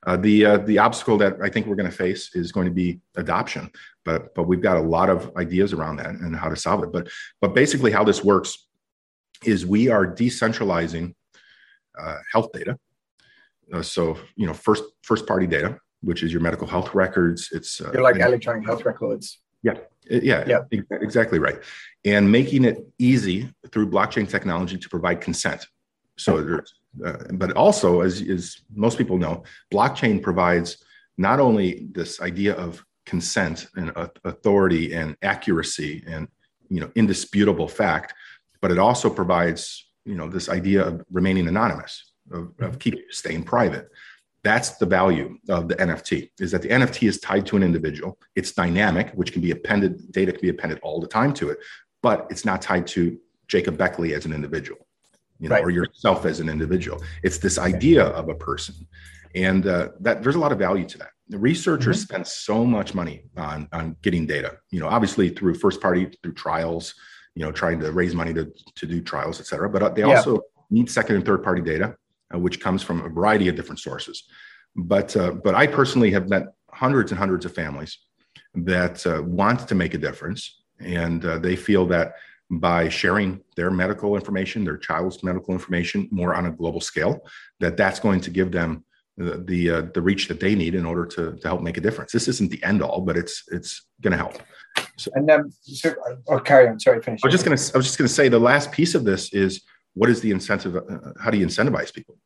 uh, 0.08 0.18
the 0.18 0.46
uh, 0.46 0.58
the 0.58 0.80
obstacle 0.80 1.18
that 1.18 1.38
I 1.42 1.50
think 1.50 1.68
we're 1.68 1.76
going 1.76 1.90
to 1.90 1.96
face 1.96 2.34
is 2.34 2.52
going 2.52 2.66
to 2.66 2.74
be 2.74 3.00
adoption, 3.16 3.70
but 4.04 4.34
but 4.34 4.44
we've 4.44 4.62
got 4.62 4.78
a 4.78 4.82
lot 4.82 5.10
of 5.10 5.32
ideas 5.38 5.74
around 5.74 5.98
that 5.98 6.10
and 6.10 6.36
how 6.36 6.50
to 6.50 6.56
solve 6.56 6.84
it. 6.84 6.92
But 6.92 7.10
but 7.40 7.54
basically, 7.54 7.92
how 7.92 8.04
this 8.04 8.24
works 8.24 8.68
is 9.46 9.66
we 9.66 9.90
are 9.90 10.06
decentralizing 10.06 11.14
uh, 12.00 12.18
health 12.32 12.52
data. 12.54 12.78
Uh, 13.74 13.82
so 13.82 14.18
you 14.36 14.46
know, 14.46 14.54
first 14.54 14.84
first 15.04 15.28
party 15.28 15.48
data, 15.48 15.78
which 16.02 16.24
is 16.24 16.32
your 16.32 16.42
medical 16.42 16.68
health 16.68 16.94
records. 16.94 17.50
It's 17.52 17.82
uh, 17.82 17.92
You're 17.94 18.04
like 18.04 18.18
electronic 18.18 18.66
health 18.66 18.86
records. 18.86 19.40
Yeah, 19.64 19.76
yeah, 20.10 20.44
yeah, 20.48 20.80
exactly 20.92 21.40
right. 21.40 21.60
And 22.04 22.32
making 22.32 22.66
it 22.66 22.86
easy 22.98 23.54
through 23.72 23.90
blockchain 23.90 24.28
technology 24.28 24.78
to 24.78 24.90
provide 24.90 25.22
consent. 25.22 25.68
So 26.18 26.42
there's 26.42 26.74
uh, 27.06 27.18
but 27.34 27.54
also, 27.54 28.02
as, 28.02 28.22
as 28.22 28.62
most 28.76 28.98
people 28.98 29.18
know, 29.18 29.44
blockchain 29.74 30.22
provides 30.22 30.84
not 31.18 31.40
only 31.40 31.88
this 31.92 32.22
idea 32.22 32.54
of 32.56 32.84
consent 33.06 33.68
and 33.76 33.92
uh, 33.96 34.08
authority 34.26 34.94
and 34.94 35.16
accuracy 35.22 36.04
and 36.08 36.28
you 36.70 36.80
know 36.80 36.92
indisputable 36.96 37.68
fact, 37.68 38.14
but 38.62 38.72
it 38.72 38.80
also 38.80 39.10
provides 39.10 39.88
you 40.06 40.16
know 40.16 40.30
this 40.30 40.50
idea 40.50 40.86
of 40.86 41.04
remaining 41.12 41.48
anonymous, 41.48 42.14
of, 42.32 42.54
of 42.60 42.80
keeping 42.80 43.04
staying 43.10 43.44
private. 43.44 43.90
That's 44.44 44.78
the 44.78 44.88
value 44.88 45.38
of 45.50 45.68
the 45.68 45.76
NFT 45.76 46.32
is 46.40 46.52
that 46.52 46.64
the 46.64 46.70
NFT 46.70 47.08
is 47.08 47.20
tied 47.20 47.46
to 47.48 47.58
an 47.58 47.64
individual. 47.64 48.18
It's 48.36 48.54
dynamic, 48.54 49.12
which 49.12 49.34
can 49.34 49.42
be 49.42 49.52
appended, 49.52 50.12
data 50.12 50.32
can 50.32 50.42
be 50.42 50.50
appended 50.50 50.80
all 50.82 51.00
the 51.00 51.08
time 51.08 51.32
to 51.36 51.52
it, 51.52 51.60
but 52.02 52.26
it's 52.32 52.44
not 52.44 52.60
tied 52.60 52.88
to 52.88 53.20
Jacob 53.48 53.78
Beckley 53.78 54.16
as 54.16 54.26
an 54.26 54.34
individual 54.34 54.88
you 55.42 55.50
know, 55.50 55.56
right. 55.56 55.64
or 55.64 55.72
yourself 55.72 56.26
as 56.26 56.40
an 56.40 56.48
individual. 56.48 57.02
It's 57.24 57.40
this 57.40 57.58
idea 57.58 58.06
of 58.06 58.30
a 58.30 58.36
person, 58.36 58.88
and 59.36 59.66
uh, 59.66 59.90
that 60.00 60.24
there's 60.24 60.36
a 60.36 60.40
lot 60.40 60.52
of 60.52 60.60
value 60.60 60.86
to 60.86 60.98
that. 61.00 61.10
The 61.28 61.40
researchers 61.40 61.98
mm-hmm. 61.98 62.14
spend 62.14 62.28
so 62.28 62.64
much 62.64 62.94
money 62.94 63.24
on 63.36 63.68
on 63.74 63.98
getting 64.04 64.28
data. 64.28 64.58
You 64.70 64.80
know, 64.80 64.88
obviously 64.88 65.30
through 65.30 65.56
first 65.56 65.82
party, 65.82 66.12
through 66.22 66.36
trials, 66.36 66.94
you 67.36 67.44
know, 67.44 67.52
trying 67.52 67.80
to 67.80 67.92
raise 67.92 68.14
money 68.14 68.34
to 68.34 68.52
to 68.76 68.86
do 68.86 69.02
trials, 69.02 69.40
et 69.40 69.46
cetera. 69.46 69.70
But 69.70 69.84
uh, 69.84 69.90
they 69.90 70.02
yeah. 70.02 70.18
also 70.18 70.42
need 70.70 70.90
second 70.90 71.16
and 71.16 71.26
third 71.26 71.44
party 71.44 71.62
data, 71.62 71.96
uh, 72.34 72.40
which 72.40 72.60
comes 72.60 72.84
from 72.84 73.02
a 73.02 73.10
variety 73.10 73.48
of 73.48 73.56
different 73.56 73.80
sources. 73.80 74.24
But 74.76 75.16
uh, 75.16 75.32
but 75.32 75.56
I 75.56 75.68
personally 75.68 76.12
have 76.12 76.30
met 76.30 76.44
hundreds 76.72 77.12
and 77.12 77.20
hundreds 77.20 77.46
of 77.46 77.54
families 77.54 78.00
that 78.54 79.06
uh, 79.06 79.22
want 79.24 79.68
to 79.68 79.76
make 79.76 79.94
a 79.94 79.98
difference, 79.98 80.64
and 80.80 81.24
uh, 81.26 81.38
they 81.40 81.56
feel 81.56 81.86
that 81.88 82.14
by 82.50 82.90
sharing 82.90 83.42
their 83.56 83.72
medical 83.72 84.16
information, 84.16 84.66
their 84.66 84.78
child's 84.78 85.24
medical 85.24 85.54
information 85.54 86.08
more 86.12 86.36
on 86.36 86.46
a 86.48 86.52
global 86.52 86.82
scale, 86.82 87.26
that 87.62 87.78
that's 87.78 88.00
going 88.00 88.20
to 88.22 88.30
give 88.30 88.52
them 88.52 88.84
the 89.18 89.44
the, 89.46 89.70
uh, 89.70 89.82
the 89.94 90.02
reach 90.02 90.28
that 90.28 90.40
they 90.40 90.54
need 90.56 90.76
in 90.76 90.86
order 90.86 91.06
to, 91.06 91.38
to 91.38 91.48
help 91.48 91.62
make 91.62 91.78
a 91.78 91.82
difference. 91.82 92.12
This 92.12 92.28
isn't 92.28 92.52
the 92.52 92.62
end 92.64 92.82
all, 92.82 93.02
but 93.02 93.16
it's 93.18 93.44
it's 93.48 93.86
going 94.02 94.12
to 94.12 94.18
help. 94.18 94.36
And 95.14 95.28
then 95.28 95.52
so, 95.62 95.94
oh, 96.28 96.40
carry 96.40 96.68
on. 96.68 96.80
Sorry, 96.80 97.02
finish. 97.02 97.22
I 97.24 97.28
was 97.28 97.34
just 97.34 97.46
going 97.46 97.58
to 97.58 97.72
I 97.74 97.78
was 97.78 97.86
just 97.86 97.98
going 97.98 98.08
to 98.08 98.14
say 98.14 98.30
the 98.30 98.40
last 98.40 98.72
piece 98.72 98.96
of 98.96 99.04
this 99.04 99.34
is 99.34 99.62
what 99.94 100.10
is 100.10 100.22
the 100.22 100.32
incentive? 100.32 100.76
Uh, 100.76 100.82
how 101.20 101.30
do 101.30 101.38
you 101.38 101.46
incentivize 101.46 101.94
people? 101.94 102.18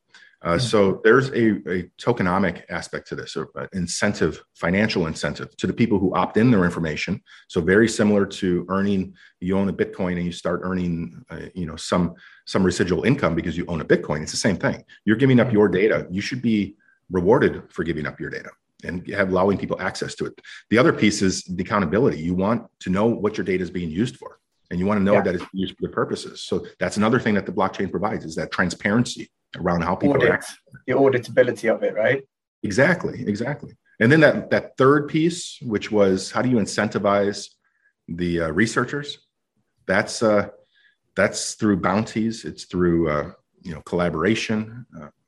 Uh, 0.42 0.60
so 0.60 1.02
there's 1.04 1.30
a, 1.30 1.54
a, 1.68 1.90
tokenomic 2.00 2.62
aspect 2.70 3.08
to 3.08 3.16
this, 3.16 3.36
or 3.36 3.50
incentive, 3.74 4.44
financial 4.54 5.08
incentive 5.08 5.56
to 5.58 5.66
the 5.66 5.74
people 5.74 5.98
who 5.98 6.14
opt 6.14 6.38
in 6.38 6.52
their 6.52 6.66
information. 6.66 7.20
So 7.48 7.62
very 7.62 7.88
similar 7.88 8.28
to 8.28 8.64
earning, 8.70 9.16
you 9.40 9.58
own 9.58 9.70
a 9.70 9.74
Bitcoin 9.74 10.18
and 10.18 10.26
you 10.26 10.32
start 10.32 10.60
earning, 10.64 11.26
uh, 11.32 11.48
you 11.56 11.66
know, 11.66 11.76
some 11.76 12.14
some 12.46 12.64
residual 12.64 13.06
income 13.06 13.34
because 13.34 13.58
you 13.58 13.66
own 13.68 13.82
a 13.82 13.86
Bitcoin. 13.86 14.22
It's 14.22 14.32
the 14.32 14.38
same 14.38 14.58
thing. 14.58 14.84
You're 15.04 15.16
giving 15.16 15.40
up 15.40 15.52
your 15.52 15.68
data. 15.68 16.06
You 16.12 16.22
should 16.22 16.44
be 16.44 16.76
rewarded 17.10 17.64
for 17.72 17.84
giving 17.84 18.06
up 18.06 18.20
your 18.20 18.30
data 18.30 18.50
and 18.84 19.08
have 19.10 19.30
allowing 19.30 19.58
people 19.58 19.80
access 19.80 20.16
to 20.16 20.26
it. 20.26 20.40
The 20.70 20.78
other 20.78 20.94
piece 20.94 21.22
is 21.22 21.44
the 21.44 21.64
accountability. 21.64 22.20
You 22.20 22.34
want 22.34 22.68
to 22.82 22.90
know 22.90 23.08
what 23.08 23.38
your 23.38 23.46
data 23.46 23.64
is 23.64 23.72
being 23.72 23.90
used 23.90 24.18
for, 24.18 24.40
and 24.70 24.80
you 24.80 24.86
want 24.86 25.00
to 25.00 25.04
know 25.04 25.14
yeah. 25.14 25.22
that 25.22 25.36
it's 25.36 25.46
used 25.54 25.76
for 25.76 25.88
the 25.88 25.94
purposes. 25.94 26.44
So 26.44 26.66
that's 26.80 26.98
another 26.98 27.20
thing 27.20 27.36
that 27.36 27.46
the 27.46 27.52
blockchain 27.52 27.90
provides 27.90 28.26
is 28.26 28.36
that 28.36 28.52
transparency 28.52 29.32
around 29.56 29.82
how 29.82 29.96
people 29.96 30.18
Audit, 30.18 30.44
the 30.88 30.94
auditability 30.94 31.74
of 31.74 31.84
it, 31.84 31.96
right? 31.96 32.24
Exactly, 32.64 33.24
exactly. 33.28 33.74
And 34.00 34.12
then 34.12 34.20
that 34.22 34.50
that 34.50 34.78
third 34.78 35.08
piece, 35.08 35.60
which 35.62 35.92
was 35.92 36.32
how 36.32 36.42
do 36.42 36.50
you 36.50 36.58
incentivize 36.58 37.50
the 38.08 38.42
uh, 38.42 38.50
researchers? 38.50 39.20
That's 39.86 40.22
uh, 40.22 40.50
that's 41.16 41.54
through 41.54 41.78
bounties. 41.78 42.44
It's 42.44 42.66
through 42.66 43.10
uh, 43.10 43.32
you 43.62 43.74
know 43.74 43.82
collaboration. 43.82 44.86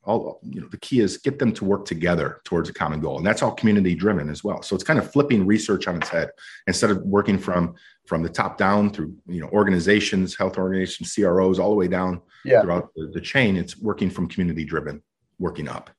All 0.08 0.40
you 0.42 0.62
know, 0.62 0.68
the 0.68 0.78
key 0.78 1.00
is 1.00 1.18
get 1.18 1.38
them 1.38 1.52
to 1.52 1.64
work 1.64 1.84
together 1.84 2.40
towards 2.44 2.70
a 2.70 2.72
common 2.72 3.00
goal, 3.00 3.18
and 3.18 3.26
that's 3.26 3.42
all 3.42 3.52
community 3.52 3.94
driven 3.94 4.30
as 4.30 4.42
well. 4.42 4.62
So 4.62 4.74
it's 4.74 4.82
kind 4.82 4.98
of 4.98 5.12
flipping 5.12 5.46
research 5.46 5.86
on 5.86 5.96
its 5.96 6.08
head 6.08 6.30
instead 6.66 6.90
of 6.90 7.02
working 7.02 7.38
from 7.38 7.74
from 8.06 8.22
the 8.22 8.28
top 8.30 8.56
down 8.56 8.90
through 8.90 9.14
you 9.26 9.42
know 9.42 9.48
organizations, 9.48 10.34
health 10.34 10.56
organizations, 10.56 11.14
CROs, 11.14 11.58
all 11.58 11.68
the 11.68 11.76
way 11.76 11.88
down 11.88 12.22
yeah. 12.44 12.62
throughout 12.62 12.88
the, 12.96 13.10
the, 13.12 13.20
chain. 13.20 13.54
It's 13.56 13.78
working 13.78 14.08
from 14.08 14.28
community 14.28 14.64
driven, 14.64 15.02
working 15.38 15.68
up, 15.68 15.90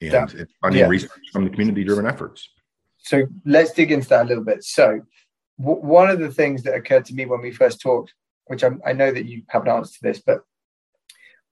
and 0.00 0.12
yeah. 0.12 0.26
it's 0.32 0.52
funding 0.62 0.80
yeah. 0.80 0.86
research 0.86 1.10
from 1.32 1.42
the 1.42 1.50
community 1.50 1.82
driven 1.82 2.06
efforts. 2.06 2.48
So 2.98 3.26
let's 3.44 3.72
dig 3.72 3.90
into 3.90 4.08
that 4.10 4.26
a 4.26 4.28
little 4.28 4.44
bit. 4.44 4.62
So 4.62 5.00
w- 5.58 5.80
one 5.80 6.08
of 6.08 6.20
the 6.20 6.30
things 6.30 6.62
that 6.62 6.74
occurred 6.74 7.04
to 7.06 7.14
me 7.14 7.26
when 7.26 7.40
we 7.40 7.50
first 7.50 7.80
talked, 7.80 8.14
which 8.46 8.62
I'm, 8.62 8.80
I 8.86 8.92
know 8.92 9.10
that 9.10 9.26
you 9.26 9.42
have 9.48 9.62
an 9.62 9.68
answer 9.70 9.94
to 9.94 10.02
this, 10.02 10.20
but 10.20 10.42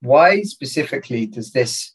why 0.06 0.42
specifically 0.42 1.26
does 1.26 1.52
this 1.52 1.94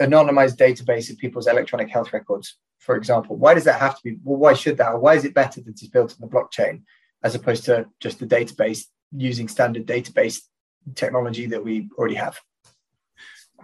anonymized 0.00 0.56
database 0.56 1.10
of 1.10 1.18
people's 1.18 1.46
electronic 1.46 1.88
health 1.90 2.12
records 2.12 2.56
for 2.80 2.96
example. 2.96 3.36
Why 3.36 3.54
does 3.54 3.64
that 3.64 3.78
have 3.78 3.96
to 3.96 4.02
be? 4.02 4.16
Well, 4.24 4.38
why 4.38 4.54
should 4.54 4.78
that? 4.78 4.92
Or 4.92 4.98
why 4.98 5.14
is 5.14 5.24
it 5.24 5.34
better 5.34 5.60
that 5.60 5.70
it's 5.70 5.86
built 5.86 6.16
on 6.20 6.28
the 6.28 6.34
blockchain 6.34 6.82
as 7.22 7.34
opposed 7.34 7.64
to 7.66 7.86
just 8.00 8.18
the 8.18 8.26
database 8.26 8.86
using 9.12 9.48
standard 9.48 9.86
database 9.86 10.40
technology 10.94 11.46
that 11.46 11.62
we 11.62 11.88
already 11.96 12.14
have? 12.14 12.40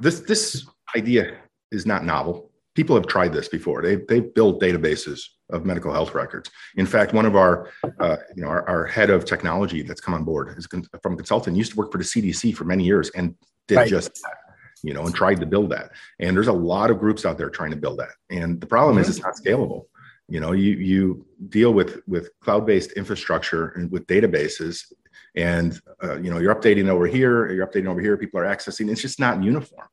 This 0.00 0.20
this 0.20 0.66
idea 0.94 1.38
is 1.72 1.86
not 1.86 2.04
novel. 2.04 2.52
People 2.77 2.95
have 2.95 3.07
tried 3.09 3.33
this 3.33 3.49
before. 3.49 3.83
They 3.83 3.97
they've 3.97 4.33
built 4.33 4.61
databases 4.61 5.20
of 5.51 5.64
medical 5.64 5.93
health 5.93 6.14
records. 6.14 6.51
In 6.77 6.87
fact, 6.87 7.12
one 7.12 7.27
of 7.27 7.35
our 7.35 7.70
uh, 7.99 8.18
you 8.37 8.43
know 8.43 8.49
our, 8.49 8.68
our, 8.68 8.87
head 8.87 9.11
of 9.11 9.24
technology 9.24 9.83
that's 9.83 10.01
come 10.01 10.14
on 10.14 10.24
board 10.24 10.57
is 10.57 10.68
from 11.03 11.14
a 11.14 11.16
consultant 11.16 11.57
used 11.57 11.72
to 11.72 11.77
work 11.77 11.91
for 11.91 11.99
the 11.99 12.05
CDC 12.05 12.55
for 12.55 12.64
many 12.64 12.85
years 12.85 13.11
and 13.11 13.35
did 13.66 13.77
right. 13.77 13.89
just 13.89 14.14
that 14.22 14.37
you 14.83 14.95
know, 14.95 15.05
and 15.05 15.14
tried 15.14 15.41
to 15.41 15.47
build 15.47 15.70
that. 15.70 15.91
And 16.20 16.37
there's 16.37 16.49
a 16.49 16.53
lot 16.53 16.91
of 16.91 16.99
groups 17.01 17.24
out 17.24 17.39
there 17.39 17.51
trying 17.51 17.72
to 17.72 17.77
build 17.77 17.99
that. 17.99 18.12
And 18.31 18.61
the 18.61 18.66
problem 18.66 18.99
is 18.99 19.09
it's 19.09 19.20
not 19.20 19.35
scalable. 19.35 19.87
You 20.29 20.41
know, 20.41 20.53
you 20.53 20.72
you 20.72 21.27
deal 21.49 21.72
with 21.72 22.03
with 22.07 22.31
cloud-based 22.41 22.93
infrastructure 22.93 23.68
and 23.70 23.91
with 23.91 24.07
databases, 24.07 24.93
and 25.37 25.81
uh, 26.03 26.16
you 26.16 26.31
know 26.31 26.39
you're 26.39 26.55
updating 26.55 26.89
over 26.89 27.07
here, 27.07 27.51
you're 27.53 27.66
updating 27.66 27.87
over 27.87 28.01
here. 28.01 28.16
People 28.16 28.41
are 28.41 28.45
accessing. 28.45 28.91
It's 28.91 29.03
just 29.03 29.20
not 29.20 29.43
uniform. 29.43 29.87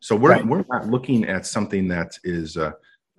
So 0.00 0.16
we're 0.16 0.30
right. 0.30 0.46
we're 0.46 0.64
not 0.70 0.86
looking 0.86 1.24
at 1.24 1.46
something 1.46 1.88
that 1.88 2.18
is 2.24 2.56
uh, 2.56 2.72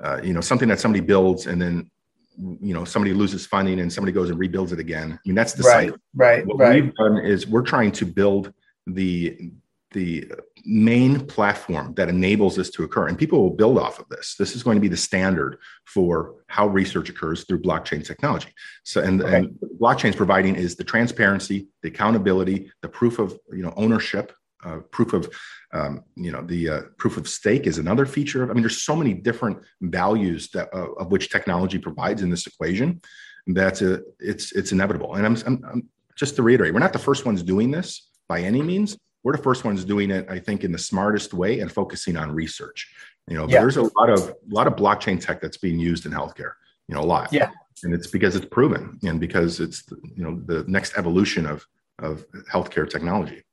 uh, 0.04 0.20
you 0.24 0.34
know 0.34 0.42
something 0.42 0.68
that 0.70 0.80
somebody 0.80 1.04
builds 1.04 1.48
and 1.48 1.62
then 1.62 1.90
you 2.38 2.74
know 2.74 2.86
somebody 2.86 3.14
loses 3.14 3.46
funding 3.46 3.80
and 3.80 3.92
somebody 3.92 4.12
goes 4.12 4.30
and 4.30 4.40
rebuilds 4.40 4.72
it 4.72 4.80
again. 4.80 5.14
I 5.14 5.20
mean 5.26 5.36
that's 5.36 5.54
the 5.54 5.64
right, 5.64 5.90
cycle. 5.90 5.98
Right. 6.16 6.46
What 6.46 6.60
right. 6.60 6.84
we've 6.84 6.96
done 6.96 7.18
is 7.18 7.48
we're 7.48 7.62
trying 7.62 7.92
to 7.94 8.06
build 8.06 8.54
the 8.88 9.52
the 9.92 10.32
main 10.66 11.26
platform 11.26 11.94
that 11.96 12.10
enables 12.10 12.56
this 12.56 12.70
to 12.72 12.84
occur. 12.84 13.08
And 13.08 13.18
people 13.18 13.42
will 13.42 13.56
build 13.56 13.78
off 13.78 14.00
of 14.00 14.08
this. 14.10 14.36
This 14.38 14.56
is 14.56 14.64
going 14.64 14.76
to 14.76 14.82
be 14.82 14.88
the 14.88 14.98
standard 14.98 15.58
for 15.86 16.36
how 16.48 16.68
research 16.68 17.10
occurs 17.10 17.44
through 17.44 17.62
blockchain 17.62 18.06
technology. 18.06 18.54
So, 18.84 19.02
and, 19.02 19.22
okay. 19.22 19.36
and 19.36 19.60
blockchain 19.80 20.10
is 20.10 20.16
providing 20.16 20.56
is 20.56 20.76
the 20.76 20.84
transparency, 20.84 21.68
the 21.82 21.90
accountability, 21.90 22.72
the 22.82 22.90
proof 22.90 23.20
of 23.20 23.38
you 23.52 23.64
know 23.64 23.74
ownership, 23.76 24.32
uh, 24.64 24.78
proof 24.92 25.14
of 25.14 25.34
um, 25.74 26.04
you 26.16 26.32
know 26.32 26.42
the 26.42 26.70
uh, 26.70 26.82
proof 26.98 27.18
of 27.18 27.28
stake 27.28 27.68
is 27.68 27.78
another 27.78 28.06
feature. 28.06 28.50
I 28.50 28.54
mean, 28.54 28.62
there's 28.62 28.82
so 28.82 28.96
many 28.96 29.14
different 29.14 29.60
values 29.82 30.50
that 30.50 30.74
uh, 30.74 30.92
of 30.94 31.12
which 31.12 31.30
technology 31.30 31.78
provides 31.78 32.22
in 32.22 32.30
this 32.30 32.48
equation. 32.48 33.02
That's 33.48 33.82
a, 33.82 34.02
it's 34.20 34.52
it's 34.52 34.72
inevitable. 34.72 35.16
And 35.16 35.26
I'm, 35.26 35.36
I'm, 35.46 35.66
I'm 35.72 35.90
just 36.16 36.36
to 36.36 36.44
reiterate, 36.44 36.74
we're 36.74 36.80
not 36.80 36.94
the 36.94 37.00
first 37.00 37.26
ones 37.26 37.42
doing 37.42 37.72
this 37.72 38.10
by 38.28 38.42
any 38.42 38.62
means 38.62 38.98
we're 39.24 39.36
the 39.36 39.44
first 39.44 39.64
ones 39.64 39.86
doing 39.86 40.12
it, 40.12 40.28
I 40.30 40.40
think, 40.40 40.64
in 40.64 40.72
the 40.72 40.78
smartest 40.78 41.34
way 41.34 41.60
and 41.60 41.72
focusing 41.72 42.18
on 42.18 42.32
research. 42.32 42.92
You 43.28 43.38
know, 43.38 43.48
yeah. 43.48 43.60
there's 43.60 43.78
a 43.78 43.84
lot 43.84 44.10
of 44.10 44.30
a 44.30 44.36
lot 44.50 44.68
of 44.68 44.76
blockchain 44.76 45.20
tech 45.20 45.42
that's 45.42 45.58
being 45.58 45.80
used 45.80 46.06
in 46.06 46.12
healthcare. 46.12 46.54
You 46.88 46.96
know, 46.96 47.02
a 47.02 47.06
lot. 47.06 47.32
Yeah. 47.32 47.52
And 47.84 47.94
it's 47.94 48.08
because 48.08 48.36
it's 48.36 48.46
proven, 48.46 49.00
and 49.04 49.20
because 49.20 49.60
it's 49.60 49.84
you 50.16 50.24
know 50.24 50.42
the 50.46 50.64
next 50.68 50.98
evolution 50.98 51.46
of 51.46 51.66
of 52.00 52.26
healthcare 52.52 52.90
technology. 52.90 53.44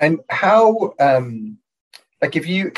And 0.00 0.20
how, 0.28 0.94
um, 0.98 1.58
like, 2.22 2.34
if 2.34 2.46
you, 2.46 2.72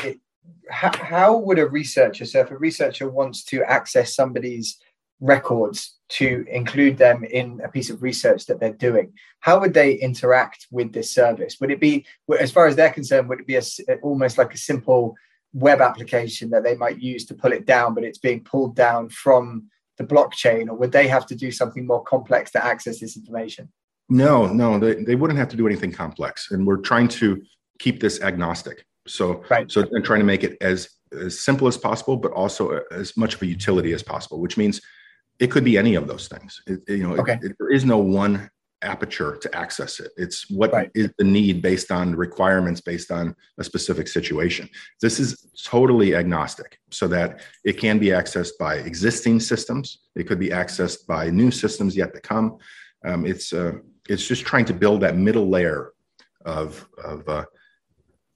how, 0.69 0.95
how 0.95 1.37
would 1.37 1.57
a 1.57 1.67
researcher, 1.67 2.25
so 2.25 2.41
if 2.41 2.51
a 2.51 2.57
researcher 2.57 3.09
wants 3.09 3.43
to 3.45 3.63
access 3.63 4.13
somebody's 4.13 4.79
records 5.23 5.95
to 6.09 6.45
include 6.51 6.97
them 6.97 7.23
in 7.23 7.61
a 7.63 7.69
piece 7.69 7.89
of 7.89 8.03
research 8.03 8.45
that 8.45 8.59
they're 8.59 8.73
doing 8.73 9.13
how 9.39 9.57
would 9.59 9.73
they 9.73 9.93
interact 9.93 10.67
with 10.69 10.91
this 10.91 11.13
service? 11.13 11.57
Would 11.59 11.71
it 11.71 11.79
be 11.79 12.05
as 12.39 12.51
far 12.51 12.67
as 12.67 12.75
they're 12.75 12.91
concerned 12.91 13.29
would 13.29 13.39
it 13.39 13.47
be 13.47 13.55
a, 13.55 13.63
almost 14.01 14.37
like 14.37 14.53
a 14.53 14.57
simple 14.57 15.15
web 15.53 15.79
application 15.79 16.49
that 16.49 16.63
they 16.63 16.75
might 16.75 17.01
use 17.01 17.25
to 17.27 17.35
pull 17.35 17.53
it 17.53 17.65
down 17.65 17.93
but 17.93 18.03
it's 18.03 18.17
being 18.17 18.43
pulled 18.43 18.75
down 18.75 19.07
from 19.09 19.69
the 19.97 20.03
blockchain 20.03 20.67
or 20.67 20.75
would 20.75 20.91
they 20.91 21.07
have 21.07 21.25
to 21.27 21.35
do 21.35 21.51
something 21.51 21.87
more 21.87 22.03
complex 22.03 22.51
to 22.51 22.65
access 22.65 22.99
this 22.99 23.15
information 23.15 23.71
no 24.13 24.47
no 24.47 24.79
they, 24.79 25.03
they 25.03 25.15
wouldn't 25.15 25.39
have 25.39 25.49
to 25.49 25.57
do 25.57 25.67
anything 25.67 25.91
complex 25.91 26.51
and 26.51 26.65
we're 26.65 26.77
trying 26.77 27.07
to 27.07 27.41
keep 27.79 27.99
this 27.99 28.21
agnostic 28.21 28.85
so 29.07 29.43
right. 29.49 29.71
so 29.71 29.83
and 29.91 30.05
trying 30.05 30.19
to 30.19 30.25
make 30.25 30.43
it 30.43 30.57
as 30.61 30.89
as 31.11 31.39
simple 31.39 31.67
as 31.67 31.77
possible 31.77 32.15
but 32.15 32.31
also 32.31 32.81
as 32.91 33.15
much 33.17 33.35
of 33.35 33.41
a 33.41 33.45
utility 33.45 33.93
as 33.93 34.01
possible 34.01 34.39
which 34.39 34.57
means 34.57 34.81
it 35.39 35.51
could 35.51 35.63
be 35.63 35.77
any 35.77 35.95
of 35.95 36.07
those 36.07 36.27
things. 36.27 36.61
It, 36.67 36.81
you 36.87 37.03
know, 37.03 37.15
okay. 37.17 37.33
it, 37.33 37.51
it, 37.51 37.55
there 37.59 37.71
is 37.71 37.85
no 37.85 37.97
one 37.97 38.49
aperture 38.81 39.37
to 39.37 39.55
access 39.55 39.99
it. 39.99 40.11
It's 40.17 40.49
what 40.49 40.73
right. 40.73 40.91
is 40.93 41.09
the 41.17 41.23
need 41.23 41.61
based 41.61 41.91
on 41.91 42.15
requirements 42.15 42.81
based 42.81 43.11
on 43.11 43.33
a 43.57 43.63
specific 43.63 44.07
situation. 44.09 44.69
This 45.01 45.19
is 45.19 45.51
totally 45.63 46.15
agnostic 46.15 46.79
so 46.91 47.07
that 47.07 47.41
it 47.63 47.73
can 47.73 47.97
be 47.97 48.07
accessed 48.07 48.57
by 48.59 48.75
existing 48.75 49.39
systems. 49.39 49.99
It 50.15 50.27
could 50.27 50.39
be 50.39 50.49
accessed 50.49 51.07
by 51.07 51.29
new 51.29 51.49
systems 51.49 51.95
yet 51.95 52.13
to 52.13 52.19
come. 52.19 52.57
Um, 53.05 53.25
it's 53.25 53.53
uh, 53.53 53.73
it's 54.09 54.27
just 54.27 54.45
trying 54.45 54.65
to 54.65 54.73
build 54.73 55.01
that 55.01 55.17
middle 55.17 55.49
layer 55.49 55.93
of 56.45 56.87
of 57.03 57.27
uh, 57.27 57.45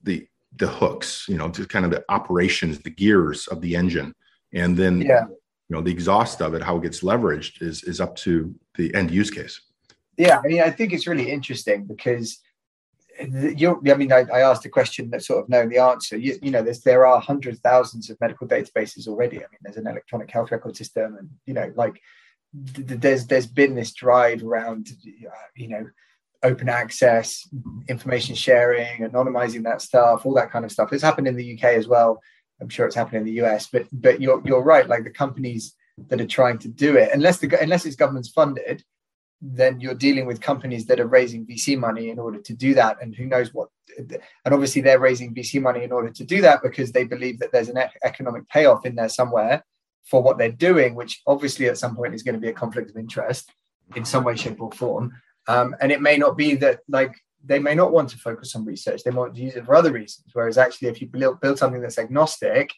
the 0.04 0.28
the 0.56 0.68
hooks, 0.68 1.26
you 1.28 1.38
know, 1.38 1.50
to 1.50 1.66
kind 1.68 1.86
of 1.86 1.92
the 1.92 2.04
operations, 2.10 2.80
the 2.80 2.90
gears 2.90 3.48
of 3.48 3.62
the 3.62 3.76
engine, 3.76 4.14
and 4.54 4.78
then 4.78 5.02
yeah. 5.02 5.26
you 5.28 5.76
know 5.76 5.82
the 5.82 5.92
exhaust 5.92 6.42
of 6.42 6.54
it 6.54 6.64
how 6.64 6.78
it 6.78 6.84
gets 6.84 7.02
leveraged 7.02 7.62
is 7.62 7.84
is 7.84 8.00
up 8.00 8.16
to 8.18 8.54
the 8.76 8.94
end 8.96 9.12
use 9.12 9.30
case. 9.30 9.62
Yeah 10.18 10.42
i 10.44 10.48
mean 10.48 10.62
i 10.62 10.72
think 10.72 10.94
it's 10.94 11.08
really 11.08 11.30
interesting 11.30 11.86
because 11.86 12.40
you 13.22 13.82
i 13.88 13.94
mean 13.96 14.12
I, 14.12 14.26
I, 14.34 14.42
asked 14.42 14.66
a 14.66 14.70
question 14.70 15.10
that 15.12 15.24
sort 15.24 15.44
of 15.44 15.50
knowing 15.50 15.70
the 15.70 15.80
answer. 15.80 16.18
You, 16.18 16.38
you 16.42 16.52
know 16.52 16.62
there's 16.62 16.82
there 16.82 17.06
are 17.06 17.20
hundreds 17.20 17.60
thousands 17.60 18.10
of 18.10 18.20
medical 18.22 18.48
databases 18.48 19.08
already. 19.08 19.38
I 19.38 19.48
mean 19.52 19.60
there's 19.62 19.78
an 19.78 19.88
electronic 19.88 20.30
health 20.30 20.52
record 20.52 20.76
system 20.76 21.16
and 21.18 21.30
you 21.46 21.54
know 21.54 21.72
like 21.76 22.02
there's 22.64 23.28
there's 23.28 23.48
been 23.48 23.76
this 23.76 23.94
drive 23.94 24.44
around 24.44 24.90
uh, 25.26 25.30
you 25.56 25.68
know 25.68 25.86
open 26.44 26.70
access 26.70 27.48
information 27.88 28.36
sharing 28.36 29.02
anonymizing 29.02 29.64
that 29.64 29.82
stuff 29.82 30.26
all 30.26 30.34
that 30.34 30.52
kind 30.52 30.64
of 30.64 30.72
stuff 30.72 30.94
it's 30.94 31.04
happened 31.04 31.28
in 31.28 31.36
the 31.36 31.54
uk 31.56 31.64
as 31.64 31.88
well 31.88 32.22
I'm 32.62 32.70
sure 32.70 32.86
it's 32.86 32.96
happening 32.96 33.22
in 33.22 33.26
the 33.26 33.46
US, 33.46 33.68
but 33.68 33.88
but 33.92 34.22
you're 34.22 34.42
you're 34.46 34.64
right. 34.64 34.88
Like 34.88 35.04
the 35.04 35.10
companies 35.10 35.76
that 36.10 36.22
are 36.22 36.28
trying 36.28 36.60
to 36.60 36.68
do 36.68 36.96
it, 36.96 37.10
unless 37.14 37.40
the 37.40 37.62
unless 37.62 37.86
it's 37.86 37.96
government 37.96 38.28
funded, 38.34 38.84
then 39.42 39.80
you're 39.80 39.94
dealing 39.94 40.26
with 40.26 40.42
companies 40.42 40.86
that 40.88 41.00
are 41.00 41.08
raising 41.08 41.46
VC 41.46 41.78
money 41.78 42.10
in 42.10 42.20
order 42.20 42.40
to 42.42 42.54
do 42.54 42.74
that. 42.76 42.98
And 43.02 43.16
who 43.16 43.26
knows 43.26 43.54
what, 43.54 43.70
and 43.98 44.20
obviously 44.46 44.82
they're 44.82 45.00
raising 45.00 45.34
VC 45.34 45.62
money 45.62 45.84
in 45.84 45.92
order 45.92 46.10
to 46.10 46.24
do 46.24 46.42
that 46.42 46.62
because 46.64 46.92
they 46.92 47.04
believe 47.04 47.40
that 47.40 47.52
there's 47.52 47.70
an 47.70 47.78
economic 48.04 48.48
payoff 48.50 48.86
in 48.86 48.96
there 48.96 49.10
somewhere 49.10 49.64
for 50.10 50.22
what 50.22 50.38
they're 50.38 50.52
doing, 50.52 50.96
which 50.96 51.22
obviously 51.28 51.68
at 51.68 51.78
some 51.78 51.96
point 51.96 52.14
is 52.14 52.24
going 52.24 52.36
to 52.36 52.42
be 52.42 52.50
a 52.50 52.54
conflict 52.54 52.90
of 52.90 52.98
interest 52.98 53.52
in 53.96 54.06
some 54.06 54.24
way, 54.24 54.36
shape, 54.36 54.62
or 54.62 54.72
form. 54.72 55.14
Um, 55.48 55.76
and 55.82 55.92
it 55.92 56.02
may 56.02 56.18
not 56.18 56.38
be 56.38 56.56
that 56.56 56.80
like 56.88 57.16
they 57.44 57.60
may 57.60 57.76
not 57.76 57.92
want 57.92 58.10
to 58.10 58.18
focus 58.18 58.56
on 58.56 58.66
research, 58.66 59.04
they 59.04 59.12
want 59.12 59.36
to 59.36 59.42
use 59.42 59.56
it 59.56 59.66
for 59.66 59.76
other 59.76 59.92
reasons. 59.92 60.28
Whereas 60.34 60.58
actually, 60.58 60.90
if 60.90 61.02
you 61.02 61.08
build, 61.08 61.40
build 61.42 61.58
something 61.58 61.82
that's 61.82 62.00
agnostic, 62.00 62.74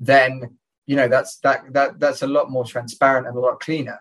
then 0.00 0.56
you 0.86 0.96
know 0.96 1.08
that's 1.08 1.38
that 1.38 1.72
that 1.72 1.98
that's 1.98 2.22
a 2.22 2.26
lot 2.26 2.50
more 2.50 2.64
transparent 2.64 3.26
and 3.26 3.36
a 3.36 3.40
lot 3.40 3.60
cleaner 3.60 3.98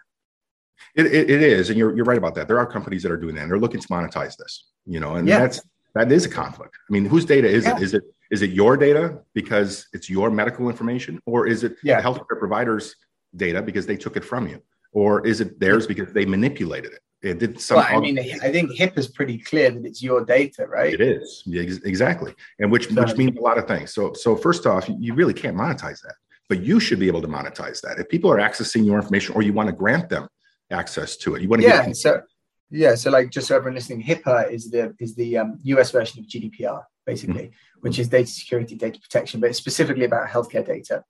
it, 0.96 1.08
it, 1.08 1.30
it 1.30 1.42
is, 1.42 1.70
and 1.70 1.78
you're 1.78 1.96
you're 1.96 2.06
right 2.06 2.18
about 2.18 2.36
that. 2.36 2.48
There 2.48 2.60
are 2.60 2.66
companies 2.66 3.04
that 3.04 3.12
are 3.12 3.18
doing 3.18 3.36
that. 3.36 3.44
and 3.44 3.52
They're 3.52 3.60
looking 3.60 3.80
to 3.80 3.88
monetize 3.88 4.38
this, 4.38 4.66
you 4.86 5.00
know, 5.00 5.16
and 5.16 5.28
yeah. 5.28 5.40
that's 5.40 5.62
that 5.96 6.12
is 6.12 6.26
a 6.26 6.30
conflict. 6.30 6.76
I 6.90 6.94
mean, 6.94 7.06
whose 7.06 7.26
data 7.26 7.48
is 7.48 7.66
yeah. 7.66 7.78
it? 7.78 7.84
Is 7.84 7.94
it 7.94 8.04
is 8.32 8.42
it 8.42 8.52
your 8.52 8.78
data 8.78 9.20
because 9.34 9.88
it's 9.94 10.10
your 10.10 10.30
medical 10.30 10.70
information, 10.70 11.20
or 11.26 11.48
is 11.48 11.64
it 11.64 11.76
yeah. 11.84 12.02
the 12.02 12.08
healthcare 12.08 12.40
provider's 12.40 12.96
data 13.36 13.62
because 13.62 13.86
they 13.86 13.98
took 13.98 14.18
it 14.18 14.26
from 14.26 14.48
you, 14.48 14.62
or 14.92 15.26
is 15.26 15.42
it 15.42 15.60
theirs 15.60 15.88
because 15.88 16.12
they 16.14 16.26
manipulated 16.26 16.94
it? 16.94 17.00
It 17.22 17.40
did 17.40 17.62
some. 17.62 17.78
Well, 17.78 17.88
I 17.90 18.00
mean, 18.00 18.20
I 18.20 18.52
think 18.52 18.72
HIPAA 18.72 18.98
is 18.98 19.08
pretty 19.08 19.38
clear 19.38 19.72
that 19.72 19.86
it's 19.86 20.04
your 20.04 20.26
data, 20.26 20.68
right? 20.68 20.94
It 20.94 21.02
is 21.02 21.44
yeah, 21.46 21.62
exactly, 21.62 22.34
and 22.60 22.72
which 22.72 22.90
so, 22.90 23.02
which 23.02 23.16
means 23.16 23.38
a 23.38 23.42
lot 23.42 23.58
of 23.58 23.68
things. 23.68 23.94
So 23.94 24.14
so 24.14 24.36
first 24.36 24.66
off, 24.66 24.90
you 24.90 25.14
really 25.14 25.34
can't 25.34 25.56
monetize 25.56 26.02
that, 26.02 26.16
but 26.50 26.62
you 26.62 26.80
should 26.82 27.00
be 27.00 27.08
able 27.08 27.22
to 27.22 27.30
monetize 27.30 27.80
that. 27.82 27.98
If 27.98 28.10
people 28.10 28.30
are 28.32 28.40
accessing 28.40 28.86
your 28.86 28.98
information, 28.98 29.36
or 29.36 29.42
you 29.42 29.54
want 29.54 29.68
to 29.70 29.76
grant 29.76 30.10
them 30.10 30.28
access 30.74 31.16
to 31.18 31.36
it. 31.36 31.42
You 31.42 31.50
want 31.50 31.62
to 31.62 31.68
yeah, 31.68 31.86
get 31.86 31.96
so 31.96 32.22
yeah, 32.70 32.96
so 32.96 33.12
like 33.12 33.30
just 33.30 33.48
so 33.48 33.56
everyone 33.56 33.76
listening, 33.76 34.04
HIPAA 34.04 34.52
is 34.52 34.70
the 34.72 34.96
is 35.00 35.16
the 35.16 35.38
um, 35.38 35.60
US 35.64 35.92
version 35.92 36.20
of 36.20 36.26
GDPR, 36.26 36.84
basically, 37.06 37.46
mm-hmm. 37.46 37.80
which 37.82 38.00
is 38.00 38.08
data 38.08 38.28
security, 38.28 38.76
data 38.76 39.00
protection, 39.00 39.40
but 39.40 39.50
it's 39.50 39.60
specifically 39.60 40.06
about 40.06 40.30
healthcare 40.30 40.66
data 40.66 41.04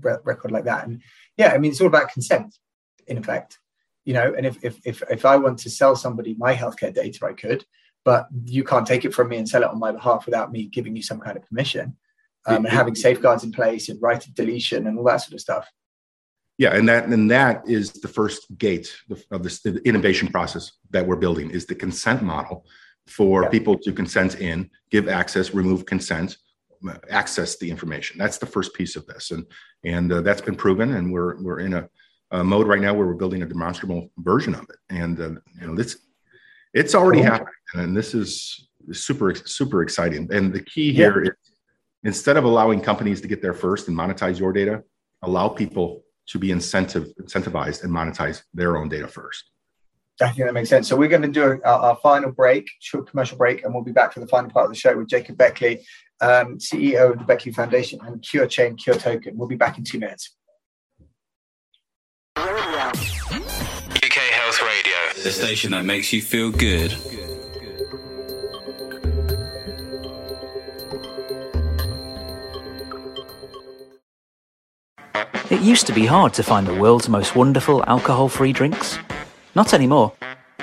re- 0.00 0.16
record 0.24 0.50
like 0.50 0.64
that. 0.64 0.86
And 0.86 1.02
yeah, 1.36 1.52
I 1.52 1.58
mean 1.58 1.70
it's 1.70 1.80
all 1.80 1.86
about 1.86 2.12
consent, 2.12 2.56
in 3.06 3.18
effect. 3.18 3.58
You 4.04 4.14
know, 4.14 4.34
and 4.36 4.46
if 4.46 4.62
if 4.62 4.78
if 4.84 5.02
if 5.10 5.24
I 5.24 5.36
want 5.36 5.58
to 5.60 5.70
sell 5.70 5.96
somebody 5.96 6.34
my 6.38 6.54
healthcare 6.54 6.94
data, 6.94 7.26
I 7.26 7.32
could, 7.32 7.64
but 8.04 8.28
you 8.44 8.64
can't 8.64 8.86
take 8.86 9.04
it 9.04 9.14
from 9.14 9.28
me 9.28 9.38
and 9.38 9.48
sell 9.48 9.62
it 9.62 9.70
on 9.70 9.78
my 9.78 9.92
behalf 9.92 10.26
without 10.26 10.52
me 10.52 10.66
giving 10.66 10.94
you 10.94 11.02
some 11.02 11.20
kind 11.20 11.36
of 11.36 11.46
permission. 11.48 11.96
Um, 12.46 12.66
and 12.66 12.74
having 12.74 12.94
safeguards 12.94 13.42
in 13.42 13.52
place 13.52 13.88
and 13.88 14.02
right 14.02 14.22
of 14.22 14.34
deletion 14.34 14.86
and 14.86 14.98
all 14.98 15.04
that 15.04 15.22
sort 15.22 15.32
of 15.32 15.40
stuff. 15.40 15.66
Yeah, 16.58 16.76
and 16.76 16.88
that 16.88 17.06
and 17.06 17.30
that 17.30 17.66
is 17.66 17.92
the 17.92 18.08
first 18.08 18.46
gate 18.58 18.94
of 19.30 19.42
this 19.42 19.62
the 19.62 19.80
innovation 19.88 20.28
process 20.28 20.72
that 20.90 21.06
we're 21.06 21.16
building 21.16 21.50
is 21.50 21.66
the 21.66 21.74
consent 21.74 22.22
model 22.22 22.66
for 23.06 23.42
yeah. 23.42 23.48
people 23.48 23.78
to 23.78 23.92
consent 23.92 24.40
in, 24.40 24.70
give 24.90 25.08
access, 25.08 25.54
remove 25.54 25.86
consent, 25.86 26.36
access 27.10 27.56
the 27.58 27.70
information. 27.70 28.18
That's 28.18 28.38
the 28.38 28.46
first 28.46 28.74
piece 28.74 28.96
of 28.96 29.06
this, 29.06 29.30
and 29.30 29.46
and 29.84 30.12
uh, 30.12 30.20
that's 30.20 30.40
been 30.40 30.56
proven. 30.56 30.94
And 30.94 31.12
we're 31.12 31.42
we're 31.42 31.60
in 31.60 31.74
a, 31.74 31.88
a, 32.30 32.44
mode 32.44 32.66
right 32.66 32.80
now 32.80 32.94
where 32.94 33.06
we're 33.06 33.14
building 33.14 33.42
a 33.42 33.46
demonstrable 33.46 34.10
version 34.18 34.54
of 34.54 34.62
it, 34.62 34.76
and 34.90 35.20
uh, 35.20 35.28
you 35.60 35.66
know 35.66 35.74
this 35.74 35.98
it's 36.72 36.94
already 36.94 37.22
happening, 37.22 37.54
and 37.74 37.96
this 37.96 38.14
is 38.14 38.68
super 38.92 39.34
super 39.34 39.82
exciting. 39.82 40.28
And 40.32 40.52
the 40.52 40.62
key 40.62 40.92
here 40.92 41.24
yeah. 41.24 41.30
is 41.30 41.36
instead 42.04 42.36
of 42.36 42.44
allowing 42.44 42.80
companies 42.80 43.20
to 43.22 43.28
get 43.28 43.40
there 43.40 43.54
first 43.54 43.88
and 43.88 43.96
monetize 43.96 44.38
your 44.38 44.52
data, 44.52 44.82
allow 45.22 45.48
people 45.48 46.02
to 46.26 46.38
be 46.38 46.50
incentive 46.50 47.12
incentivized 47.20 47.84
and 47.84 47.92
monetize 47.92 48.42
their 48.52 48.76
own 48.76 48.88
data 48.88 49.08
first. 49.08 49.50
I 50.20 50.30
think 50.30 50.46
that 50.46 50.54
makes 50.54 50.68
sense. 50.68 50.88
So 50.88 50.96
we're 50.96 51.08
going 51.08 51.22
to 51.22 51.28
do 51.28 51.42
our, 51.42 51.60
our, 51.64 51.96
final 51.96 52.30
break, 52.30 52.70
short 52.78 53.10
commercial 53.10 53.36
break, 53.36 53.64
and 53.64 53.74
we'll 53.74 53.82
be 53.82 53.90
back 53.90 54.12
for 54.12 54.20
the 54.20 54.28
final 54.28 54.48
part 54.48 54.66
of 54.66 54.70
the 54.70 54.76
show 54.76 54.96
with 54.96 55.08
Jacob 55.08 55.36
Beckley, 55.36 55.84
um, 56.20 56.58
CEO 56.58 57.12
of 57.12 57.18
the 57.18 57.24
Beckley 57.24 57.50
Foundation 57.50 57.98
and 58.04 58.22
Cure 58.22 58.46
Chain 58.46 58.76
Cure 58.76 58.94
Token. 58.94 59.36
We'll 59.36 59.48
be 59.48 59.56
back 59.56 59.76
in 59.76 59.82
two 59.82 59.98
minutes. 59.98 60.36
UK 62.36 64.12
Health 64.12 64.62
Radio, 64.62 65.22
the 65.24 65.32
station 65.32 65.72
that 65.72 65.84
makes 65.84 66.12
you 66.12 66.22
feel 66.22 66.52
good. 66.52 66.92
It 75.50 75.60
used 75.60 75.88
to 75.88 75.92
be 75.92 76.06
hard 76.06 76.32
to 76.34 76.44
find 76.44 76.66
the 76.66 76.74
world's 76.74 77.08
most 77.08 77.34
wonderful 77.34 77.84
alcohol 77.88 78.28
free 78.28 78.52
drinks. 78.52 78.98
Not 79.54 79.72
anymore. 79.72 80.12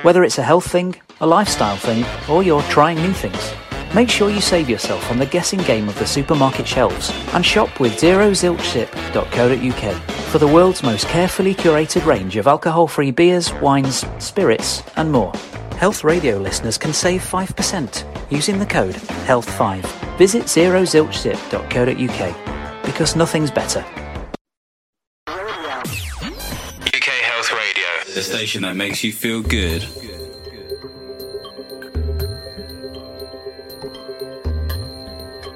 Whether 0.02 0.24
it's 0.24 0.38
a 0.38 0.44
health 0.44 0.70
thing, 0.70 0.96
a 1.22 1.28
lifestyle 1.28 1.78
thing, 1.78 2.04
or 2.30 2.44
you're 2.44 2.62
trying 2.64 2.98
new 2.98 3.14
things, 3.14 3.54
make 3.96 4.10
sure 4.10 4.30
you 4.30 4.42
save 4.42 4.70
yourself 4.70 5.08
from 5.08 5.18
the 5.18 5.26
guessing 5.26 5.62
game 5.62 5.88
of 5.88 5.98
the 5.98 6.06
supermarket 6.06 6.68
shelves 6.68 7.10
and 7.34 7.46
shop 7.46 7.80
with 7.80 7.94
zerozilchsip.co.uk 7.94 9.96
for 10.32 10.40
the 10.40 10.48
world's 10.48 10.84
most 10.84 11.08
carefully 11.08 11.56
curated 11.56 12.06
range 12.06 12.36
of 12.36 12.48
alcohol 12.48 12.88
free 12.88 13.12
beers, 13.12 13.54
wines, 13.56 14.06
spirits, 14.20 14.84
and 14.98 15.10
more. 15.12 15.32
Health 15.78 16.04
Radio 16.04 16.38
listeners 16.38 16.78
can 16.78 16.94
save 16.94 17.22
5% 17.22 18.32
using 18.32 18.60
the 18.60 18.66
code 18.66 18.96
HEALTH5. 19.26 20.18
Visit 20.18 20.44
zerozilchsip.co.uk 20.44 22.86
because 22.86 23.16
nothing's 23.16 23.52
better. 23.52 23.86
The 28.22 28.38
station 28.38 28.62
that 28.62 28.76
makes 28.76 29.04
you 29.04 29.12
feel 29.12 29.42
good. 29.42 29.82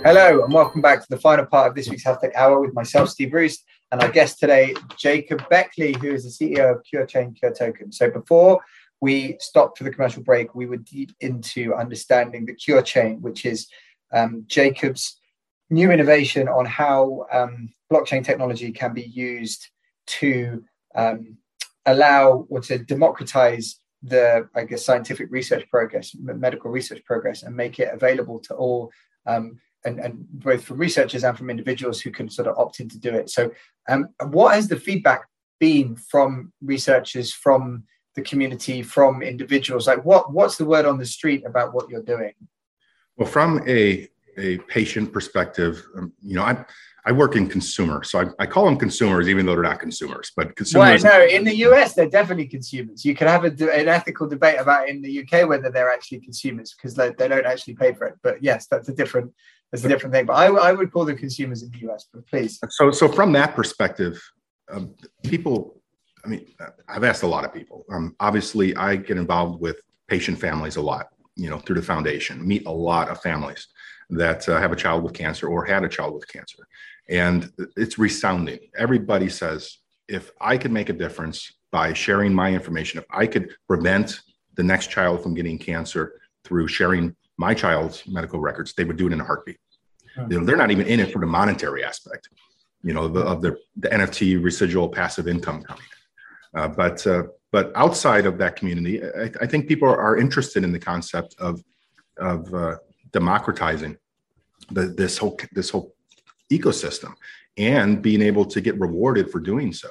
Hello, 0.03 0.43
and 0.43 0.51
welcome 0.51 0.81
back 0.81 0.99
to 1.01 1.07
the 1.07 1.19
final 1.19 1.45
part 1.45 1.67
of 1.67 1.75
this 1.75 1.87
week's 1.87 2.03
Health 2.03 2.21
Tech 2.21 2.33
Hour 2.33 2.59
with 2.59 2.73
myself, 2.73 3.09
Steve 3.09 3.33
Roost, 3.33 3.63
and 3.91 4.01
our 4.01 4.09
guest 4.09 4.39
today, 4.39 4.73
Jacob 4.97 5.47
Beckley, 5.47 5.93
who 5.93 6.11
is 6.11 6.23
the 6.23 6.31
CEO 6.31 6.75
of 6.75 6.83
Cure 6.83 7.05
Chain 7.05 7.35
Cure 7.35 7.53
Token. 7.53 7.91
So 7.91 8.09
before 8.09 8.59
we 8.99 9.37
stopped 9.39 9.77
for 9.77 9.83
the 9.83 9.91
commercial 9.91 10.23
break, 10.23 10.55
we 10.55 10.65
were 10.65 10.77
deep 10.77 11.11
into 11.19 11.75
understanding 11.75 12.47
the 12.47 12.55
Cure 12.55 12.81
Chain, 12.81 13.21
which 13.21 13.45
is 13.45 13.67
um, 14.11 14.43
Jacob's 14.47 15.19
new 15.69 15.91
innovation 15.91 16.47
on 16.47 16.65
how 16.65 17.27
um, 17.31 17.71
blockchain 17.93 18.25
technology 18.25 18.71
can 18.71 18.95
be 18.95 19.03
used 19.03 19.69
to 20.07 20.63
um, 20.95 21.37
allow 21.85 22.45
or 22.49 22.59
to 22.61 22.77
democratize 22.77 23.77
the 24.03 24.47
i 24.55 24.63
guess 24.63 24.85
scientific 24.85 25.27
research 25.31 25.67
progress 25.69 26.15
medical 26.19 26.69
research 26.69 27.03
progress 27.05 27.43
and 27.43 27.55
make 27.55 27.79
it 27.79 27.89
available 27.93 28.39
to 28.39 28.53
all 28.53 28.91
um, 29.25 29.59
and, 29.85 29.99
and 29.99 30.27
both 30.29 30.63
from 30.63 30.77
researchers 30.77 31.23
and 31.23 31.37
from 31.37 31.49
individuals 31.49 32.01
who 32.01 32.11
can 32.11 32.29
sort 32.29 32.47
of 32.47 32.57
opt 32.57 32.79
in 32.79 32.89
to 32.89 32.99
do 32.99 33.13
it. 33.13 33.29
So 33.29 33.51
um, 33.87 34.09
what 34.29 34.55
has 34.55 34.67
the 34.67 34.79
feedback 34.79 35.27
been 35.59 35.95
from 35.95 36.51
researchers 36.61 37.31
from 37.31 37.83
the 38.15 38.21
community 38.21 38.81
from 38.81 39.21
individuals? 39.21 39.87
Like 39.87 40.03
what 40.03 40.33
what's 40.33 40.57
the 40.57 40.65
word 40.65 40.85
on 40.85 40.97
the 40.97 41.05
street 41.05 41.43
about 41.45 41.73
what 41.73 41.89
you're 41.89 42.01
doing? 42.01 42.33
Well 43.17 43.29
from 43.29 43.61
a 43.67 44.09
a 44.37 44.57
patient 44.67 45.13
perspective 45.13 45.81
um, 45.97 46.11
you 46.21 46.35
know 46.35 46.43
i 46.43 46.65
I 47.07 47.11
work 47.11 47.35
in 47.35 47.47
consumer, 47.47 48.03
so 48.03 48.19
I, 48.19 48.25
I, 48.39 48.45
call 48.47 48.65
them 48.65 48.77
consumers, 48.77 49.29
even 49.29 49.45
though 49.45 49.53
they're 49.53 49.63
not 49.63 49.79
consumers. 49.79 50.31
But 50.35 50.55
consumers. 50.55 51.03
Well, 51.03 51.19
no, 51.19 51.25
in 51.25 51.43
the 51.43 51.55
US, 51.67 51.93
they're 51.93 52.09
definitely 52.09 52.47
consumers. 52.47 53.05
You 53.05 53.13
can 53.13 53.27
have 53.27 53.45
a, 53.45 53.49
an 53.79 53.87
ethical 53.87 54.27
debate 54.27 54.59
about 54.59 54.89
in 54.89 55.03
the 55.03 55.21
UK 55.21 55.47
whether 55.47 55.69
they're 55.69 55.91
actually 55.91 56.21
consumers 56.21 56.73
because 56.73 56.95
they, 56.95 57.11
they 57.11 57.27
don't 57.27 57.45
actually 57.45 57.75
pay 57.75 57.93
for 57.93 58.07
it. 58.07 58.15
But 58.23 58.41
yes, 58.41 58.65
that's 58.67 58.89
a 58.89 58.93
different 58.93 59.31
that's 59.71 59.83
a 59.83 59.87
different 59.87 60.13
thing. 60.13 60.25
But 60.25 60.33
I, 60.33 60.47
I 60.47 60.71
would 60.71 60.91
call 60.91 61.05
them 61.05 61.17
consumers 61.17 61.61
in 61.61 61.69
the 61.69 61.91
US. 61.91 62.05
But 62.11 62.25
please. 62.27 62.59
So 62.69 62.89
so 62.89 63.07
from 63.07 63.31
that 63.33 63.55
perspective, 63.55 64.21
um, 64.71 64.95
people. 65.23 65.81
I 66.23 66.27
mean, 66.27 66.47
I've 66.87 67.03
asked 67.03 67.21
a 67.21 67.27
lot 67.27 67.45
of 67.45 67.53
people. 67.53 67.85
Um, 67.91 68.15
obviously, 68.19 68.75
I 68.75 68.95
get 68.95 69.17
involved 69.17 69.61
with 69.61 69.79
patient 70.07 70.39
families 70.39 70.75
a 70.77 70.81
lot. 70.81 71.09
You 71.35 71.51
know, 71.51 71.59
through 71.59 71.75
the 71.75 71.83
foundation, 71.83 72.47
meet 72.47 72.65
a 72.65 72.71
lot 72.71 73.09
of 73.09 73.21
families 73.21 73.67
that 74.09 74.47
uh, 74.47 74.59
have 74.59 74.71
a 74.71 74.75
child 74.75 75.03
with 75.03 75.13
cancer 75.13 75.47
or 75.47 75.65
had 75.65 75.83
a 75.83 75.89
child 75.89 76.13
with 76.13 76.27
cancer 76.27 76.67
and 77.09 77.51
it's 77.75 77.99
resounding. 77.99 78.59
Everybody 78.77 79.29
says, 79.29 79.77
if 80.07 80.31
I 80.39 80.57
could 80.57 80.71
make 80.71 80.89
a 80.89 80.93
difference 80.93 81.51
by 81.71 81.93
sharing 81.93 82.33
my 82.33 82.53
information, 82.53 82.99
if 82.99 83.05
I 83.09 83.27
could 83.27 83.55
prevent 83.67 84.19
the 84.55 84.63
next 84.63 84.89
child 84.89 85.21
from 85.21 85.33
getting 85.33 85.57
cancer 85.57 86.19
through 86.43 86.67
sharing 86.67 87.15
my 87.37 87.53
child's 87.53 88.03
medical 88.07 88.39
records, 88.39 88.73
they 88.73 88.83
would 88.83 88.97
do 88.97 89.07
it 89.07 89.13
in 89.13 89.21
a 89.21 89.23
heartbeat. 89.23 89.57
You 90.29 90.39
know, 90.39 90.45
they're 90.45 90.55
not 90.55 90.71
even 90.71 90.87
in 90.87 91.01
it 91.01 91.11
for 91.11 91.19
the 91.19 91.25
monetary 91.25 91.83
aspect, 91.83 92.29
you 92.83 92.93
know, 92.93 93.09
the, 93.09 93.19
of 93.19 93.41
the, 93.41 93.57
the 93.75 93.89
NFT 93.89 94.41
residual 94.41 94.87
passive 94.87 95.27
income 95.27 95.61
coming. 95.63 95.83
Uh, 96.55 96.69
but 96.69 97.05
uh, 97.05 97.23
but 97.51 97.73
outside 97.75 98.25
of 98.25 98.37
that 98.37 98.55
community, 98.55 99.03
I, 99.03 99.29
I, 99.41 99.45
think 99.45 99.67
people 99.67 99.89
are 99.89 100.15
interested 100.15 100.63
in 100.63 100.71
the 100.71 100.79
concept 100.79 101.35
of 101.37 101.61
of 102.17 102.53
uh, 102.53 102.77
democratizing 103.11 103.97
the, 104.71 104.83
this 104.87 105.17
whole 105.17 105.37
this 105.53 105.69
whole 105.69 105.95
ecosystem 106.51 107.13
and 107.57 108.01
being 108.01 108.21
able 108.21 108.45
to 108.45 108.61
get 108.61 108.79
rewarded 108.79 109.31
for 109.31 109.39
doing 109.39 109.71
so. 109.73 109.89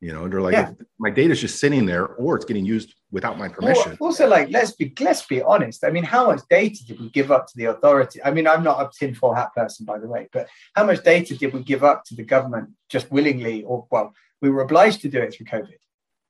You 0.00 0.12
know, 0.12 0.28
they're 0.28 0.42
like, 0.42 0.52
Yeah. 0.52 0.72
my 0.98 1.08
data 1.08 1.32
is 1.32 1.40
just 1.40 1.58
sitting 1.58 1.86
there, 1.86 2.06
or 2.06 2.36
it's 2.36 2.44
getting 2.44 2.66
used 2.66 2.94
without 3.10 3.38
my 3.38 3.48
permission. 3.48 3.96
Well, 3.98 4.08
also, 4.10 4.28
like 4.28 4.50
let's 4.50 4.72
be 4.72 4.92
let's 5.00 5.24
be 5.24 5.40
honest. 5.40 5.82
I 5.82 5.90
mean, 5.90 6.04
how 6.04 6.26
much 6.26 6.42
data 6.50 6.84
did 6.86 7.00
we 7.00 7.08
give 7.08 7.30
up 7.30 7.46
to 7.46 7.56
the 7.56 7.66
authority? 7.66 8.22
I 8.22 8.30
mean, 8.30 8.46
I'm 8.46 8.62
not 8.62 8.82
a 8.82 8.90
tinfoil 8.98 9.32
hat 9.32 9.54
person, 9.54 9.86
by 9.86 9.98
the 9.98 10.08
way, 10.08 10.28
but 10.30 10.48
how 10.74 10.84
much 10.84 11.02
data 11.02 11.34
did 11.38 11.54
we 11.54 11.62
give 11.62 11.84
up 11.84 12.04
to 12.06 12.14
the 12.14 12.22
government 12.24 12.70
just 12.90 13.10
willingly, 13.10 13.62
or 13.64 13.86
well, 13.90 14.12
we 14.42 14.50
were 14.50 14.60
obliged 14.62 15.00
to 15.02 15.08
do 15.08 15.20
it 15.22 15.32
through 15.32 15.46
COVID, 15.46 15.78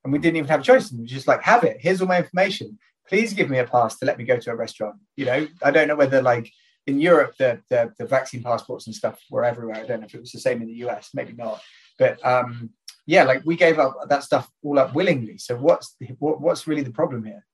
and 0.03 0.13
we 0.13 0.19
didn't 0.19 0.37
even 0.37 0.47
have 0.47 0.61
a 0.61 0.63
choice. 0.63 0.91
And 0.91 1.01
we 1.01 1.05
just 1.07 1.27
like, 1.27 1.41
have 1.41 1.65
it. 1.65 1.77
Here's 1.81 1.99
all 2.01 2.07
my 2.07 2.19
information. 2.19 2.79
Please 3.07 3.33
give 3.33 3.49
me 3.49 3.59
a 3.59 3.65
pass 3.65 3.97
to 3.99 4.05
let 4.05 4.17
me 4.17 4.23
go 4.23 4.37
to 4.37 4.51
a 4.51 4.55
restaurant. 4.55 4.95
You 5.15 5.25
know, 5.25 5.47
I 5.63 5.71
don't 5.71 5.87
know 5.87 5.95
whether 5.95 6.21
like 6.21 6.51
in 6.87 6.99
Europe 6.99 7.35
the 7.37 7.61
the, 7.69 7.93
the 7.97 8.05
vaccine 8.05 8.43
passports 8.43 8.87
and 8.87 8.95
stuff 8.95 9.19
were 9.29 9.43
everywhere. 9.43 9.77
I 9.77 9.85
don't 9.85 10.01
know 10.01 10.05
if 10.05 10.15
it 10.15 10.21
was 10.21 10.31
the 10.31 10.39
same 10.39 10.61
in 10.61 10.67
the 10.67 10.85
US. 10.85 11.09
Maybe 11.13 11.33
not, 11.33 11.61
but 11.99 12.23
um, 12.25 12.71
yeah, 13.05 13.23
like 13.23 13.43
we 13.45 13.55
gave 13.55 13.79
up 13.79 13.95
that 14.09 14.23
stuff 14.23 14.49
all 14.63 14.79
up 14.79 14.93
willingly. 14.95 15.37
So 15.37 15.55
what's 15.55 15.95
the, 15.99 16.07
what, 16.19 16.41
what's 16.41 16.67
really 16.67 16.81
the 16.81 16.91
problem 16.91 17.23
here? 17.23 17.45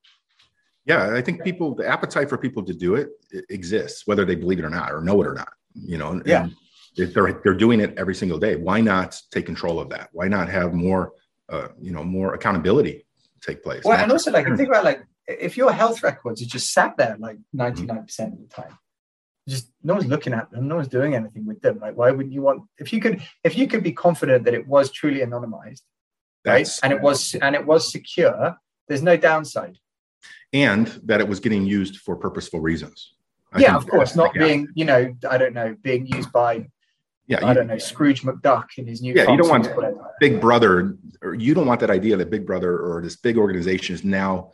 Yeah, 0.85 1.13
I 1.13 1.21
think 1.21 1.43
people, 1.43 1.75
the 1.75 1.87
appetite 1.87 2.27
for 2.27 2.37
people 2.37 2.63
to 2.63 2.73
do 2.73 2.95
it, 2.95 3.09
it 3.29 3.45
exists, 3.49 4.07
whether 4.07 4.25
they 4.25 4.35
believe 4.35 4.57
it 4.59 4.65
or 4.65 4.69
not, 4.69 4.91
or 4.91 5.01
know 5.01 5.21
it 5.21 5.27
or 5.27 5.33
not. 5.33 5.53
You 5.75 5.97
know, 5.97 6.11
and 6.11 6.25
Yeah. 6.25 6.47
if 6.97 7.13
they're 7.13 7.39
they're 7.43 7.53
doing 7.53 7.79
it 7.79 7.93
every 7.97 8.15
single 8.15 8.39
day. 8.39 8.55
Why 8.55 8.81
not 8.81 9.19
take 9.31 9.45
control 9.45 9.79
of 9.79 9.89
that? 9.89 10.09
Why 10.11 10.27
not 10.27 10.49
have 10.49 10.73
more, 10.73 11.13
uh, 11.49 11.69
you 11.79 11.91
know, 11.91 12.03
more 12.03 12.33
accountability 12.33 13.05
take 13.41 13.63
place? 13.63 13.83
Well, 13.83 13.97
and 13.97 14.11
also 14.11 14.31
like 14.31 14.45
think 14.45 14.69
about 14.69 14.83
like 14.83 15.03
if 15.39 15.57
your 15.57 15.71
health 15.71 16.03
records 16.03 16.41
are 16.41 16.45
just 16.45 16.73
sat 16.73 16.97
there 16.97 17.15
like 17.19 17.37
99% 17.55 17.99
of 18.33 18.39
the 18.39 18.47
time, 18.49 18.77
just 19.47 19.69
no 19.83 19.93
one's 19.95 20.05
looking 20.07 20.33
at 20.33 20.51
them, 20.51 20.67
no 20.67 20.75
one's 20.75 20.87
doing 20.87 21.15
anything 21.15 21.45
with 21.45 21.61
them. 21.61 21.79
Like, 21.79 21.95
why 21.97 22.11
wouldn't 22.11 22.33
you 22.33 22.41
want 22.41 22.63
if 22.77 22.93
you 22.93 22.99
could 22.99 23.21
if 23.43 23.57
you 23.57 23.67
could 23.67 23.83
be 23.83 23.91
confident 23.91 24.45
that 24.45 24.53
it 24.53 24.67
was 24.67 24.91
truly 24.91 25.21
anonymized, 25.21 25.81
right? 26.45 26.59
that's 26.65 26.79
And 26.81 26.93
it 26.93 27.01
was 27.01 27.33
and 27.35 27.55
it 27.55 27.65
was 27.65 27.91
secure, 27.91 28.57
there's 28.87 29.03
no 29.03 29.17
downside. 29.17 29.77
and 30.53 30.87
that 31.05 31.21
it 31.21 31.27
was 31.27 31.39
getting 31.39 31.65
used 31.65 31.97
for 31.97 32.15
purposeful 32.15 32.59
reasons. 32.59 33.13
I 33.53 33.59
yeah, 33.59 33.75
of 33.75 33.87
course, 33.87 34.15
not 34.15 34.33
yeah. 34.35 34.43
being, 34.45 34.67
you 34.75 34.85
know, 34.85 35.13
I 35.29 35.37
don't 35.37 35.53
know, 35.53 35.75
being 35.81 36.05
used 36.05 36.31
by 36.31 36.67
Yeah, 37.27 37.43
I 37.45 37.49
you- 37.49 37.53
don't 37.55 37.67
know, 37.67 37.77
Scrooge 37.77 38.21
McDuck 38.23 38.67
in 38.77 38.85
his 38.87 39.01
new 39.01 39.13
Yeah, 39.13 39.29
you 39.31 39.37
don't 39.37 39.49
want- 39.49 39.67
Big 40.19 40.39
Brother, 40.39 40.97
or 41.21 41.33
you 41.33 41.53
don't 41.53 41.65
want 41.67 41.79
that 41.81 41.89
idea 41.89 42.15
that 42.17 42.29
Big 42.29 42.45
Brother 42.45 42.77
or 42.79 43.01
this 43.01 43.15
big 43.17 43.37
organization 43.37 43.95
is 43.95 44.03
now 44.03 44.51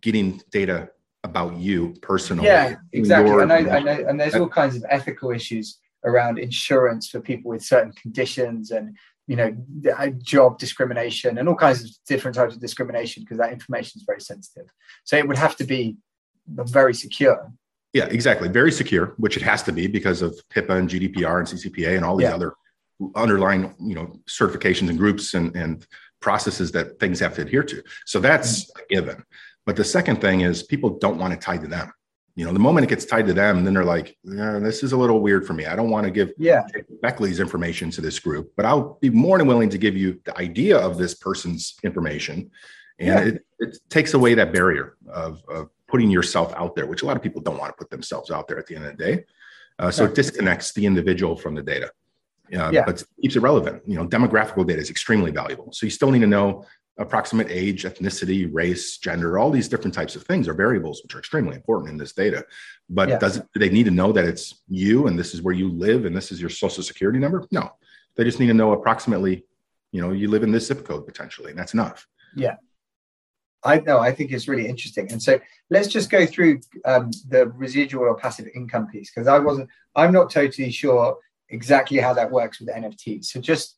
getting 0.00 0.40
data 0.50 0.90
about 1.24 1.56
you 1.56 1.94
personally. 2.00 2.46
Yeah, 2.46 2.76
exactly. 2.92 3.30
Your- 3.30 3.42
I 3.42 3.60
know, 3.80 3.90
I 3.90 4.08
and 4.08 4.18
there's 4.18 4.34
all 4.34 4.48
kinds 4.48 4.76
of 4.76 4.84
ethical 4.88 5.30
issues 5.30 5.78
around 6.04 6.38
insurance 6.38 7.08
for 7.08 7.20
people 7.20 7.50
with 7.50 7.62
certain 7.62 7.92
conditions, 7.92 8.70
and 8.70 8.96
you 9.26 9.36
know, 9.36 9.54
uh, 9.96 10.08
job 10.18 10.58
discrimination, 10.58 11.38
and 11.38 11.48
all 11.48 11.54
kinds 11.54 11.84
of 11.84 11.90
different 12.06 12.34
types 12.34 12.54
of 12.54 12.60
discrimination 12.60 13.22
because 13.22 13.38
that 13.38 13.52
information 13.52 13.98
is 13.98 14.04
very 14.06 14.20
sensitive. 14.20 14.66
So 15.04 15.16
it 15.16 15.28
would 15.28 15.38
have 15.38 15.56
to 15.56 15.64
be 15.64 15.98
very 16.48 16.94
secure. 16.94 17.52
Yeah, 17.92 18.06
exactly. 18.06 18.48
Very 18.48 18.72
secure, 18.72 19.14
which 19.18 19.36
it 19.36 19.42
has 19.42 19.62
to 19.64 19.72
be 19.72 19.86
because 19.88 20.22
of 20.22 20.40
HIPAA 20.54 20.78
and 20.78 20.88
GDPR 20.88 21.38
and 21.38 21.48
CCPA 21.48 21.96
and 21.96 22.04
all 22.04 22.16
these 22.16 22.28
Yeah. 22.28 22.34
other 22.34 22.54
underlying, 23.14 23.74
you 23.80 23.94
know, 23.94 24.16
certifications 24.28 24.88
and 24.90 24.98
groups 24.98 25.34
and, 25.34 25.54
and 25.56 25.86
processes 26.20 26.70
that 26.72 26.98
things 27.00 27.18
have 27.18 27.34
to 27.34 27.42
adhere 27.42 27.62
to. 27.64 27.82
So 28.06 28.20
that's 28.20 28.70
a 28.76 28.94
given. 28.94 29.24
But 29.70 29.76
the 29.76 29.84
second 29.84 30.20
thing 30.20 30.40
is 30.40 30.64
people 30.64 30.98
don't 30.98 31.16
want 31.16 31.32
it 31.32 31.40
tied 31.40 31.60
to 31.60 31.68
them. 31.68 31.92
You 32.34 32.44
know, 32.44 32.52
the 32.52 32.58
moment 32.58 32.82
it 32.82 32.88
gets 32.88 33.04
tied 33.04 33.28
to 33.28 33.32
them, 33.32 33.62
then 33.62 33.72
they're 33.72 33.84
like, 33.84 34.16
yeah, 34.24 34.58
this 34.58 34.82
is 34.82 34.90
a 34.90 34.96
little 34.96 35.20
weird 35.20 35.46
for 35.46 35.52
me. 35.52 35.64
I 35.66 35.76
don't 35.76 35.90
want 35.90 36.06
to 36.06 36.10
give 36.10 36.32
Yeah, 36.38 36.62
Beckley's 37.04 37.38
information 37.38 37.88
to 37.92 38.00
this 38.00 38.18
group, 38.18 38.50
but 38.56 38.66
I'll 38.66 38.98
be 39.00 39.10
more 39.10 39.38
than 39.38 39.46
willing 39.46 39.70
to 39.70 39.78
give 39.78 39.96
you 39.96 40.20
the 40.24 40.36
idea 40.36 40.76
of 40.76 40.98
this 40.98 41.14
person's 41.14 41.76
information. 41.84 42.50
And 42.98 43.08
Yeah. 43.08 43.20
it, 43.20 43.44
it 43.60 43.78
takes 43.90 44.12
away 44.12 44.34
that 44.34 44.52
barrier 44.52 44.96
of, 45.08 45.40
of 45.48 45.68
putting 45.86 46.10
yourself 46.10 46.52
out 46.56 46.74
there, 46.74 46.86
which 46.86 47.02
a 47.02 47.06
lot 47.06 47.16
of 47.16 47.22
people 47.22 47.40
don't 47.40 47.56
want 47.56 47.72
to 47.72 47.76
put 47.78 47.90
themselves 47.90 48.32
out 48.32 48.48
there 48.48 48.58
at 48.58 48.66
the 48.66 48.74
end 48.74 48.86
of 48.86 48.96
the 48.96 49.04
day. 49.04 49.24
Uh, 49.78 49.92
so 49.92 50.02
Yeah. 50.02 50.08
it 50.08 50.16
disconnects 50.16 50.72
the 50.72 50.84
individual 50.84 51.36
from 51.36 51.54
the 51.54 51.62
data. 51.62 51.92
Uh, 52.52 52.70
Yeah. 52.72 52.82
But 52.84 53.04
keeps 53.22 53.36
it 53.36 53.40
relevant. 53.40 53.84
You 53.86 53.98
know, 53.98 54.08
demographical 54.08 54.66
data 54.66 54.80
is 54.80 54.90
extremely 54.90 55.30
valuable. 55.30 55.68
So 55.70 55.86
you 55.86 55.90
still 55.90 56.10
need 56.10 56.22
to 56.22 56.26
know 56.26 56.66
approximate 57.00 57.48
age, 57.50 57.84
ethnicity, 57.84 58.48
race, 58.52 58.98
gender, 58.98 59.38
all 59.38 59.50
these 59.50 59.68
different 59.68 59.94
types 59.94 60.14
of 60.16 60.22
things 60.24 60.46
are 60.46 60.54
variables 60.54 61.02
which 61.02 61.14
are 61.14 61.18
extremely 61.18 61.56
important 61.56 61.90
in 61.90 61.96
this 61.96 62.12
data. 62.12 62.44
But 62.88 63.08
Yeah. 63.08 63.18
does 63.18 63.38
it, 63.38 63.46
do 63.54 63.58
they 63.60 63.70
need 63.70 63.84
to 63.84 63.90
know 63.90 64.12
that 64.12 64.26
it's 64.26 64.62
you 64.68 65.06
and 65.06 65.18
this 65.18 65.34
is 65.34 65.42
where 65.42 65.54
you 65.54 65.70
live 65.70 66.04
and 66.04 66.14
this 66.14 66.30
is 66.30 66.40
your 66.40 66.50
social 66.50 66.82
security 66.82 67.18
number? 67.18 67.46
No. 67.50 67.72
They 68.16 68.24
just 68.24 68.38
need 68.38 68.48
to 68.48 68.54
know 68.54 68.72
approximately, 68.72 69.46
you 69.92 70.02
know, 70.02 70.12
you 70.12 70.28
live 70.28 70.42
in 70.42 70.52
this 70.52 70.66
zip 70.66 70.84
code 70.84 71.06
potentially, 71.06 71.50
and 71.50 71.58
that's 71.58 71.74
enough. 71.74 72.06
Yeah. 72.36 72.56
I 73.64 73.80
know. 73.80 73.98
I 73.98 74.12
think 74.12 74.32
it's 74.32 74.48
really 74.48 74.66
interesting. 74.66 75.10
And 75.10 75.22
so 75.22 75.38
let's 75.70 75.88
just 75.88 76.10
go 76.10 76.26
through 76.26 76.60
um, 76.84 77.10
the 77.28 77.48
residual 77.48 78.04
or 78.04 78.16
passive 78.16 78.48
income 78.54 78.86
piece 78.88 79.10
because 79.12 79.28
I 79.28 79.38
wasn't. 79.38 79.68
I'm 79.96 80.12
not 80.12 80.30
totally 80.30 80.70
sure 80.70 81.18
exactly 81.50 81.98
how 81.98 82.14
that 82.14 82.30
works 82.30 82.60
with 82.60 82.70
NFTs. 82.70 83.26
So 83.26 83.40
just 83.40 83.76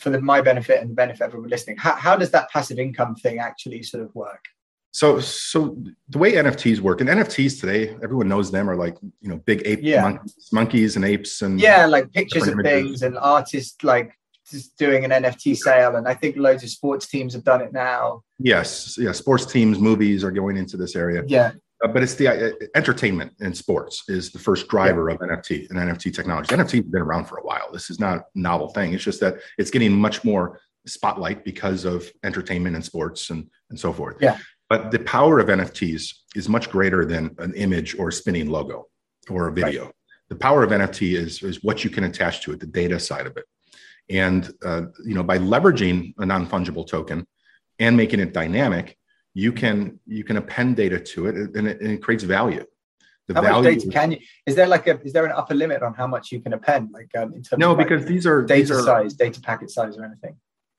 for 0.00 0.10
the, 0.10 0.20
my 0.20 0.40
benefit 0.40 0.80
and 0.80 0.90
the 0.90 0.94
benefit 0.94 1.22
of 1.22 1.28
everyone 1.28 1.50
listening, 1.50 1.76
how, 1.76 1.94
how 1.94 2.16
does 2.16 2.30
that 2.30 2.50
passive 2.50 2.78
income 2.78 3.14
thing 3.14 3.38
actually 3.38 3.82
sort 3.82 4.02
of 4.02 4.14
work? 4.14 4.44
So, 4.92 5.18
so 5.18 5.76
the 6.08 6.18
way 6.18 6.34
NFTs 6.34 6.78
work, 6.80 7.00
and 7.00 7.10
NFTs 7.10 7.60
today, 7.60 7.96
everyone 8.02 8.28
knows 8.28 8.52
them 8.52 8.70
are 8.70 8.76
like 8.76 8.96
you 9.20 9.28
know 9.28 9.38
big 9.38 9.62
ape 9.66 9.80
Yeah. 9.82 10.02
monkeys, 10.02 10.48
monkeys 10.52 10.96
and 10.96 11.04
apes 11.04 11.42
and 11.42 11.60
Yeah, 11.60 11.86
like 11.86 12.12
pictures 12.12 12.46
of 12.46 12.52
images. 12.54 12.72
things 12.72 13.02
and 13.02 13.18
artists 13.18 13.82
like 13.82 14.12
just 14.48 14.76
doing 14.78 15.04
an 15.04 15.10
NFT 15.10 15.56
sale, 15.56 15.96
and 15.96 16.06
I 16.06 16.14
think 16.14 16.36
loads 16.36 16.62
of 16.62 16.70
sports 16.70 17.08
teams 17.08 17.32
have 17.34 17.42
done 17.44 17.60
it 17.60 17.72
now. 17.72 18.22
yes, 18.38 18.96
yeah, 18.96 19.10
sports 19.12 19.46
teams, 19.46 19.78
movies 19.80 20.22
are 20.22 20.30
going 20.30 20.56
into 20.56 20.76
this 20.76 20.94
area. 20.94 21.24
Yeah, 21.26 21.52
Uh, 21.84 21.88
but 21.88 22.02
it's 22.02 22.14
the 22.14 22.28
uh, 22.28 22.50
entertainment 22.74 23.32
and 23.40 23.54
sports 23.54 24.04
is 24.08 24.32
the 24.32 24.38
first 24.38 24.68
driver 24.68 25.10
of 25.10 25.18
NFT 25.18 25.68
and 25.68 25.78
NFT 25.78 26.14
technology. 26.14 26.54
NFT 26.54 26.76
has 26.76 26.84
been 26.86 27.02
around 27.02 27.26
for 27.26 27.36
a 27.36 27.42
while. 27.42 27.70
This 27.72 27.90
is 27.90 28.00
not 28.00 28.18
a 28.18 28.24
novel 28.34 28.68
thing. 28.70 28.94
It's 28.94 29.04
just 29.04 29.20
that 29.20 29.36
it's 29.58 29.70
getting 29.70 29.92
much 29.92 30.24
more 30.24 30.60
spotlight 30.86 31.44
because 31.44 31.84
of 31.84 32.10
entertainment 32.22 32.74
and 32.74 32.84
sports 32.84 33.28
and, 33.28 33.50
and 33.68 33.78
so 33.78 33.92
forth. 33.92 34.16
Yeah. 34.18 34.38
But 34.70 34.92
the 34.92 35.00
power 35.00 35.38
of 35.38 35.48
NFTs 35.48 36.14
is 36.34 36.48
much 36.48 36.70
greater 36.70 37.04
than 37.04 37.34
an 37.38 37.52
image 37.54 37.98
or 37.98 38.08
a 38.08 38.12
spinning 38.12 38.48
logo 38.48 38.86
or 39.28 39.48
a 39.48 39.52
video. 39.52 39.92
The 40.30 40.36
power 40.36 40.62
of 40.62 40.70
NFT 40.70 41.16
is, 41.16 41.42
is 41.42 41.62
what 41.62 41.84
you 41.84 41.90
can 41.90 42.04
attach 42.04 42.42
to 42.42 42.52
it, 42.52 42.60
the 42.60 42.66
data 42.66 42.98
side 42.98 43.26
of 43.26 43.36
it. 43.36 43.44
And 44.08 44.50
uh, 44.64 44.86
you 45.04 45.14
know, 45.14 45.22
by 45.22 45.36
leveraging 45.36 46.14
a 46.16 46.24
non-fungible 46.24 46.86
token 46.86 47.26
and 47.78 47.94
making 47.94 48.20
it 48.20 48.32
dynamic, 48.32 48.96
you 49.34 49.52
can 49.52 49.98
you 50.06 50.24
can 50.24 50.36
append 50.36 50.76
data 50.76 50.98
to 50.98 51.26
it 51.26 51.34
and 51.34 51.66
it, 51.66 51.80
and 51.80 51.90
it 51.90 52.02
creates 52.02 52.24
value. 52.24 52.64
The 53.26 53.34
how 53.34 53.42
much 53.42 53.50
value 53.50 53.78
data 53.80 53.90
can 53.90 54.12
you? 54.12 54.18
Is 54.46 54.54
there 54.54 54.68
like 54.68 54.86
a 54.86 55.00
is 55.00 55.12
there 55.12 55.26
an 55.26 55.32
upper 55.32 55.54
limit 55.54 55.82
on 55.82 55.94
how 55.94 56.06
much 56.06 56.30
you 56.32 56.40
can 56.40 56.52
append? 56.52 56.90
Like 56.92 57.10
um, 57.16 57.34
in 57.34 57.42
terms 57.42 57.58
no 57.58 57.72
of 57.72 57.78
like, 57.78 57.88
because 57.88 58.06
these 58.06 58.26
are 58.26 58.46
these 58.46 58.68
data 58.68 58.80
are 58.80 58.84
size, 58.84 59.14
data 59.14 59.40
packet 59.40 59.70
size, 59.70 59.98
or 59.98 60.04
anything? 60.04 60.36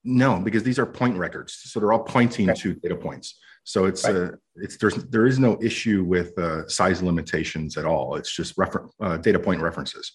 no 0.08 0.39
because 0.39 0.64
these 0.64 0.78
are 0.80 0.86
point 0.86 1.18
records, 1.18 1.53
so 1.53 1.80
they're 1.80 1.91
all 1.91 2.03
pointing 2.03 2.49
Okay. 2.49 2.62
to 2.62 2.74
data 2.76 2.95
points. 2.95 3.39
So 3.64 3.86
it's 3.86 4.03
Right. 4.06 4.16
uh, 4.16 4.32
it's 4.58 4.78
there's 4.78 4.95
there 5.06 5.26
is 5.26 5.39
no 5.39 5.58
issue 5.62 6.03
with 6.03 6.38
uh, 6.38 6.68
size 6.68 7.01
limitations 7.01 7.78
at 7.78 7.86
all. 7.86 8.16
It's 8.16 8.32
just 8.34 8.58
refer- 8.58 8.88
uh, 9.01 9.18
data 9.18 9.39
point 9.39 9.60
references. 9.62 10.12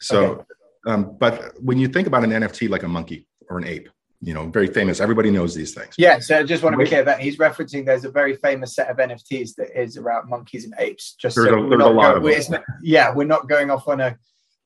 So, 0.00 0.44
um, 0.86 1.16
but 1.18 1.54
when 1.60 1.78
you 1.78 1.88
think 1.88 2.06
about 2.06 2.24
an 2.24 2.30
NFT 2.30 2.68
like 2.68 2.82
a 2.82 2.88
monkey 2.88 3.26
or 3.48 3.56
an 3.58 3.64
ape, 3.64 3.88
you 4.22 4.34
know, 4.34 4.46
very 4.48 4.66
famous. 4.66 5.00
Everybody 5.00 5.30
knows 5.30 5.54
these 5.54 5.72
things. 5.74 5.94
Yeah, 5.96 6.18
so 6.18 6.38
I 6.40 6.42
just 6.42 6.62
want 6.62 6.74
to 6.74 6.78
be 6.78 6.86
clear 6.86 7.02
that 7.04 7.20
he's 7.20 7.38
referencing 7.38 7.86
there's 7.86 8.04
a 8.04 8.10
very 8.10 8.36
famous 8.36 8.74
set 8.74 8.88
of 8.88 8.98
NFTs 8.98 9.54
that 9.56 9.80
is 9.80 9.96
around 9.96 10.28
monkeys 10.28 10.64
and 10.64 10.74
apes. 10.78 11.14
Just 11.14 11.36
There's 11.36 11.48
so 11.48 11.64
a- 11.64 11.68
there's 11.68 11.82
a 11.82 11.86
lot 11.88 12.20
go- 12.20 12.28
of 12.28 12.34
them. 12.36 12.52
not- 12.52 12.64
yeah, 12.82 13.14
we're 13.14 13.24
not 13.24 13.48
going 13.48 13.70
off 13.70 13.88
on 13.88 14.00
a 14.00 14.18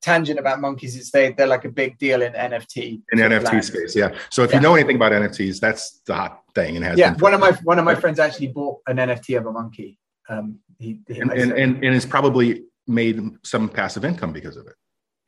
tangent 0.02 0.38
about 0.40 0.60
monkeys. 0.60 0.96
It's 0.96 1.10
they 1.12 1.32
they're 1.32 1.46
like 1.46 1.64
a 1.64 1.70
big 1.70 1.96
deal 1.98 2.20
in 2.22 2.32
NFT. 2.32 3.00
in 3.12 3.18
NFT 3.20 3.44
land. 3.44 3.64
space. 3.64 3.94
Yeah. 3.96 4.14
So 4.30 4.42
if 4.42 4.50
Yeah. 4.50 4.56
you 4.56 4.62
know 4.62 4.74
anything 4.74 4.96
about 4.96 5.12
NFTs, 5.12 5.60
that's 5.60 6.00
the 6.06 6.14
hot 6.14 6.42
thing 6.54 6.76
and 6.76 6.84
has 6.84 6.98
Yeah, 6.98 7.14
one 7.14 7.32
of 7.32 7.40
my 7.40 7.52
one 7.62 7.78
of 7.78 7.84
my 7.84 7.94
friends 7.94 8.18
actually 8.18 8.48
bought 8.48 8.80
an 8.88 8.96
NFT 8.98 9.36
of 9.38 9.46
a 9.46 9.52
monkey. 9.52 9.98
Um, 10.28 10.58
he, 10.78 10.98
he 11.06 11.20
and, 11.20 11.30
and, 11.32 11.52
and, 11.52 11.84
and 11.84 11.94
it's 11.94 12.04
probably 12.06 12.64
made 12.86 13.20
some 13.44 13.68
passive 13.68 14.04
income 14.04 14.32
because 14.32 14.56
of 14.56 14.66
it. 14.66 14.74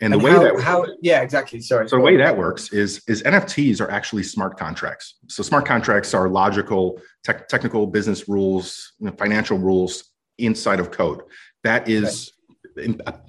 And 0.01 0.12
the 0.12 0.18
way 0.18 0.32
how, 0.32 0.42
that 0.42 0.61
how 0.61 0.86
yeah 1.01 1.22
exactly 1.22 1.61
sorry 1.61 1.88
so 1.88 1.97
the 1.97 2.03
way 2.03 2.18
that 2.18 2.36
works 2.36 2.70
is 2.70 3.03
is 3.09 3.22
NFTs 3.22 3.80
are 3.80 3.90
actually 3.90 4.24
smart 4.24 4.59
contracts. 4.59 5.14
So 5.28 5.42
smart 5.42 5.64
contracts 5.64 6.12
are 6.12 6.28
logical, 6.28 7.01
tech, 7.24 7.49
technical 7.49 7.86
business 7.86 8.28
rules, 8.28 8.92
you 8.99 9.07
know, 9.07 9.12
financial 9.12 9.59
rules 9.59 10.11
inside 10.38 10.80
of 10.80 10.90
code. 10.90 11.22
That 11.64 11.88
is 11.88 12.32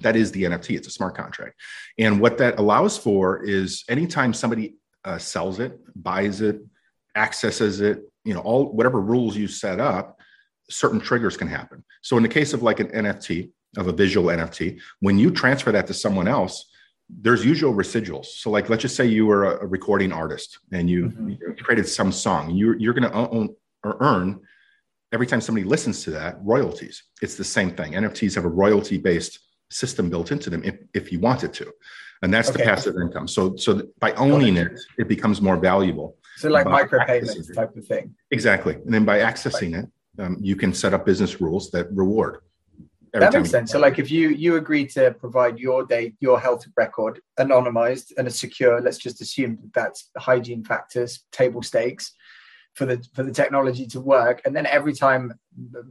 that 0.00 0.14
is 0.14 0.30
the 0.32 0.42
NFT. 0.44 0.76
It's 0.76 0.88
a 0.88 0.90
smart 0.90 1.16
contract, 1.16 1.54
and 1.98 2.20
what 2.20 2.36
that 2.36 2.58
allows 2.58 2.98
for 2.98 3.42
is 3.44 3.84
anytime 3.88 4.34
somebody 4.34 4.74
uh, 5.04 5.16
sells 5.16 5.60
it, 5.60 5.80
buys 5.96 6.42
it, 6.42 6.60
accesses 7.16 7.80
it, 7.80 8.02
you 8.24 8.34
know, 8.34 8.40
all 8.40 8.70
whatever 8.72 9.00
rules 9.00 9.36
you 9.36 9.48
set 9.48 9.80
up, 9.80 10.18
certain 10.68 11.00
triggers 11.00 11.36
can 11.36 11.48
happen. 11.48 11.82
So 12.02 12.16
in 12.18 12.22
the 12.22 12.28
case 12.28 12.52
of 12.52 12.62
like 12.62 12.80
an 12.80 12.88
NFT 12.88 13.50
of 13.76 13.88
a 13.88 13.92
visual 13.92 14.28
NFT, 14.28 14.80
when 15.00 15.18
you 15.18 15.30
transfer 15.30 15.72
that 15.72 15.86
to 15.88 15.94
someone 15.94 16.28
else, 16.28 16.70
there's 17.08 17.44
usual 17.44 17.74
residuals. 17.74 18.26
So, 18.26 18.50
like, 18.50 18.68
let's 18.68 18.82
just 18.82 18.96
say 18.96 19.06
you 19.06 19.26
were 19.26 19.56
a, 19.58 19.66
recording 19.66 20.12
artist 20.12 20.58
and 20.72 20.88
you, 20.88 21.06
Mhm. 21.06 21.38
you 21.40 21.64
created 21.64 21.88
some 21.88 22.12
song. 22.12 22.50
You're 22.50 22.76
you're 22.78 22.92
going 22.94 23.10
to 23.10 23.14
own 23.14 23.54
or 23.82 23.96
earn 24.00 24.40
every 25.12 25.26
time 25.26 25.40
somebody 25.40 25.64
listens 25.66 26.02
to 26.04 26.10
that 26.10 26.36
royalties. 26.42 27.02
It's 27.22 27.36
the 27.36 27.44
same 27.44 27.70
thing. 27.70 27.94
NFTs 27.94 28.34
have 28.34 28.44
a 28.44 28.48
royalty 28.50 28.98
based 28.98 29.38
system 29.70 30.10
built 30.10 30.32
into 30.32 30.50
them 30.50 30.62
if, 30.64 30.76
if 30.94 31.12
you 31.12 31.18
want 31.20 31.44
it 31.44 31.52
to, 31.54 31.72
and 32.22 32.32
that's 32.32 32.50
the 32.50 32.58
passive 32.58 32.96
income. 32.96 33.26
So, 33.28 33.56
so 33.56 33.82
by 34.00 34.12
owning 34.14 34.56
it, 34.56 34.72
it 34.98 35.08
becomes 35.08 35.40
more 35.40 35.56
valuable. 35.56 36.16
So 36.36 36.48
like 36.50 36.66
micropayments 36.66 37.54
type 37.54 37.74
of 37.76 37.86
thing. 37.86 38.14
Exactly, 38.30 38.74
and 38.74 38.92
then 38.92 39.04
by 39.04 39.18
accessing 39.20 39.78
it, 39.82 39.86
um, 40.22 40.36
you 40.40 40.56
can 40.56 40.74
set 40.74 40.92
up 40.92 41.06
business 41.06 41.40
rules 41.40 41.70
that 41.70 41.90
reward. 41.92 42.38
Every 43.14 43.26
That 43.26 43.32
makes 43.34 43.50
sense. 43.50 43.72
So 43.72 43.78
like 43.78 43.98
if 43.98 44.10
you 44.10 44.30
you 44.30 44.56
agree 44.56 44.86
to 44.88 45.12
provide 45.12 45.58
your 45.58 45.84
day 45.84 46.14
your 46.20 46.38
health 46.40 46.64
record 46.76 47.20
anonymized 47.38 48.12
and 48.16 48.26
a 48.26 48.30
secure, 48.30 48.80
let's 48.80 48.98
just 48.98 49.20
assume 49.20 49.58
that 49.62 49.72
that's 49.72 50.10
hygiene 50.16 50.64
factors, 50.64 51.24
table 51.32 51.62
stakes 51.62 52.12
for 52.74 52.86
the 52.86 53.04
for 53.14 53.22
the 53.22 53.32
technology 53.32 53.86
to 53.88 54.00
work. 54.00 54.42
And 54.44 54.54
then 54.54 54.66
every 54.66 54.94
time 54.94 55.34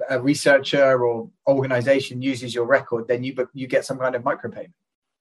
a 0.10 0.20
researcher 0.20 1.04
or 1.04 1.30
organization 1.48 2.22
uses 2.22 2.56
your 2.56 2.66
record, 2.66 3.08
then 3.08 3.24
you 3.24 3.36
you 3.54 3.68
get 3.68 3.86
some 3.86 4.00
kind 4.00 4.16
of 4.16 4.24
micropayment. 4.24 4.74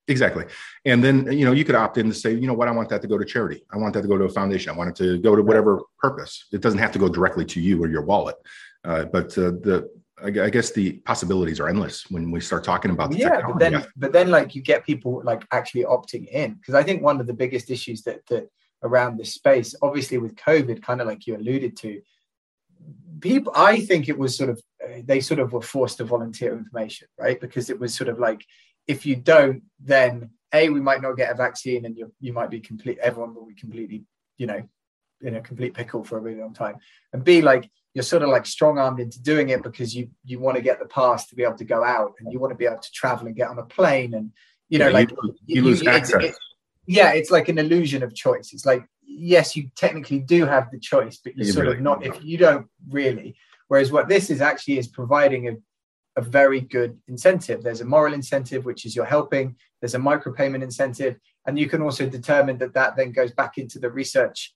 Exactly. 0.09 0.45
And 0.85 1.03
then, 1.03 1.33
you 1.33 1.45
know, 1.45 1.51
you 1.51 1.65
could 1.65 1.75
opt 1.75 1.99
in 1.99 2.09
to 2.09 2.15
say, 2.15 2.33
you 2.33 2.47
know 2.47 2.55
what, 2.55 2.69
I 2.69 2.71
want 2.71 2.89
that 2.91 3.03
to 3.03 3.09
go 3.09 3.19
to 3.19 3.25
charity. 3.25 3.65
I 3.73 3.77
want 3.77 3.93
that 3.95 4.03
to 4.03 4.09
go 4.09 4.17
to 4.17 4.25
a 4.25 4.29
foundation. 4.29 4.73
I 4.73 4.77
want 4.77 4.91
it 4.91 4.97
to 4.97 5.19
go 5.19 5.35
to 5.35 5.43
whatever 5.43 5.81
purpose. 5.99 6.47
It 6.53 6.61
doesn't 6.61 6.79
have 6.79 6.93
to 6.93 7.01
go 7.01 7.09
directly 7.09 7.45
to 7.47 7.61
you 7.61 7.83
or 7.83 7.89
your 7.89 8.03
wallet. 8.03 8.37
Uh, 8.85 9.07
but 9.07 9.37
uh, 9.37 9.51
the, 9.51 9.91
I 10.23 10.29
I 10.29 10.51
guess 10.51 10.73
the 10.73 10.93
possibilities 11.05 11.61
are 11.61 11.69
endless 11.69 12.11
when 12.11 12.31
we 12.31 12.41
start 12.41 12.65
talking 12.65 12.91
about 12.91 13.11
the 13.11 13.19
yeah 13.19 13.43
but 13.47 13.59
then 13.59 13.87
but 13.97 14.13
then 14.13 14.31
like 14.31 14.55
you 14.55 14.63
get 14.63 14.87
people 14.87 15.23
like 15.25 15.47
actually 15.53 15.85
opting 15.85 16.27
in. 16.29 16.55
Because 16.55 16.75
i 16.75 16.83
think 16.83 17.03
one 17.03 17.21
of 17.21 17.27
the 17.27 17.35
biggest 17.35 17.71
issues 17.71 18.03
that 18.03 18.27
that 18.27 18.49
around 18.83 19.17
this 19.17 19.33
space 19.33 19.75
obviously 19.83 20.19
with 20.19 20.37
covid 20.37 20.83
kind 20.83 21.01
of 21.01 21.07
like 21.07 21.27
you 21.27 21.35
alluded 21.35 21.77
to 21.79 22.01
people 23.21 23.53
i 23.57 23.81
think 23.81 24.09
it 24.09 24.19
was 24.19 24.37
sort 24.37 24.51
of 24.51 24.61
uh, 24.85 25.01
they 25.05 25.21
sort 25.21 25.41
of 25.41 25.53
were 25.53 25.63
forced 25.63 25.97
to 25.97 26.05
volunteer 26.05 26.53
information 26.53 27.09
right? 27.19 27.41
Because 27.41 27.71
it 27.71 27.81
was 27.81 27.95
sort 27.95 28.09
of 28.09 28.19
like 28.19 28.45
if 28.87 29.07
you 29.07 29.17
don't 29.17 29.63
then 29.81 30.31
a 30.53 30.69
we 30.69 30.81
might 30.81 31.03
not 31.03 31.17
get 31.17 31.33
a 31.33 31.35
vaccine 31.35 31.85
and 31.87 31.97
you 31.97 32.13
you 32.21 32.33
might 32.33 32.51
be 32.51 32.61
complete 32.61 32.99
everyone 32.99 33.35
will 33.35 33.47
be 33.47 33.55
completely 33.55 34.05
you 34.39 34.47
know 34.47 34.63
in 35.23 35.37
a 35.37 35.41
complete 35.41 35.75
pickle 35.75 36.05
for 36.05 36.19
a 36.19 36.21
really 36.21 36.41
long 36.41 36.55
time. 36.55 36.77
And 37.13 37.25
b 37.25 37.43
like 37.43 37.71
you're 37.97 38.03
sort 38.03 38.23
of 38.23 38.29
like 38.29 38.45
strong 38.45 38.79
armed 38.79 39.01
into 39.01 39.19
doing 39.23 39.49
it 39.49 39.63
because 39.63 39.97
you 39.97 40.11
you 40.23 40.39
want 40.39 40.55
to 40.55 40.63
get 40.63 40.79
the 40.79 40.85
pass 40.85 41.27
to 41.29 41.35
be 41.35 41.43
able 41.43 41.57
to 41.57 41.65
go 41.65 41.83
out 41.83 42.13
and 42.21 42.31
you 42.31 42.39
want 42.39 42.51
to 42.51 42.55
be 42.55 42.67
able 42.67 42.79
to 42.79 42.93
travel 42.93 43.27
and 43.27 43.35
get 43.35 43.49
on 43.49 43.59
a 43.59 43.63
plane 43.63 44.13
and 44.13 44.33
you 44.69 44.79
know 44.79 44.89
Yeah, 44.89 44.93
like 45.01 45.11
you, 45.11 45.35
you 45.47 45.63
lose 45.63 45.81
it's- 45.81 45.97
access. 45.97 46.25
it- 46.25 46.37
yeah 46.87 47.13
it's 47.15 47.31
like 47.31 47.49
an 47.49 47.57
illusion 47.59 48.03
of 48.03 48.15
choice. 48.15 48.53
It's 48.53 48.67
like 48.67 48.85
yes 49.03 49.57
you 49.57 49.71
technically 49.77 50.19
do 50.19 50.45
have 50.45 50.71
the 50.71 50.79
choice 50.79 51.17
but 51.25 51.35
you're 51.37 51.47
You 51.47 51.53
sort 51.55 51.65
really 51.67 51.79
of 51.79 51.83
not 51.83 52.05
if 52.05 52.23
you 52.23 52.37
don't 52.37 52.67
really. 52.91 53.35
Whereas 53.69 53.91
what 53.91 54.09
this 54.11 54.29
is 54.29 54.41
actually 54.43 54.77
is 54.79 54.89
providing 54.89 55.43
a, 55.49 55.55
a 56.21 56.23
very 56.23 56.61
good 56.61 56.93
incentive. 57.09 57.63
There's 57.63 57.81
a 57.81 57.87
moral 57.97 58.13
incentive 58.13 58.67
which 58.67 58.85
is 58.85 58.95
you're 58.95 59.07
helping. 59.19 59.57
There's 59.81 59.95
a 59.95 59.99
micropayment 59.99 60.63
incentive. 60.63 61.17
And 61.47 61.59
you 61.59 61.67
can 61.73 61.81
also 61.81 62.05
determine 62.19 62.59
that 62.59 62.75
that 62.75 62.95
then 62.97 63.11
goes 63.13 63.33
back 63.33 63.57
into 63.59 63.79
the 63.79 63.91
research 63.91 64.55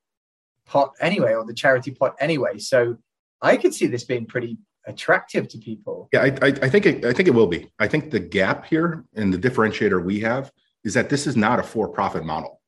pot 0.67 0.93
anyway 1.01 1.33
or 1.35 1.45
the 1.47 1.55
charity 1.55 1.91
pot 1.93 2.15
anyway. 2.21 2.59
So 2.59 2.99
i 3.43 3.57
could 3.57 3.75
see 3.75 3.87
this 3.87 4.05
being 4.05 4.27
pretty 4.27 4.57
attractive 4.87 5.49
to 5.49 5.59
people 5.59 6.09
Yeah, 6.13 6.23
I, 6.23 6.27
I, 6.43 6.47
I 6.63 6.69
think 6.69 6.87
it, 6.87 7.05
I 7.05 7.13
think 7.13 7.29
it 7.29 7.35
will 7.35 7.47
be. 7.47 7.71
I 7.79 7.87
think 7.87 8.11
the 8.11 8.19
gap 8.21 8.67
here 8.67 9.05
and 9.15 9.33
the 9.33 9.39
differentiator 9.39 10.03
we 10.03 10.21
have 10.21 10.51
is 10.85 10.95
that 10.95 11.11
this 11.11 11.27
is 11.27 11.37
not 11.37 11.59
a 11.61 11.63
for-profit 11.63 12.25
model. 12.25 12.61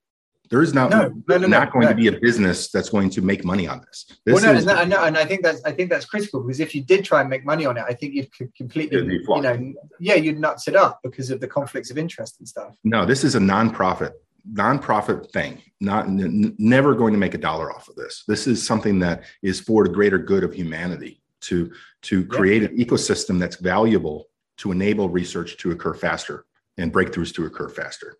There 0.50 0.60
is 0.60 0.74
not, 0.74 0.90
No, 0.90 1.10
no, 1.28 1.38
no, 1.38 1.46
not 1.46 1.68
no, 1.68 1.72
going 1.72 1.84
no. 1.86 1.88
to 1.88 1.94
be 1.94 2.08
a 2.08 2.20
business 2.20 2.70
that's 2.70 2.90
going 2.90 3.08
to 3.10 3.22
make 3.22 3.42
money 3.42 3.66
on 3.66 3.80
this. 3.86 4.04
This 4.26 4.34
well, 4.34 4.52
no, 4.52 4.58
is 4.58 4.66
and, 4.66 4.92
and 4.92 5.16
I 5.16 5.24
think 5.24 5.42
that's 5.42 5.64
I 5.64 5.72
think 5.72 5.88
that's 5.88 6.04
critical 6.04 6.42
because 6.42 6.60
if 6.60 6.74
you 6.74 6.82
did 6.82 7.06
try 7.06 7.22
and 7.22 7.30
make 7.30 7.46
money 7.46 7.64
on 7.64 7.78
it, 7.78 7.84
I 7.88 7.94
think 7.94 8.12
you'd 8.12 8.28
completely, 8.54 8.98
you 8.98 9.24
know, 9.40 9.72
yeah, 9.98 10.14
you'd 10.14 10.38
nuts 10.38 10.68
it 10.68 10.76
up 10.76 11.00
because 11.02 11.30
of 11.30 11.40
the 11.40 11.48
conflicts 11.48 11.90
of 11.90 11.96
interest 11.96 12.38
and 12.38 12.46
stuff. 12.46 12.74
no. 12.84 13.06
This 13.06 13.24
is 13.24 13.34
a 13.34 13.40
nonprofit, 13.40 14.12
nonprofit 14.50 15.30
thing. 15.32 15.62
Not 15.80 16.06
n- 16.06 16.54
never 16.58 16.94
going 16.94 17.12
to 17.12 17.18
make 17.18 17.34
a 17.34 17.38
dollar 17.38 17.72
off 17.72 17.88
of 17.88 17.96
this. 17.96 18.24
This 18.26 18.46
is 18.46 18.64
something 18.64 18.98
that 19.00 19.24
is 19.42 19.60
for 19.60 19.84
the 19.84 19.90
greater 19.90 20.18
good 20.18 20.44
of 20.44 20.52
humanity 20.54 21.22
to 21.42 21.72
to 22.02 22.24
create 22.26 22.62
an 22.62 22.76
ecosystem 22.76 23.38
that's 23.38 23.56
valuable 23.56 24.28
to 24.58 24.70
enable 24.72 25.08
research 25.08 25.56
to 25.58 25.70
occur 25.72 25.94
faster 25.94 26.44
and 26.78 26.92
breakthroughs 26.92 27.34
to 27.34 27.46
occur 27.46 27.68
faster. 27.68 28.16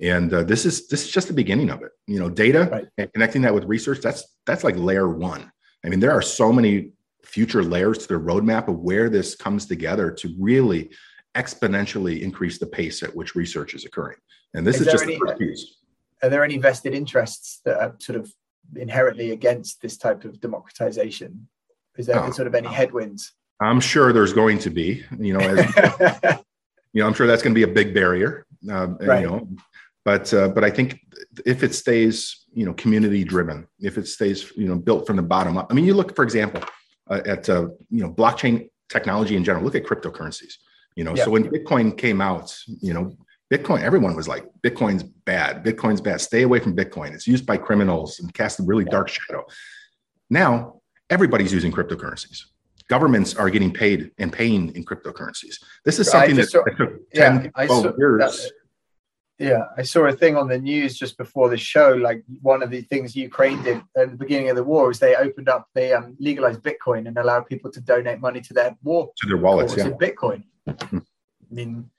And 0.00 0.32
uh, 0.32 0.42
this 0.44 0.66
is 0.66 0.88
this 0.88 1.04
is 1.04 1.10
just 1.10 1.28
the 1.28 1.34
beginning 1.34 1.70
of 1.70 1.82
it. 1.82 1.92
You 2.06 2.18
know, 2.18 2.28
data 2.28 2.68
Right. 2.70 2.86
and 2.98 3.12
connecting 3.12 3.42
that 3.42 3.54
with 3.54 3.64
research. 3.64 4.00
That's 4.00 4.24
that's 4.44 4.64
like 4.64 4.76
layer 4.76 5.08
one. 5.08 5.50
I 5.84 5.88
mean, 5.88 6.00
there 6.00 6.12
are 6.12 6.22
so 6.22 6.52
many 6.52 6.92
future 7.24 7.62
layers 7.62 7.98
to 7.98 8.08
the 8.08 8.14
roadmap 8.20 8.68
of 8.68 8.78
where 8.78 9.08
this 9.08 9.34
comes 9.34 9.66
together 9.66 10.10
to 10.10 10.34
really 10.38 10.90
exponentially 11.34 12.20
increase 12.22 12.58
the 12.58 12.66
pace 12.66 13.02
at 13.02 13.14
which 13.14 13.34
research 13.34 13.74
is 13.74 13.84
occurring. 13.84 14.16
And 14.54 14.66
this 14.66 14.76
Is 14.76 14.82
is, 14.86 14.92
just 14.92 15.04
any- 15.04 15.14
the 15.14 15.20
first 15.26 15.38
piece. 15.38 15.72
Are 16.22 16.30
there 16.30 16.44
any 16.44 16.56
vested 16.58 16.94
interests 16.94 17.60
that 17.64 17.78
are 17.78 17.94
sort 17.98 18.18
of 18.18 18.32
inherently 18.74 19.30
against 19.32 19.82
this 19.82 19.96
type 19.98 20.24
of 20.24 20.40
democratization? 20.40 21.48
Is 21.98 22.06
there 22.06 22.16
No. 22.16 22.30
sort 22.30 22.48
of 22.48 22.54
any 22.54 22.68
headwinds? 22.68 23.32
I'm 23.60 23.80
sure 23.80 24.12
there's 24.12 24.32
going 24.32 24.58
to 24.60 24.70
be, 24.70 25.04
you 25.18 25.32
know, 25.34 25.40
as 25.40 25.58
you 26.92 27.02
know, 27.02 27.06
I'm 27.06 27.14
sure 27.14 27.26
that's 27.26 27.42
going 27.42 27.54
to 27.54 27.58
be 27.58 27.70
a 27.70 27.74
big 27.74 27.94
barrier, 27.94 28.46
um, 28.70 28.96
Right. 29.00 29.20
you 29.22 29.26
know, 29.26 29.48
but 30.04 30.32
uh, 30.32 30.48
but 30.48 30.64
I 30.64 30.70
think 30.70 31.00
if 31.44 31.62
it 31.62 31.74
stays, 31.74 32.44
you 32.52 32.64
know, 32.64 32.72
community 32.74 33.22
driven, 33.24 33.66
if 33.80 33.98
it 33.98 34.08
stays, 34.08 34.52
you 34.56 34.68
know, 34.68 34.76
built 34.76 35.06
from 35.06 35.16
the 35.16 35.22
bottom 35.22 35.56
up. 35.58 35.66
I 35.70 35.74
mean, 35.74 35.84
you 35.84 35.94
look, 35.94 36.14
for 36.16 36.22
example, 36.22 36.62
uh, 37.10 37.20
at 37.26 37.48
uh, 37.48 37.68
you 37.90 38.02
know, 38.02 38.10
blockchain 38.10 38.68
technology 38.88 39.36
in 39.36 39.44
general. 39.44 39.64
Look 39.64 39.74
at 39.74 39.84
cryptocurrencies. 39.84 40.54
You 40.96 41.04
know, 41.04 41.14
Yeah. 41.14 41.24
so 41.24 41.30
when 41.30 41.44
Bitcoin 41.44 41.96
came 41.96 42.20
out, 42.22 42.56
you 42.80 42.94
know, 42.94 43.16
Bitcoin, 43.52 43.80
everyone 43.82 44.16
was 44.16 44.26
like, 44.26 44.44
Bitcoin's 44.64 45.02
bad. 45.02 45.64
Bitcoin's 45.64 46.00
bad. 46.00 46.20
Stay 46.20 46.42
away 46.42 46.58
from 46.58 46.74
Bitcoin. 46.74 47.14
It's 47.14 47.26
used 47.26 47.46
by 47.46 47.56
criminals 47.56 48.18
and 48.20 48.32
casts 48.34 48.58
a 48.58 48.64
really 48.64 48.84
dark 48.84 49.08
shadow. 49.08 49.44
Now 50.30 50.80
everybody's 51.10 51.52
using 51.52 51.70
cryptocurrencies. 51.70 52.42
Governments 52.88 53.34
are 53.34 53.50
getting 53.50 53.72
paid 53.72 54.10
and 54.18 54.32
paying 54.32 54.74
in 54.74 54.84
cryptocurrencies. 54.84 55.56
This 55.84 55.98
is 55.98 56.08
something 56.10 56.36
that, 56.36 56.50
saw- 56.50 56.62
that 56.64 56.76
took 56.76 56.92
yeah, 57.14 57.38
10, 57.40 57.52
I 57.54 57.66
12 57.66 57.82
saw- 57.82 57.92
years. 57.98 58.18
that- 58.18 58.50
Yeah, 59.38 59.64
I 59.76 59.82
saw 59.82 60.06
a 60.06 60.12
thing 60.12 60.36
on 60.36 60.48
the 60.48 60.58
news 60.58 60.96
just 60.96 61.16
before 61.18 61.48
the 61.48 61.56
show. 61.56 61.90
Like 61.90 62.24
one 62.42 62.62
of 62.62 62.70
the 62.70 62.80
things 62.82 63.14
Ukraine 63.14 63.62
did 63.62 63.82
at 63.96 64.10
the 64.10 64.16
beginning 64.16 64.48
of 64.50 64.56
the 64.56 64.64
war 64.64 64.90
is 64.90 64.98
they 64.98 65.14
opened 65.14 65.48
up, 65.48 65.68
they 65.74 65.92
um, 65.92 66.16
legalized 66.18 66.62
Bitcoin 66.62 67.06
and 67.06 67.16
allowed 67.18 67.46
people 67.46 67.70
to 67.72 67.80
donate 67.80 68.18
money 68.20 68.40
to 68.40 68.54
their 68.54 68.76
war 68.82 69.10
to 69.18 69.28
their 69.28 69.36
wallets. 69.36 69.76
Yeah. 69.76 69.86
in 69.88 69.92
Bitcoin. 69.94 70.44
I 70.66 71.02
mean, 71.50 71.90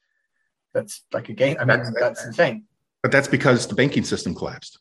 that's 0.78 1.04
like 1.12 1.28
a 1.30 1.34
game. 1.34 1.58
I 1.60 1.66
mean, 1.66 1.80
That's- 1.80 1.94
that's 2.00 2.26
insane. 2.26 2.66
But 3.04 3.12
that's 3.12 3.28
because 3.28 3.68
the 3.68 3.76
banking 3.76 4.04
system 4.04 4.34
collapsed. 4.36 4.80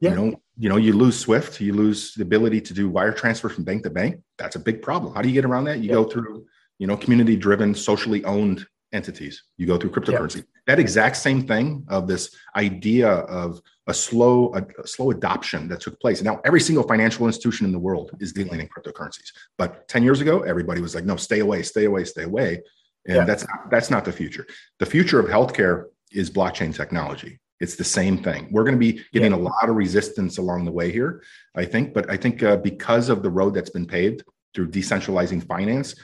Yeah. 0.00 0.10
You 0.10 0.16
know, 0.16 0.40
you 0.58 0.68
know, 0.68 0.76
you 0.76 0.92
lose 0.92 1.16
SWIFT, 1.18 1.60
you 1.60 1.72
lose 1.72 2.14
the 2.14 2.22
ability 2.22 2.60
to 2.68 2.72
do 2.74 2.88
wire 2.88 3.12
transfer 3.12 3.48
from 3.48 3.64
bank 3.64 3.82
to 3.84 3.90
bank. 3.90 4.20
That's 4.38 4.56
a 4.56 4.58
big 4.68 4.82
problem. 4.82 5.14
How 5.14 5.22
do 5.22 5.28
you 5.28 5.34
get 5.34 5.44
around 5.44 5.64
that? 5.64 5.78
You 5.80 5.90
go 5.90 6.04
through, 6.04 6.46
you 6.78 6.86
know, 6.86 6.96
community 6.96 7.36
driven, 7.36 7.74
socially 7.74 8.24
owned 8.24 8.66
entities. 8.92 9.44
You 9.56 9.66
go 9.66 9.76
through 9.78 9.90
cryptocurrency. 9.90 10.44
That 10.66 10.78
exact 10.78 11.16
same 11.16 11.46
thing 11.46 11.84
of 11.88 12.06
this 12.06 12.34
idea 12.54 13.08
of 13.08 13.60
a 13.86 13.94
slow, 13.94 14.52
a, 14.54 14.62
a 14.82 14.86
slow 14.86 15.10
adoption 15.10 15.68
that 15.68 15.80
took 15.80 15.98
place. 16.00 16.22
Now, 16.22 16.40
every 16.44 16.60
single 16.60 16.84
financial 16.86 17.26
institution 17.26 17.66
in 17.66 17.72
the 17.72 17.78
world 17.78 18.10
is 18.20 18.32
dealing 18.32 18.60
in 18.60 18.68
cryptocurrencies. 18.68 19.30
But 19.58 19.88
10 19.88 20.02
years 20.02 20.20
ago, 20.20 20.40
everybody 20.42 20.80
was 20.80 20.94
like, 20.94 21.04
no, 21.04 21.16
stay 21.16 21.40
away, 21.40 21.62
stay 21.62 21.84
away, 21.84 22.04
stay 22.04 22.24
away. 22.24 22.62
And 23.06 23.16
Yeah. 23.16 23.24
that's 23.24 23.46
not, 23.48 23.70
that's 23.70 23.90
not 23.90 24.04
the 24.04 24.12
future. 24.12 24.46
The 24.78 24.86
future 24.86 25.18
of 25.20 25.26
healthcare 25.26 25.84
is 26.12 26.30
blockchain 26.30 26.74
technology. 26.74 27.38
It's 27.60 27.76
the 27.76 27.84
same 27.84 28.18
thing. 28.22 28.48
We're 28.50 28.64
going 28.64 28.74
to 28.74 28.78
be 28.92 29.02
getting 29.12 29.32
a 29.32 29.38
lot 29.38 29.68
of 29.68 29.76
resistance 29.76 30.36
along 30.38 30.66
the 30.66 30.72
way 30.72 30.92
here, 30.92 31.22
I 31.54 31.64
think. 31.64 31.94
But 31.94 32.10
I 32.10 32.16
think 32.16 32.42
uh, 32.42 32.56
because 32.58 33.08
of 33.08 33.22
the 33.22 33.30
road 33.30 33.54
that's 33.54 33.70
been 33.70 33.86
paved 33.86 34.22
through 34.54 34.68
decentralizing 34.70 35.46
finance 35.46 35.94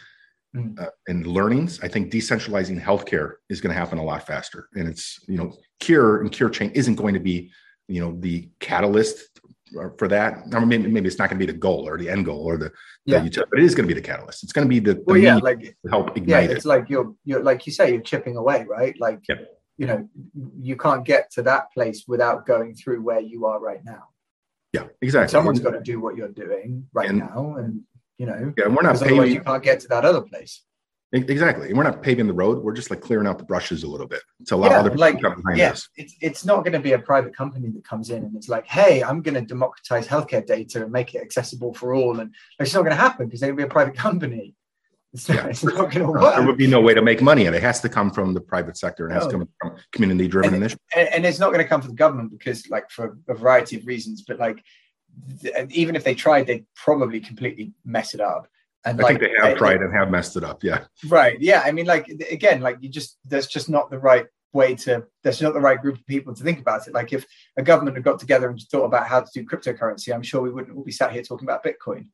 Mm. 0.55 0.79
uh, 0.79 0.91
and 1.09 1.27
learnings, 1.27 1.81
I 1.83 1.89
think 1.89 2.13
decentralizing 2.13 2.79
healthcare 2.79 3.37
is 3.49 3.63
going 3.63 3.73
to 3.75 3.79
happen 3.79 3.97
a 3.97 4.05
lot 4.05 4.27
faster. 4.27 4.69
And 4.75 4.87
it's 4.87 5.19
you 5.27 5.39
know 5.39 5.57
cure 5.81 6.21
and 6.21 6.31
cure 6.31 6.51
chain 6.51 6.71
isn't 6.75 6.97
going 6.97 7.15
to 7.15 7.21
be 7.21 7.51
you 7.89 8.03
know 8.03 8.15
the 8.21 8.51
catalyst 8.61 9.41
for 9.99 10.09
that. 10.09 10.39
I 10.53 10.59
mean, 10.61 10.68
maybe, 10.68 10.89
maybe 10.89 11.07
it's 11.09 11.18
not 11.18 11.29
going 11.31 11.39
to 11.41 11.47
be 11.47 11.51
the 11.53 11.59
goal 11.59 11.87
or 11.89 11.97
the 11.99 12.09
end 12.09 12.25
goal 12.25 12.43
or 12.45 12.57
the, 12.57 12.70
Yeah. 13.07 13.18
the 13.18 13.25
utility, 13.27 13.49
but 13.51 13.59
it 13.61 13.64
is 13.64 13.75
going 13.75 13.89
to 13.89 13.95
be 13.95 14.01
the 14.01 14.07
catalyst. 14.07 14.43
It's 14.43 14.53
going 14.53 14.66
to 14.66 14.68
be 14.68 14.79
the, 14.81 14.95
the 14.95 15.03
Well, 15.07 15.16
yeah, 15.18 15.37
like 15.37 15.61
to 15.61 15.75
help 15.91 16.16
yeah, 16.16 16.41
it's 16.41 16.64
it. 16.64 16.68
like 16.68 16.89
you're 16.89 17.14
you're 17.25 17.43
like 17.43 17.66
you 17.66 17.73
say, 17.73 17.93
you're 17.93 18.01
chipping 18.03 18.37
away, 18.37 18.64
right? 18.68 18.95
Like 19.01 19.20
Yeah. 19.29 19.37
you 19.79 19.87
know, 19.87 20.09
you 20.61 20.77
can't 20.77 21.05
get 21.05 21.31
to 21.33 21.43
that 21.43 21.73
place 21.73 22.05
without 22.07 22.47
going 22.47 22.75
through 22.75 23.01
where 23.03 23.20
you 23.20 23.47
are 23.47 23.59
right 23.61 23.85
now. 23.85 24.05
Yeah, 24.73 24.87
exactly. 25.01 25.31
Someone's 25.33 25.61
got 25.61 25.73
to 25.73 25.81
do 25.81 26.01
what 26.01 26.16
you're 26.16 26.29
doing 26.45 26.87
right 26.93 27.09
And- 27.11 27.18
now, 27.18 27.57
and 27.59 27.83
you 28.18 28.27
know, 28.27 28.53
yeah, 28.57 28.64
and 28.66 28.77
we're 28.77 28.83
not 28.83 28.97
otherwise 29.03 29.33
you 29.33 29.41
can't 29.41 29.62
get 29.62 29.81
to 29.81 29.89
that 29.89 30.05
other 30.05 30.20
place. 30.23 30.62
Exactly. 31.15 31.69
And 31.69 31.77
we're 31.77 31.83
not 31.85 32.03
paving 32.03 32.27
the 32.27 32.33
road. 32.33 32.63
We're 32.65 32.73
just 32.73 32.91
like 32.91 33.03
clearing 33.03 33.27
out 33.27 33.37
the 33.39 33.45
brushes 33.45 33.83
a 33.83 33.87
little 33.87 34.07
bit 34.07 34.23
to 34.47 34.55
allow 34.55 34.71
Yeah, 34.71 34.81
other 34.81 34.89
people 34.91 35.01
like, 35.01 35.17
to 35.17 35.23
come 35.23 35.37
behind 35.43 35.59
yeah, 35.59 35.71
us. 35.73 35.89
it's, 35.97 36.15
it's 36.23 36.45
not 36.45 36.65
going 36.65 36.73
to 36.73 36.81
be 36.81 36.93
a 36.93 36.99
private 36.99 37.37
company 37.37 37.69
that 37.69 37.85
comes 37.85 38.09
in 38.09 38.25
and 38.25 38.35
it's 38.35 38.49
like, 38.49 38.67
hey, 38.67 39.03
I'm 39.03 39.21
going 39.21 39.35
to 39.35 39.43
democratize 39.43 40.09
healthcare 40.09 40.45
data 40.47 40.83
and 40.83 40.91
make 40.91 41.15
it 41.15 41.21
accessible 41.21 41.75
for 41.75 41.93
all. 41.93 42.21
And 42.21 42.35
it's 42.59 42.73
not 42.73 42.81
going 42.81 42.93
to 42.93 42.97
happen 42.97 43.27
because 43.27 43.41
they're 43.41 43.51
going 43.51 43.59
to 43.59 43.65
be 43.67 43.69
a 43.69 43.73
private 43.73 43.95
company. 43.95 44.55
It's 45.13 45.29
not, 45.29 45.37
Yeah. 45.37 45.47
it's 45.49 45.63
not 45.63 45.75
going 45.77 45.91
to 45.91 45.99
No, 46.01 46.11
work. 46.13 46.35
there 46.37 46.47
would 46.47 46.57
be 46.57 46.67
no 46.67 46.81
way 46.81 46.95
to 46.95 47.03
make 47.03 47.21
money, 47.21 47.45
and 47.45 47.55
it 47.55 47.63
has 47.63 47.81
to 47.81 47.91
come 47.91 48.11
from 48.11 48.33
the 48.33 48.41
private 48.41 48.79
sector. 48.79 49.07
and 49.07 49.13
It 49.15 49.19
has 49.21 49.27
to 49.27 49.33
come 49.39 49.49
from 49.61 49.77
community-driven 49.93 50.55
And- 50.55 50.57
initiatives. 50.63 50.83
and, 50.97 51.09
and 51.13 51.27
it's 51.27 51.39
not 51.39 51.49
going 51.53 51.59
to 51.63 51.69
come 51.69 51.83
from 51.83 51.91
the 51.91 51.97
government 51.97 52.31
because 52.31 52.67
like 52.71 52.91
for 52.91 53.19
a 53.29 53.35
variety 53.35 53.77
of 53.77 53.87
reasons 53.87 54.23
but 54.27 54.39
like 54.39 54.65
even 55.69 55.95
if 55.97 56.05
they 56.05 56.15
tried 56.15 56.47
they'd 56.47 56.65
probably 56.75 57.21
completely 57.21 57.73
mess 57.85 58.15
it 58.15 58.21
up 58.23 58.49
and 58.85 59.01
I 59.01 59.03
like 59.05 59.20
think 59.20 59.33
they 59.33 59.49
have 59.49 59.57
tried 59.57 59.80
and 59.80 59.95
have 59.95 60.11
messed 60.11 60.37
it 60.37 60.45
up. 60.45 60.62
Yeah, 60.64 60.85
right 61.09 61.41
yeah 61.41 61.62
i 61.64 61.72
mean 61.72 61.87
like 61.87 62.09
again 62.30 62.61
like 62.61 62.78
you 62.80 62.89
just 62.89 63.18
there's 63.24 63.47
just 63.47 63.68
not 63.68 63.91
the 63.91 63.99
right 63.99 64.26
way 64.53 64.74
to 64.74 65.05
there's 65.22 65.41
not 65.41 65.55
the 65.55 65.61
right 65.61 65.80
group 65.80 65.97
of 65.97 66.07
people 66.07 66.35
to 66.35 66.45
think 66.45 66.59
about 66.59 66.87
it 66.87 66.93
like 66.93 67.12
if 67.12 67.24
a 67.57 67.62
government 67.62 67.97
had 67.97 68.05
got 68.05 68.18
together 68.18 68.51
and 68.51 68.61
thought 68.70 68.85
about 68.85 69.07
how 69.07 69.20
to 69.20 69.30
do 69.33 69.47
cryptocurrency 69.47 70.14
i'm 70.14 70.22
sure 70.22 70.43
we 70.43 70.51
wouldn't 70.51 70.76
all 70.76 70.85
be 70.85 70.93
sat 70.93 71.11
here 71.12 71.22
talking 71.22 71.49
about 71.49 71.64
bitcoin 71.64 72.07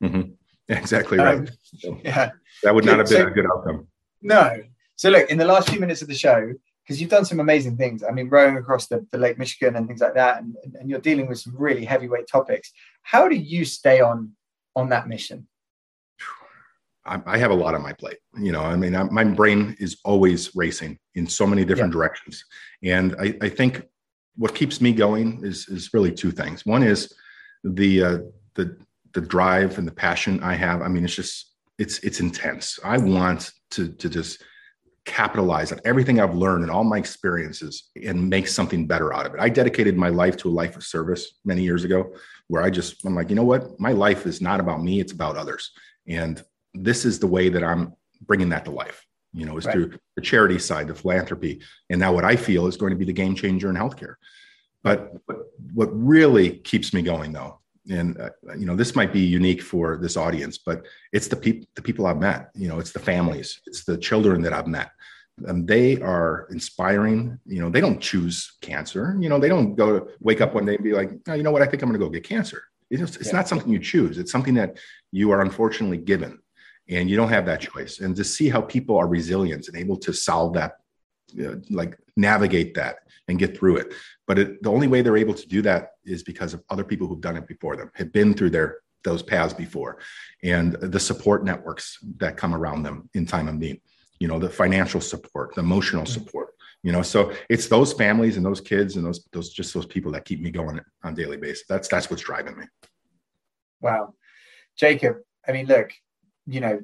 exactly 0.68 1.18
right. 1.18 1.48
Um, 1.86 2.00
yeah 2.04 2.30
that 2.62 2.74
would 2.74 2.84
not 2.84 2.98
have 2.98 3.08
been 3.08 3.22
so- 3.22 3.26
a 3.28 3.30
good 3.30 3.46
outcome. 3.46 3.86
No. 4.22 4.62
So 4.96 5.10
look, 5.10 5.30
in 5.30 5.38
the 5.38 5.44
last 5.44 5.68
few 5.68 5.80
minutes 5.80 6.02
of 6.02 6.08
the 6.08 6.14
show, 6.14 6.52
because 6.82 7.00
you've 7.00 7.10
done 7.10 7.24
some 7.24 7.40
amazing 7.40 7.76
things. 7.76 8.02
I 8.02 8.12
mean, 8.12 8.28
rowing 8.28 8.56
across 8.56 8.86
the, 8.86 9.06
the 9.10 9.18
Lake 9.18 9.38
Michigan 9.38 9.76
and 9.76 9.86
things 9.86 10.00
like 10.00 10.14
that, 10.14 10.38
and, 10.38 10.56
and 10.78 10.88
you're 10.88 11.00
dealing 11.00 11.26
with 11.26 11.38
some 11.38 11.54
really 11.56 11.84
heavyweight 11.84 12.28
topics. 12.28 12.72
How 13.02 13.28
do 13.28 13.34
you 13.34 13.64
stay 13.64 14.00
on 14.00 14.32
on 14.74 14.88
that 14.90 15.08
mission? 15.08 15.48
I, 17.06 17.22
I 17.26 17.38
have 17.38 17.50
a 17.50 17.54
lot 17.54 17.74
on 17.74 17.82
my 17.82 17.92
plate. 17.92 18.18
You 18.38 18.52
know, 18.52 18.62
I 18.62 18.76
mean, 18.76 18.94
I, 18.94 19.04
my 19.04 19.24
brain 19.24 19.76
is 19.78 19.98
always 20.04 20.54
racing 20.54 20.98
in 21.14 21.26
so 21.26 21.46
many 21.46 21.64
different 21.64 21.92
directions, 21.92 22.44
and 22.82 23.14
I, 23.20 23.34
I 23.40 23.48
think 23.48 23.82
what 24.36 24.54
keeps 24.54 24.80
me 24.80 24.92
going 24.92 25.44
is 25.44 25.68
is 25.68 25.94
really 25.94 26.12
two 26.12 26.30
things. 26.30 26.66
One 26.66 26.82
is 26.82 27.12
the 27.64 28.02
uh, 28.02 28.18
the 28.54 28.76
the 29.12 29.20
drive 29.20 29.78
and 29.78 29.86
the 29.86 29.92
passion 29.92 30.42
I 30.42 30.54
have. 30.54 30.82
I 30.82 30.88
mean, 30.88 31.04
it's 31.04 31.14
just 31.14 31.54
it's 31.78 31.98
it's 32.00 32.20
intense. 32.20 32.78
I 32.84 32.98
want 32.98 33.52
to 33.72 33.88
to 33.88 34.08
just 34.08 34.42
capitalize 35.06 35.70
on 35.70 35.78
everything 35.84 36.20
I've 36.20 36.34
learned 36.34 36.64
and 36.64 36.70
all 36.70 36.82
my 36.82 36.98
experiences 36.98 37.90
and 38.04 38.28
make 38.28 38.48
something 38.48 38.88
better 38.88 39.14
out 39.14 39.24
of 39.24 39.34
it. 39.34 39.40
I 39.40 39.48
dedicated 39.48 39.96
my 39.96 40.08
life 40.08 40.36
to 40.38 40.48
a 40.48 40.50
life 40.50 40.76
of 40.76 40.82
service 40.82 41.38
many 41.44 41.62
years 41.62 41.84
ago, 41.84 42.12
where 42.48 42.62
I 42.62 42.70
just 42.70 43.04
I'm 43.04 43.14
like, 43.14 43.30
you 43.30 43.36
know 43.36 43.44
what, 43.44 43.78
my 43.80 43.92
life 43.92 44.26
is 44.26 44.40
not 44.40 44.60
about 44.60 44.82
me; 44.82 45.00
it's 45.00 45.12
about 45.12 45.36
others, 45.36 45.70
and 46.06 46.42
this 46.82 47.04
is 47.04 47.18
the 47.18 47.26
way 47.26 47.48
that 47.48 47.64
I'm 47.64 47.94
bringing 48.26 48.48
that 48.50 48.64
to 48.66 48.70
life. 48.70 49.04
You 49.32 49.44
know, 49.44 49.58
is 49.58 49.66
Right. 49.66 49.72
through 49.74 49.98
the 50.16 50.22
charity 50.22 50.58
side, 50.58 50.88
the 50.88 50.94
philanthropy, 50.94 51.60
and 51.90 52.00
now 52.00 52.12
what 52.12 52.24
I 52.24 52.36
feel 52.36 52.66
is 52.66 52.76
going 52.78 52.90
to 52.90 52.96
be 52.96 53.04
the 53.04 53.12
game 53.12 53.34
changer 53.34 53.68
in 53.68 53.76
healthcare. 53.76 54.14
But 54.82 55.12
what 55.74 55.88
really 55.92 56.58
keeps 56.58 56.94
me 56.94 57.02
going, 57.02 57.32
though, 57.32 57.60
and 57.90 58.18
uh, 58.18 58.30
you 58.56 58.66
know, 58.66 58.76
this 58.76 58.96
might 58.96 59.12
be 59.12 59.20
unique 59.20 59.60
for 59.62 59.98
this 59.98 60.16
audience, 60.16 60.58
but 60.58 60.86
it's 61.12 61.28
the 61.28 61.36
people 61.36 61.68
the 61.74 61.82
people 61.82 62.06
I've 62.06 62.18
met. 62.18 62.50
You 62.54 62.68
know, 62.68 62.78
it's 62.78 62.92
the 62.92 62.98
families, 62.98 63.60
it's 63.66 63.84
the 63.84 63.98
children 63.98 64.40
that 64.42 64.52
I've 64.52 64.66
met. 64.68 64.90
And 65.46 65.68
they 65.68 66.00
are 66.00 66.46
inspiring. 66.50 67.38
You 67.44 67.60
know, 67.60 67.68
they 67.68 67.82
don't 67.82 68.00
choose 68.00 68.56
cancer. 68.62 69.16
You 69.20 69.28
know, 69.28 69.38
they 69.38 69.50
don't 69.50 69.74
go 69.74 69.98
to 69.98 70.06
wake 70.20 70.40
up 70.40 70.54
one 70.54 70.64
day 70.64 70.76
and 70.76 70.84
be 70.84 70.94
like, 70.94 71.10
oh, 71.28 71.34
you 71.34 71.42
know 71.42 71.50
what, 71.50 71.60
I 71.62 71.66
think 71.66 71.82
I'm 71.82 71.90
going 71.90 72.00
to 72.00 72.06
go 72.06 72.10
get 72.10 72.24
cancer. 72.24 72.62
It's, 72.90 73.16
it's 73.16 73.26
Yeah. 73.26 73.32
not 73.32 73.48
something 73.48 73.70
you 73.70 73.78
choose. 73.78 74.16
It's 74.16 74.32
something 74.32 74.54
that 74.54 74.78
you 75.12 75.30
are 75.32 75.42
unfortunately 75.42 75.98
given 75.98 76.38
and 76.88 77.10
you 77.10 77.16
don't 77.16 77.28
have 77.28 77.46
that 77.46 77.60
choice. 77.60 78.00
And 78.00 78.14
to 78.16 78.24
see 78.24 78.48
how 78.48 78.60
people 78.60 78.96
are 78.96 79.08
resilient 79.08 79.68
and 79.68 79.76
able 79.76 79.96
to 79.98 80.12
solve 80.12 80.54
that 80.54 80.74
you 81.32 81.44
know, 81.44 81.60
like 81.70 81.98
navigate 82.16 82.74
that 82.74 82.98
and 83.28 83.38
get 83.38 83.56
through 83.56 83.78
it. 83.78 83.94
But 84.26 84.38
it, 84.38 84.62
the 84.62 84.70
only 84.70 84.86
way 84.86 85.02
they're 85.02 85.16
able 85.16 85.34
to 85.34 85.48
do 85.48 85.62
that 85.62 85.92
is 86.04 86.22
because 86.22 86.54
of 86.54 86.62
other 86.70 86.84
people 86.84 87.06
who've 87.06 87.20
done 87.20 87.36
it 87.36 87.48
before 87.48 87.76
them 87.76 87.90
have 87.94 88.12
been 88.12 88.34
through 88.34 88.50
their 88.50 88.78
those 89.04 89.22
paths 89.22 89.54
before. 89.54 89.98
And 90.42 90.72
the 90.72 90.98
support 90.98 91.44
networks 91.44 91.98
that 92.16 92.36
come 92.36 92.54
around 92.54 92.82
them 92.82 93.08
in 93.14 93.26
time 93.26 93.48
of 93.48 93.56
need 93.56 93.80
you 94.18 94.28
know 94.28 94.38
the 94.38 94.48
financial 94.48 95.00
support 95.00 95.54
the 95.54 95.60
emotional 95.60 96.04
mm-hmm. 96.04 96.12
support 96.12 96.54
you 96.82 96.92
know. 96.92 97.02
So 97.02 97.32
it's 97.48 97.66
those 97.68 97.92
families 97.92 98.36
and 98.36 98.46
those 98.46 98.60
kids 98.60 98.96
and 98.96 99.04
those 99.04 99.26
those 99.32 99.50
just 99.50 99.74
those 99.74 99.86
people 99.86 100.12
that 100.12 100.24
keep 100.24 100.40
me 100.40 100.50
going 100.50 100.80
on 101.02 101.12
a 101.12 101.16
daily 101.16 101.36
basis. 101.36 101.64
That's 101.68 101.88
that's 101.88 102.08
what's 102.08 102.22
driving 102.22 102.56
me. 102.56 102.66
Wow, 103.80 104.14
Jacob. 104.76 105.16
I 105.46 105.52
mean, 105.52 105.66
look, 105.66 105.90
you 106.46 106.60
know, 106.60 106.80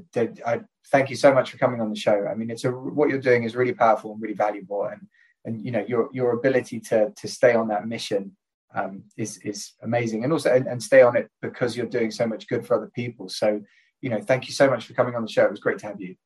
I 0.47 0.61
thank 0.91 1.11
you 1.11 1.17
so 1.17 1.33
much 1.33 1.51
for 1.51 1.59
coming 1.59 1.81
on 1.81 1.91
the 1.91 1.97
show. 1.97 2.27
I 2.31 2.35
mean, 2.35 2.51
it's 2.51 2.65
a 2.65 2.71
what 2.71 3.09
you're 3.09 3.21
doing 3.21 3.45
is 3.45 3.57
really 3.57 3.75
powerful 3.75 4.13
and 4.13 4.21
really 4.23 4.35
valuable, 4.35 4.85
and 4.85 5.07
and 5.45 5.65
you 5.65 5.71
know 5.71 5.85
your 5.87 6.09
your 6.13 6.33
ability 6.33 6.81
to 6.81 7.13
to 7.17 7.29
stay 7.29 7.55
on 7.55 7.69
that 7.69 7.87
mission 7.87 8.37
um, 8.75 9.05
is 9.17 9.39
is 9.39 9.73
amazing, 9.83 10.25
and 10.25 10.33
also 10.33 10.53
and, 10.55 10.67
and 10.67 10.83
stay 10.83 11.03
on 11.03 11.17
it 11.17 11.29
because 11.41 11.77
you're 11.77 11.87
doing 11.87 12.11
so 12.11 12.27
much 12.27 12.49
good 12.49 12.67
for 12.67 12.77
other 12.77 12.91
people. 12.95 13.29
So, 13.29 13.61
you 14.01 14.11
know, 14.11 14.21
thank 14.21 14.47
you 14.49 14.53
so 14.53 14.69
much 14.69 14.87
for 14.87 14.95
coming 14.95 15.15
on 15.15 15.23
the 15.23 15.31
show. 15.31 15.45
It 15.45 15.51
was 15.51 15.61
great 15.61 15.79
to 15.79 15.87
have 15.87 16.01
you. 16.01 16.17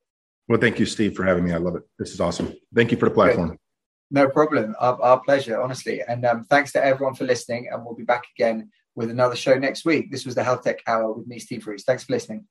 well 0.49 0.61
thank 0.61 0.79
you 0.79 0.87
steve 0.87 1.15
for 1.17 1.25
having 1.25 1.45
me 1.45 1.53
i 1.53 1.57
love 1.57 1.75
it 1.75 1.83
this 1.99 2.13
is 2.13 2.21
awesome 2.21 2.49
thank 2.75 2.93
you 2.93 2.97
for 2.97 3.09
the 3.09 3.15
platform 3.15 3.59
No 4.11 4.29
problem. 4.29 4.77
Our, 4.79 5.01
our 5.03 5.21
pleasure, 5.21 5.61
honestly. 5.61 6.01
And 6.01 6.25
um, 6.25 6.45
thanks 6.45 6.71
to 6.73 6.85
everyone 6.85 7.15
for 7.15 7.25
listening. 7.25 7.69
And 7.71 7.85
we'll 7.85 7.95
be 7.97 8.05
back 8.05 8.25
again 8.37 8.71
with 8.95 9.11
another 9.11 9.35
show 9.37 9.55
next 9.59 9.85
week. 9.85 10.11
This 10.13 10.25
was 10.25 10.37
the 10.37 10.45
Health 10.45 10.63
Tech 10.63 10.79
Hour 10.87 11.13
with 11.13 11.27
me, 11.27 11.39
Steve 11.41 11.67
Rees. 11.67 11.85
Thanks 11.85 12.05
for 12.05 12.13
listening. 12.13 12.47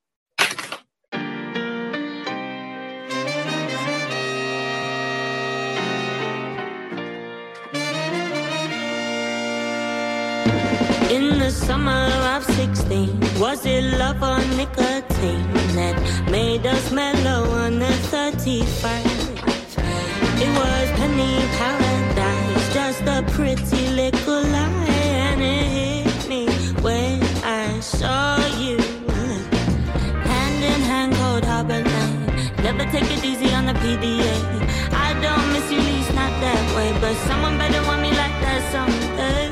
Summer 11.66 12.06
of 12.36 12.44
16, 12.44 13.40
was 13.40 13.66
it 13.66 13.82
love 13.98 14.22
or 14.22 14.38
nicotine 14.54 15.52
that 15.74 15.96
made 16.30 16.64
us 16.64 16.92
mellow 16.92 17.42
on 17.50 17.80
the 17.80 17.92
31st? 18.12 19.34
It 20.44 20.52
was 20.60 20.86
penny 20.98 21.34
paradise, 21.58 22.72
just 22.72 23.02
a 23.02 23.24
pretty 23.34 23.88
little 24.00 24.42
lie, 24.54 24.86
and 25.26 25.42
it 25.42 25.66
hit 25.78 26.28
me 26.28 26.46
when 26.84 27.20
I 27.42 27.80
saw 27.80 28.36
you. 28.62 28.78
Hand 30.30 30.62
in 30.62 30.80
hand, 30.90 31.14
cold 31.16 31.44
harbor 31.44 31.82
line. 31.82 32.26
Never 32.62 32.84
take 32.92 33.10
it 33.10 33.24
easy 33.24 33.52
on 33.52 33.66
the 33.66 33.74
PDA. 33.82 34.36
I 35.06 35.08
don't 35.20 35.46
miss 35.52 35.66
you, 35.72 35.80
least 35.80 36.14
not 36.14 36.30
that 36.44 36.62
way, 36.76 36.96
but 37.00 37.14
someone 37.26 37.58
better 37.58 37.82
want 37.88 38.02
me 38.02 38.10
like 38.10 38.36
that 38.44 38.62
someday. 38.70 39.45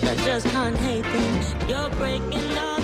But 0.00 0.10
I 0.10 0.14
just 0.24 0.46
can't 0.46 0.76
hate 0.76 1.02
them. 1.02 1.68
You're 1.68 1.90
breaking 1.90 2.30
the 2.30 2.77